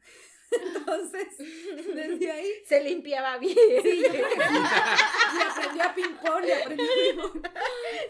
Entonces, 0.76 1.26
desde 1.38 2.30
ahí. 2.30 2.52
Se 2.66 2.82
limpiaba 2.82 3.38
bien. 3.38 3.56
Sí, 3.82 4.02
yo 4.02 4.08
creo 4.10 4.28
que 4.28 4.34
sí. 4.34 5.38
Y 5.38 5.42
aprendió 5.42 5.82
a 5.84 5.94
ping-pong, 5.94 6.44
y 6.46 6.50
aprendió 6.52 6.86
a 6.86 6.94
ping-pong. 6.94 7.46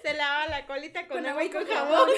Se 0.02 0.14
lavaba 0.14 0.48
la 0.48 0.66
colita 0.66 1.06
con, 1.08 1.18
Con 1.18 1.26
agua 1.26 1.44
y 1.44 1.50
con 1.50 1.66
jabón. 1.66 2.08
jabón. 2.08 2.10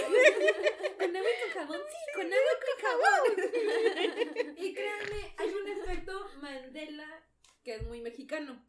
con 0.98 1.16
agua 1.16 1.28
y 1.30 1.42
con 1.42 1.50
jabón, 1.62 1.80
sí, 1.88 2.12
con 2.14 2.26
agua 2.26 2.52
y 2.52 2.60
con 2.64 2.76
jabón. 2.90 4.56
Y 4.56 4.74
créanme, 4.74 5.34
hay 5.38 5.54
un 5.54 5.68
efecto 5.68 6.30
Mandela 6.40 7.24
que 7.62 7.74
es 7.76 7.82
muy 7.84 8.00
mexicano. 8.00 8.64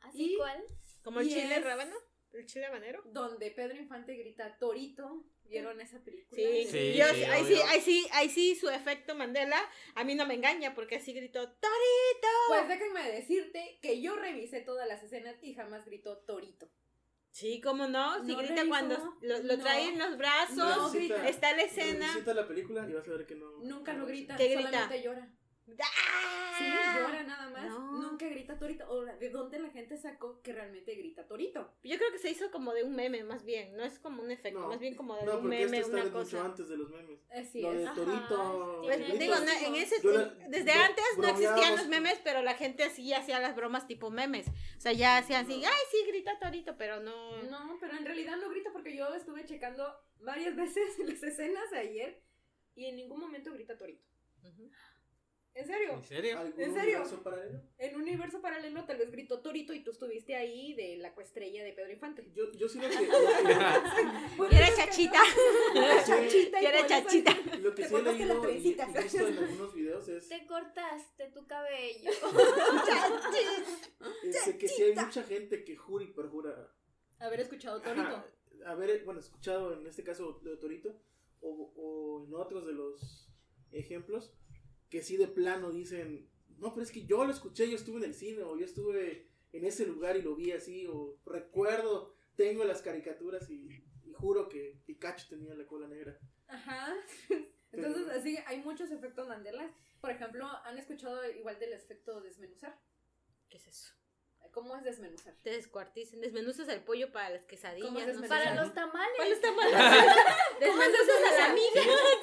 ¿Así 0.00 0.32
¿Y? 0.34 0.36
cuál? 0.36 0.64
Como 1.02 1.20
el 1.20 1.28
chile 1.28 1.56
es- 1.56 1.64
rábano. 1.64 1.96
El 2.32 2.44
chile 2.46 2.66
habanero. 2.66 3.00
Donde 3.06 3.50
Pedro 3.50 3.76
Infante 3.78 4.14
grita 4.14 4.58
Torito. 4.58 5.24
¿Vieron 5.48 5.80
esa 5.80 5.98
película? 6.00 6.40
Sí, 6.40 6.66
Sí, 6.70 6.94
yo, 6.94 7.06
sí, 7.14 7.24
ahí 7.24 7.44
sí, 7.44 7.54
ahí 7.66 7.80
sí, 7.80 8.06
ahí 8.12 8.28
sí 8.28 8.54
su 8.54 8.68
efecto 8.68 9.14
Mandela 9.14 9.58
a 9.94 10.04
mí 10.04 10.14
no 10.14 10.26
me 10.26 10.34
engaña 10.34 10.74
porque 10.74 10.96
así 10.96 11.12
gritó 11.12 11.40
Torito. 11.48 12.28
Pues 12.48 12.68
déjenme 12.68 13.10
decirte 13.10 13.78
que 13.80 14.00
yo 14.02 14.16
revisé 14.16 14.60
todas 14.60 14.86
las 14.86 15.02
escenas 15.02 15.36
y 15.42 15.54
jamás 15.54 15.84
gritó 15.86 16.18
Torito. 16.18 16.68
Sí, 17.30 17.60
cómo 17.60 17.86
no, 17.86 18.24
si 18.24 18.32
No 18.32 18.38
grita 18.38 18.54
revisó. 18.56 18.68
cuando 18.68 19.16
lo, 19.22 19.38
lo 19.42 19.56
No. 19.56 19.62
trae 19.62 19.88
en 19.88 19.98
los 19.98 20.16
brazos, 20.18 20.56
No 20.56 20.90
grita. 20.90 21.28
está 21.28 21.54
la 21.56 21.62
escena. 21.62 22.06
Visita 22.12 22.34
la 22.34 22.46
película 22.48 22.86
y 22.88 22.92
vas 22.92 23.06
a 23.06 23.10
ver 23.12 23.26
que 23.26 23.34
no. 23.34 23.50
Nunca 23.60 23.92
no 23.92 24.00
lo 24.00 24.06
grita, 24.06 24.36
¿Qué 24.36 24.48
grita? 24.48 24.70
solamente 24.70 25.02
llora. 25.02 25.32
¡Ah! 25.80 26.54
Sí, 26.58 26.64
llora 26.98 27.22
nada 27.22 27.50
más. 27.50 27.68
No. 27.68 27.92
Nunca 28.02 28.26
grita 28.28 28.58
Torito. 28.58 29.04
¿de 29.04 29.30
dónde 29.30 29.58
la 29.60 29.70
gente 29.70 29.96
sacó 29.96 30.40
que 30.42 30.52
realmente 30.52 30.94
grita 30.94 31.26
Torito? 31.26 31.72
Yo 31.84 31.96
creo 31.98 32.10
que 32.12 32.18
se 32.18 32.30
hizo 32.30 32.50
como 32.50 32.72
de 32.74 32.82
un 32.82 32.96
meme, 32.96 33.22
más 33.24 33.44
bien, 33.44 33.76
no 33.76 33.84
es 33.84 33.98
como 34.00 34.22
un 34.22 34.30
efecto, 34.30 34.60
No. 34.60 34.68
más 34.68 34.80
bien 34.80 34.96
como 34.96 35.14
de 35.16 35.24
No, 35.24 35.34
un 35.34 35.42
porque 35.42 35.56
meme, 35.56 35.78
esto 35.78 35.96
está 35.96 35.96
una 35.96 36.04
mucho 36.04 36.36
cosa. 36.36 36.44
antes 36.44 36.68
de 36.68 36.76
los 36.76 36.90
memes. 36.90 37.20
Así 37.30 37.60
Lo 37.62 37.72
es. 37.72 37.78
de 37.78 37.86
Ajá, 37.86 37.94
Torito. 37.94 38.80
Pues, 38.82 38.98
digo, 38.98 39.36
gritos, 39.36 39.62
en 39.62 39.74
ese, 39.76 40.02
la- 40.08 40.24
desde 40.48 40.72
antes 40.72 41.04
no 41.18 41.28
existían 41.28 41.76
los 41.76 41.86
memes, 41.88 42.20
pero 42.24 42.42
la 42.42 42.54
gente 42.54 42.90
sí 42.90 43.12
hacía 43.12 43.38
las 43.38 43.54
bromas 43.54 43.86
tipo 43.86 44.10
memes. 44.10 44.48
O 44.48 44.80
sea, 44.80 44.92
ya 44.92 45.18
hacían 45.18 45.44
así, 45.44 45.62
ay, 45.64 45.82
sí, 45.90 45.98
grita 46.08 46.38
Torito, 46.40 46.76
pero 46.76 47.00
no. 47.00 47.42
No, 47.44 47.76
pero 47.80 47.96
en 47.96 48.04
realidad 48.04 48.36
no 48.36 48.48
grita 48.50 48.70
porque 48.72 48.96
yo 48.96 49.14
estuve 49.14 49.44
checando 49.44 49.86
varias 50.20 50.56
veces 50.76 50.98
las 50.98 51.22
escenas 51.22 51.70
de 51.70 51.78
ayer 51.78 52.22
y 52.74 52.86
en 52.86 52.96
ningún 52.96 53.20
momento 53.20 53.52
grita 53.52 53.76
Torito. 53.78 54.04
Ujú. 54.42 54.70
¿En 55.54 55.66
serio? 55.66 55.92
¿En 55.94 56.04
serio? 56.04 56.38
¿Algún 56.38 56.60
¿En 56.60 56.72
serio? 56.72 56.98
universo 56.98 57.22
paralelo? 57.24 57.60
En 57.78 57.94
un 57.96 58.02
universo 58.02 58.40
paralelo 58.40 58.84
tal 58.84 58.98
vez 58.98 59.10
gritó 59.10 59.40
Torito 59.40 59.72
y 59.72 59.82
tú 59.82 59.90
estuviste 59.90 60.36
ahí 60.36 60.72
de 60.74 60.98
la 60.98 61.12
coestrella 61.14 61.64
de 61.64 61.72
Pedro 61.72 61.90
Infante. 61.92 62.24
Yo, 62.32 62.52
yo 62.52 62.68
sí 62.68 62.78
lo 62.80 62.88
que. 62.88 62.94
Era 64.56 64.74
chachita. 64.76 65.18
no- 65.74 66.04
Chachita 66.06 66.62
Y 66.62 66.64
era 66.64 66.86
chachita. 66.86 67.34
Lo 67.60 67.74
que 67.74 67.88
sí 67.88 67.94
he 67.94 68.02
leído 68.02 68.50
y, 68.50 68.56
y 68.56 68.76
visto 69.02 69.26
en 69.26 69.38
algunos 69.38 69.74
videos 69.74 70.08
es, 70.08 70.28
Te 70.28 70.46
cortaste 70.46 71.26
tu 71.32 71.44
cabello. 71.48 72.10
es 74.22 74.46
de 74.46 74.58
que 74.58 74.68
sí 74.68 74.82
hay 74.84 74.94
mucha 74.94 75.24
gente 75.24 75.64
que 75.64 75.76
jura 75.76 76.04
y 76.04 76.08
perjura 76.08 76.72
Haber 77.18 77.40
escuchado 77.40 77.80
Torito. 77.82 78.02
Ajá, 78.06 78.26
haber, 78.66 79.04
bueno, 79.04 79.18
escuchado 79.20 79.72
en 79.72 79.86
este 79.88 80.04
caso 80.04 80.38
lo 80.42 80.50
de 80.52 80.56
Torito, 80.58 81.00
o, 81.40 81.72
o 81.76 82.24
en 82.26 82.34
otros 82.34 82.64
de 82.66 82.72
los 82.74 83.28
ejemplos, 83.72 84.32
que 84.88 85.02
sí 85.02 85.16
de 85.16 85.28
plano 85.28 85.70
dicen, 85.70 86.28
no, 86.58 86.72
pero 86.72 86.82
es 86.82 86.90
que 86.90 87.04
yo 87.04 87.24
lo 87.24 87.32
escuché, 87.32 87.68
yo 87.70 87.76
estuve 87.76 87.98
en 87.98 88.04
el 88.04 88.14
cine, 88.14 88.42
o 88.42 88.56
yo 88.58 88.64
estuve 88.64 89.28
en 89.52 89.64
ese 89.64 89.86
lugar 89.86 90.16
y 90.16 90.22
lo 90.22 90.34
vi 90.34 90.52
así, 90.52 90.86
o 90.86 91.18
recuerdo, 91.24 92.14
tengo 92.36 92.64
las 92.64 92.82
caricaturas 92.82 93.48
y, 93.50 93.68
y 94.04 94.12
juro 94.12 94.48
que 94.48 94.80
Pikachu 94.86 95.28
tenía 95.28 95.54
la 95.54 95.66
cola 95.66 95.86
negra. 95.88 96.18
Ajá. 96.46 96.94
Entonces, 97.72 98.04
Pero- 98.06 98.18
así 98.18 98.38
hay 98.46 98.60
muchos 98.62 98.90
efectos 98.90 99.28
Mandela. 99.28 99.70
Por 100.00 100.10
ejemplo, 100.10 100.46
¿han 100.64 100.78
escuchado 100.78 101.28
igual 101.30 101.58
del 101.58 101.72
efecto 101.72 102.20
desmenuzar? 102.20 102.80
¿Qué 103.48 103.56
es 103.58 103.66
eso? 103.66 103.92
¿Cómo 104.52 104.74
es 104.76 104.82
desmenuzar? 104.84 105.34
Te 105.42 105.50
descuartizan, 105.50 106.20
desmenuzas 106.20 106.68
el 106.68 106.80
pollo 106.82 107.12
para 107.12 107.28
las 107.30 107.44
quesadillas. 107.44 107.88
¿Cómo 107.88 108.00
es 108.00 108.18
no? 108.18 108.26
Para 108.28 108.54
los 108.54 108.72
tamales. 108.72 109.12
¿Cuál 109.16 109.32
está 109.32 109.52
mal? 109.52 109.70
desmenuzas 110.60 111.32
a 111.32 111.36
la 111.36 111.50
amiga. 111.50 111.82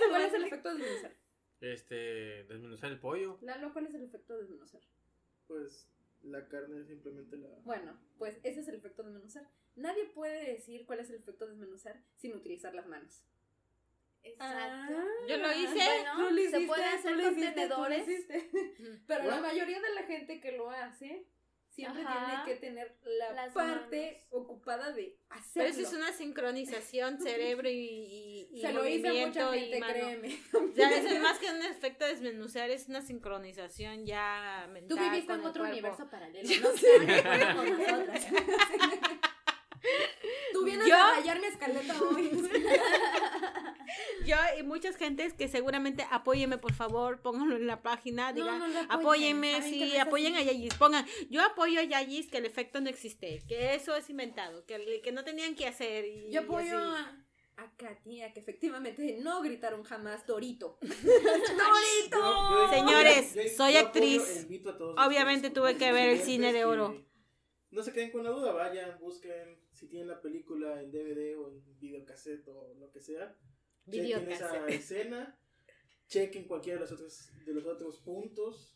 ¿Cuál 0.09 0.21
es 0.23 0.33
el 0.33 0.43
efecto 0.45 0.69
desmenuzar? 0.75 1.15
Este, 1.61 2.43
desmenuzar 2.45 2.91
el 2.91 2.99
pollo. 2.99 3.37
Lalo, 3.41 3.73
¿cuál 3.73 3.87
es 3.87 3.95
el 3.95 4.03
efecto 4.03 4.37
desmenuzar? 4.37 4.81
Pues 5.47 5.87
la 6.23 6.47
carne 6.47 6.83
simplemente 6.85 7.37
la... 7.37 7.49
Bueno, 7.63 7.97
pues 8.17 8.39
ese 8.43 8.61
es 8.61 8.67
el 8.67 8.75
efecto 8.75 9.03
desmenuzar. 9.03 9.47
Nadie 9.75 10.05
puede 10.05 10.51
decir 10.51 10.85
cuál 10.85 10.99
es 10.99 11.09
el 11.09 11.17
efecto 11.17 11.47
desmenuzar 11.47 12.01
sin 12.15 12.35
utilizar 12.35 12.73
las 12.73 12.87
manos. 12.87 13.25
Exacto. 14.23 14.97
Yo 15.27 15.37
lo 15.37 15.51
hice. 15.53 15.73
Bueno, 15.73 16.27
Tú 16.27 16.33
lo 16.33 16.41
se 16.49 16.67
puede 16.67 16.89
tú 16.89 16.95
hacer 16.97 17.15
lo 17.15 17.23
con 17.23 17.31
hiciste, 17.33 17.51
tú 17.51 17.55
tenedores. 17.55 18.07
Pero 19.07 19.23
la 19.25 19.41
mayoría 19.41 19.79
de 19.79 19.93
la 19.93 20.03
gente 20.03 20.39
que 20.39 20.51
lo 20.53 20.71
hace 20.71 21.27
siempre 21.75 22.03
Ajá. 22.03 22.25
tiene 22.27 22.43
que 22.45 22.55
tener 22.65 22.95
la 23.05 23.33
Las 23.33 23.53
parte 23.53 24.25
ocupada 24.31 24.91
de 24.93 25.17
Pero 25.27 25.39
hacerlo. 25.41 25.69
eso 25.69 25.81
es 25.81 25.93
una 25.93 26.13
sincronización 26.13 27.19
cerebro 27.21 27.69
y, 27.69 27.73
y, 27.73 28.47
y 28.53 28.61
Se 28.61 28.71
lo 28.71 28.79
movimiento 28.81 29.39
mucha 29.45 29.57
y 29.57 29.59
gente, 29.61 29.79
mano. 29.81 29.93
créeme. 29.93 30.39
O 30.53 30.73
sea, 30.75 30.89
eso 30.91 31.07
es 31.09 31.21
más 31.21 31.37
que 31.39 31.51
un 31.51 31.61
efecto 31.63 32.05
desmenuzar, 32.05 32.69
es 32.69 32.87
una 32.87 33.01
sincronización 33.01 34.05
ya 34.05 34.67
mental. 34.71 34.97
Tú 34.97 35.03
viviste 35.03 35.27
con 35.27 35.41
en 35.41 35.45
otro 35.47 35.61
cuerpo. 35.63 35.73
universo 35.79 36.09
paralelo, 36.09 36.49
no 36.61 36.71
sé. 36.71 36.79
sé. 36.79 37.55
con 37.55 37.69
nosotras. 37.77 38.25
Tú 40.53 40.63
vienes 40.63 40.87
Yo- 40.87 40.95
a 40.95 41.15
rayar 41.17 41.39
mi 41.39 41.47
escaleta 41.47 42.01
hoy. 42.01 42.31
Yo 44.25 44.35
y 44.59 44.63
muchas 44.63 44.95
gentes 44.97 45.33
que 45.33 45.47
seguramente 45.47 46.05
apóyenme, 46.11 46.57
por 46.57 46.73
favor, 46.73 47.21
pónganlo 47.21 47.55
en 47.55 47.67
la 47.67 47.81
página, 47.81 48.33
digan, 48.33 48.59
no 48.59 48.79
apóyenme, 48.89 49.61
sí, 49.61 49.93
no 49.95 50.01
apoyen 50.01 50.35
así. 50.35 50.49
a 50.49 50.51
Yayis, 50.51 50.73
pongan, 50.75 51.05
yo 51.29 51.43
apoyo 51.43 51.79
a 51.79 51.83
Yayis 51.83 52.27
que 52.29 52.37
el 52.37 52.45
efecto 52.45 52.81
no 52.81 52.89
existe, 52.89 53.43
que 53.47 53.75
eso 53.75 53.95
es 53.95 54.09
inventado, 54.09 54.65
que, 54.65 55.01
que 55.03 55.11
no 55.11 55.23
tenían 55.23 55.55
que 55.55 55.67
hacer. 55.67 56.05
Y, 56.05 56.31
Yo 56.31 56.41
apoyo 56.41 56.65
y 56.65 56.69
así. 56.69 57.15
a, 57.57 57.63
a 57.63 57.75
Katia, 57.77 58.33
que 58.33 58.39
efectivamente 58.39 59.17
no 59.21 59.41
gritaron 59.41 59.83
jamás 59.83 60.25
Dorito. 60.25 60.77
Yo- 60.81 62.11
yo- 62.11 62.69
Señores, 62.69 63.33
yo- 63.35 63.41
yo- 63.43 63.49
soy 63.49 63.75
apoyo 63.77 63.87
actriz. 63.87 64.47
Obviamente 64.97 65.49
tuve 65.49 65.77
que 65.77 65.91
ver 65.91 66.09
el 66.09 66.19
cine 66.21 66.51
de 66.53 66.65
oro. 66.65 67.03
No 67.71 67.83
se 67.83 67.91
queden 67.91 68.11
con 68.11 68.23
la 68.23 68.29
duda, 68.29 68.53
vayan, 68.53 68.97
busquen 68.99 69.59
si 69.73 69.87
tienen 69.87 70.07
la 70.07 70.21
película 70.21 70.81
en 70.81 70.91
DVD 70.91 71.37
o 71.37 71.49
en 71.49 71.79
videocassette 71.79 72.47
o 72.47 72.73
lo 72.79 72.89
que 72.91 73.01
sea. 73.01 73.35
Chequen 73.89 74.31
esa 74.31 74.67
escena, 74.67 75.39
chequen 76.07 76.47
cualquiera 76.47 76.79
de 76.79 76.85
los 76.85 76.91
otros, 76.91 77.29
de 77.45 77.53
los 77.53 77.65
otros 77.65 77.99
puntos. 77.99 78.75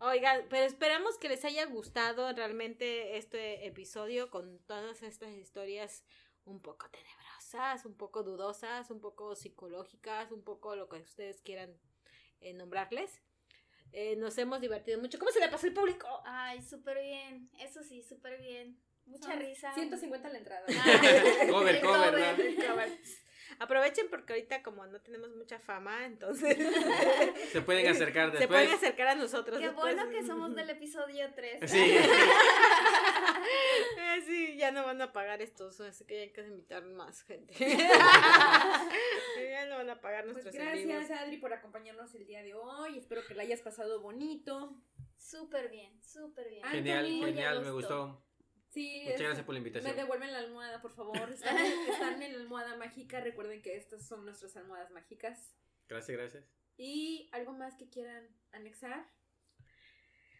Oigan, 0.00 0.46
pero 0.48 0.64
esperamos 0.64 1.18
que 1.18 1.28
les 1.28 1.44
haya 1.44 1.66
gustado 1.66 2.32
realmente 2.32 3.16
este 3.16 3.66
episodio 3.66 4.30
con 4.30 4.60
todas 4.60 5.02
estas 5.02 5.34
historias 5.34 6.04
un 6.44 6.62
poco 6.62 6.88
tenebrosas, 6.90 7.84
un 7.84 7.96
poco 7.96 8.22
dudosas, 8.22 8.90
un 8.90 9.00
poco 9.00 9.34
psicológicas, 9.34 10.30
un 10.30 10.42
poco 10.42 10.76
lo 10.76 10.88
que 10.88 10.98
ustedes 10.98 11.42
quieran 11.42 11.76
eh, 12.40 12.54
nombrarles. 12.54 13.22
Eh, 13.92 14.16
nos 14.16 14.36
hemos 14.38 14.60
divertido 14.60 15.00
mucho. 15.00 15.18
¿Cómo 15.18 15.30
se 15.30 15.40
le 15.40 15.48
pasó 15.48 15.66
el 15.66 15.74
público? 15.74 16.06
Ay, 16.24 16.62
súper 16.62 17.00
bien. 17.02 17.50
Eso 17.58 17.82
sí, 17.82 18.02
súper 18.02 18.38
bien. 18.38 18.78
Mucha 19.06 19.30
Son 19.30 19.40
risa. 19.40 19.74
150 19.74 20.28
la 20.28 20.38
entrada. 20.38 20.64
Ay, 20.68 21.48
Cover, 21.50 21.74
el 21.74 21.82
cover, 21.82 22.66
cover. 22.66 22.98
Aprovechen 23.58 24.06
porque 24.10 24.34
ahorita 24.34 24.62
como 24.62 24.86
no 24.86 25.00
tenemos 25.00 25.34
mucha 25.34 25.58
fama, 25.58 26.04
entonces 26.06 26.56
Se 27.52 27.62
pueden 27.62 27.86
acercar 27.88 28.30
se 28.32 28.38
después. 28.38 28.60
pueden 28.60 28.74
acercar 28.76 29.08
a 29.08 29.14
nosotros. 29.14 29.58
Qué 29.58 29.66
después. 29.66 29.96
bueno 29.96 30.10
que 30.10 30.26
somos 30.26 30.54
del 30.54 30.70
episodio 30.70 31.26
3. 31.34 31.70
Sí. 31.70 31.96
Eh, 33.96 34.22
sí, 34.26 34.56
ya 34.56 34.70
no 34.72 34.84
van 34.84 35.00
a 35.00 35.12
pagar 35.12 35.40
estos, 35.40 35.80
así 35.80 36.04
que 36.04 36.22
hay 36.22 36.32
que 36.32 36.42
invitar 36.42 36.84
más 36.84 37.22
gente. 37.22 37.54
ya 37.58 37.76
no 39.66 39.76
van 39.76 39.90
a 39.90 40.00
pagar 40.00 40.24
Pues 40.24 40.34
nuestros 40.44 40.54
gracias, 40.54 40.82
envíos. 40.82 41.10
Adri, 41.10 41.36
por 41.38 41.52
acompañarnos 41.52 42.14
el 42.14 42.26
día 42.26 42.42
de 42.42 42.54
hoy. 42.54 42.98
Espero 42.98 43.22
que 43.26 43.34
la 43.34 43.42
hayas 43.42 43.62
pasado 43.62 44.00
bonito. 44.00 44.76
Súper 45.16 45.70
bien, 45.70 46.00
súper 46.02 46.48
bien. 46.50 46.64
Genial, 46.64 47.06
Anthony, 47.06 47.24
genial, 47.26 47.64
me 47.64 47.70
gustó. 47.70 48.22
Sí, 48.70 49.00
Muchas 49.04 49.14
es- 49.14 49.20
gracias 49.26 49.46
por 49.46 49.54
la 49.54 49.60
Me 49.60 49.68
invitación. 49.68 49.96
devuelven 49.96 50.32
la 50.32 50.38
almohada, 50.38 50.80
por 50.82 50.94
favor. 50.94 51.30
Están, 51.32 51.56
están 51.56 52.22
en 52.22 52.32
la 52.34 52.38
almohada 52.40 52.76
mágica. 52.76 53.20
Recuerden 53.20 53.62
que 53.62 53.76
estas 53.76 54.06
son 54.06 54.24
nuestras 54.24 54.56
almohadas 54.56 54.90
mágicas. 54.90 55.54
Gracias, 55.88 56.16
gracias. 56.18 56.44
¿Y 56.76 57.28
algo 57.32 57.52
más 57.52 57.76
que 57.76 57.88
quieran 57.88 58.28
anexar? 58.52 59.06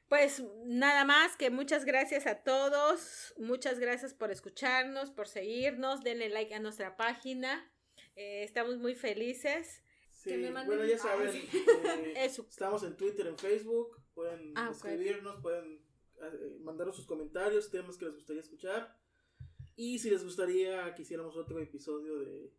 Pues 0.08 0.42
nada 0.64 1.04
más 1.04 1.36
que 1.36 1.50
muchas 1.50 1.84
gracias 1.84 2.26
a 2.26 2.36
todos, 2.42 3.34
muchas 3.36 3.78
gracias 3.78 4.14
por 4.14 4.30
escucharnos, 4.30 5.10
por 5.10 5.28
seguirnos, 5.28 6.02
denle 6.02 6.30
like 6.30 6.54
a 6.54 6.60
nuestra 6.60 6.96
página, 6.96 7.70
eh, 8.16 8.42
estamos 8.42 8.78
muy 8.78 8.94
felices. 8.94 9.82
Sí, 10.12 10.30
Que 10.30 10.36
me 10.38 10.50
bueno, 10.64 10.84
ya 10.86 10.96
saben, 10.98 11.28
eh, 11.36 11.44
Eso. 12.24 12.46
estamos 12.48 12.82
en 12.84 12.96
Twitter, 12.96 13.26
en 13.26 13.38
Facebook, 13.38 14.02
pueden 14.14 14.54
Ah, 14.56 14.70
escribirnos, 14.72 15.42
pueden 15.42 15.78
eh, 16.20 16.58
mandarnos 16.60 16.96
sus 16.96 17.06
comentarios, 17.06 17.70
temas 17.70 17.96
que 17.96 18.06
les 18.06 18.14
gustaría 18.14 18.42
escuchar. 18.42 18.96
Y 19.76 19.98
si 19.98 20.10
les 20.10 20.24
gustaría 20.24 20.94
que 20.94 21.02
hiciéramos 21.02 21.36
otro 21.36 21.58
episodio 21.60 22.18
de 22.18 22.52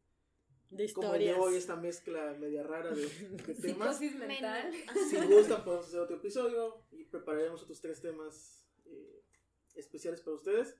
De 0.69 0.93
como 0.93 1.13
el 1.13 1.19
de 1.19 1.25
historias. 1.25 1.37
hoy, 1.37 1.55
esta 1.55 1.75
mezcla 1.75 2.33
media 2.39 2.63
rara 2.63 2.91
de, 2.91 3.01
de 3.47 3.55
temas. 3.55 3.99
Mental. 3.99 4.71
Si 5.09 5.17
gustan, 5.27 5.63
podemos 5.63 5.87
hacer 5.87 5.99
otro 5.99 6.15
episodio 6.15 6.85
y 6.91 7.03
prepararemos 7.05 7.61
otros 7.61 7.81
tres 7.81 8.01
temas 8.01 8.69
eh, 8.85 9.23
especiales 9.75 10.21
para 10.21 10.35
ustedes. 10.35 10.77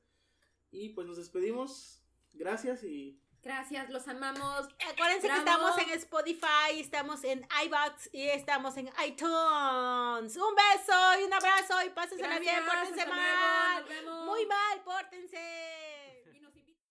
Y 0.72 0.90
pues 0.90 1.08
nos 1.08 1.18
despedimos. 1.18 2.04
Gracias 2.34 2.84
y 2.84 3.20
Gracias, 3.42 3.90
los 3.90 4.06
amamos. 4.08 4.68
Acuérdense 4.92 5.28
Bravo. 5.28 5.44
que 5.44 5.50
estamos 5.52 5.78
en 5.78 5.90
Spotify, 5.92 6.72
estamos 6.80 7.24
en 7.24 7.48
iBox 7.66 8.10
y 8.12 8.28
estamos 8.30 8.76
en 8.78 8.88
iTunes. 9.08 10.36
Un 10.36 10.56
beso 10.56 11.20
y 11.22 11.24
un 11.24 11.34
abrazo 11.34 11.76
y 11.86 11.90
pásensela 11.90 12.38
bien, 12.40 12.64
pórtense 12.66 13.06
mal. 13.08 13.18
luego, 13.18 13.80
nos 13.80 13.90
vemos. 13.90 14.26
Muy 14.26 14.46
mal, 14.46 14.82
pórtense. 14.84 16.24
Y 16.36 16.40
nos 16.42 16.54
invitan- 16.56 16.84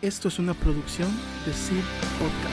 esto 0.00 0.28
es 0.28 0.38
una 0.38 0.54
producción 0.54 1.10
de 1.44 1.52
Sid 1.52 1.84
Podcast. 2.18 2.51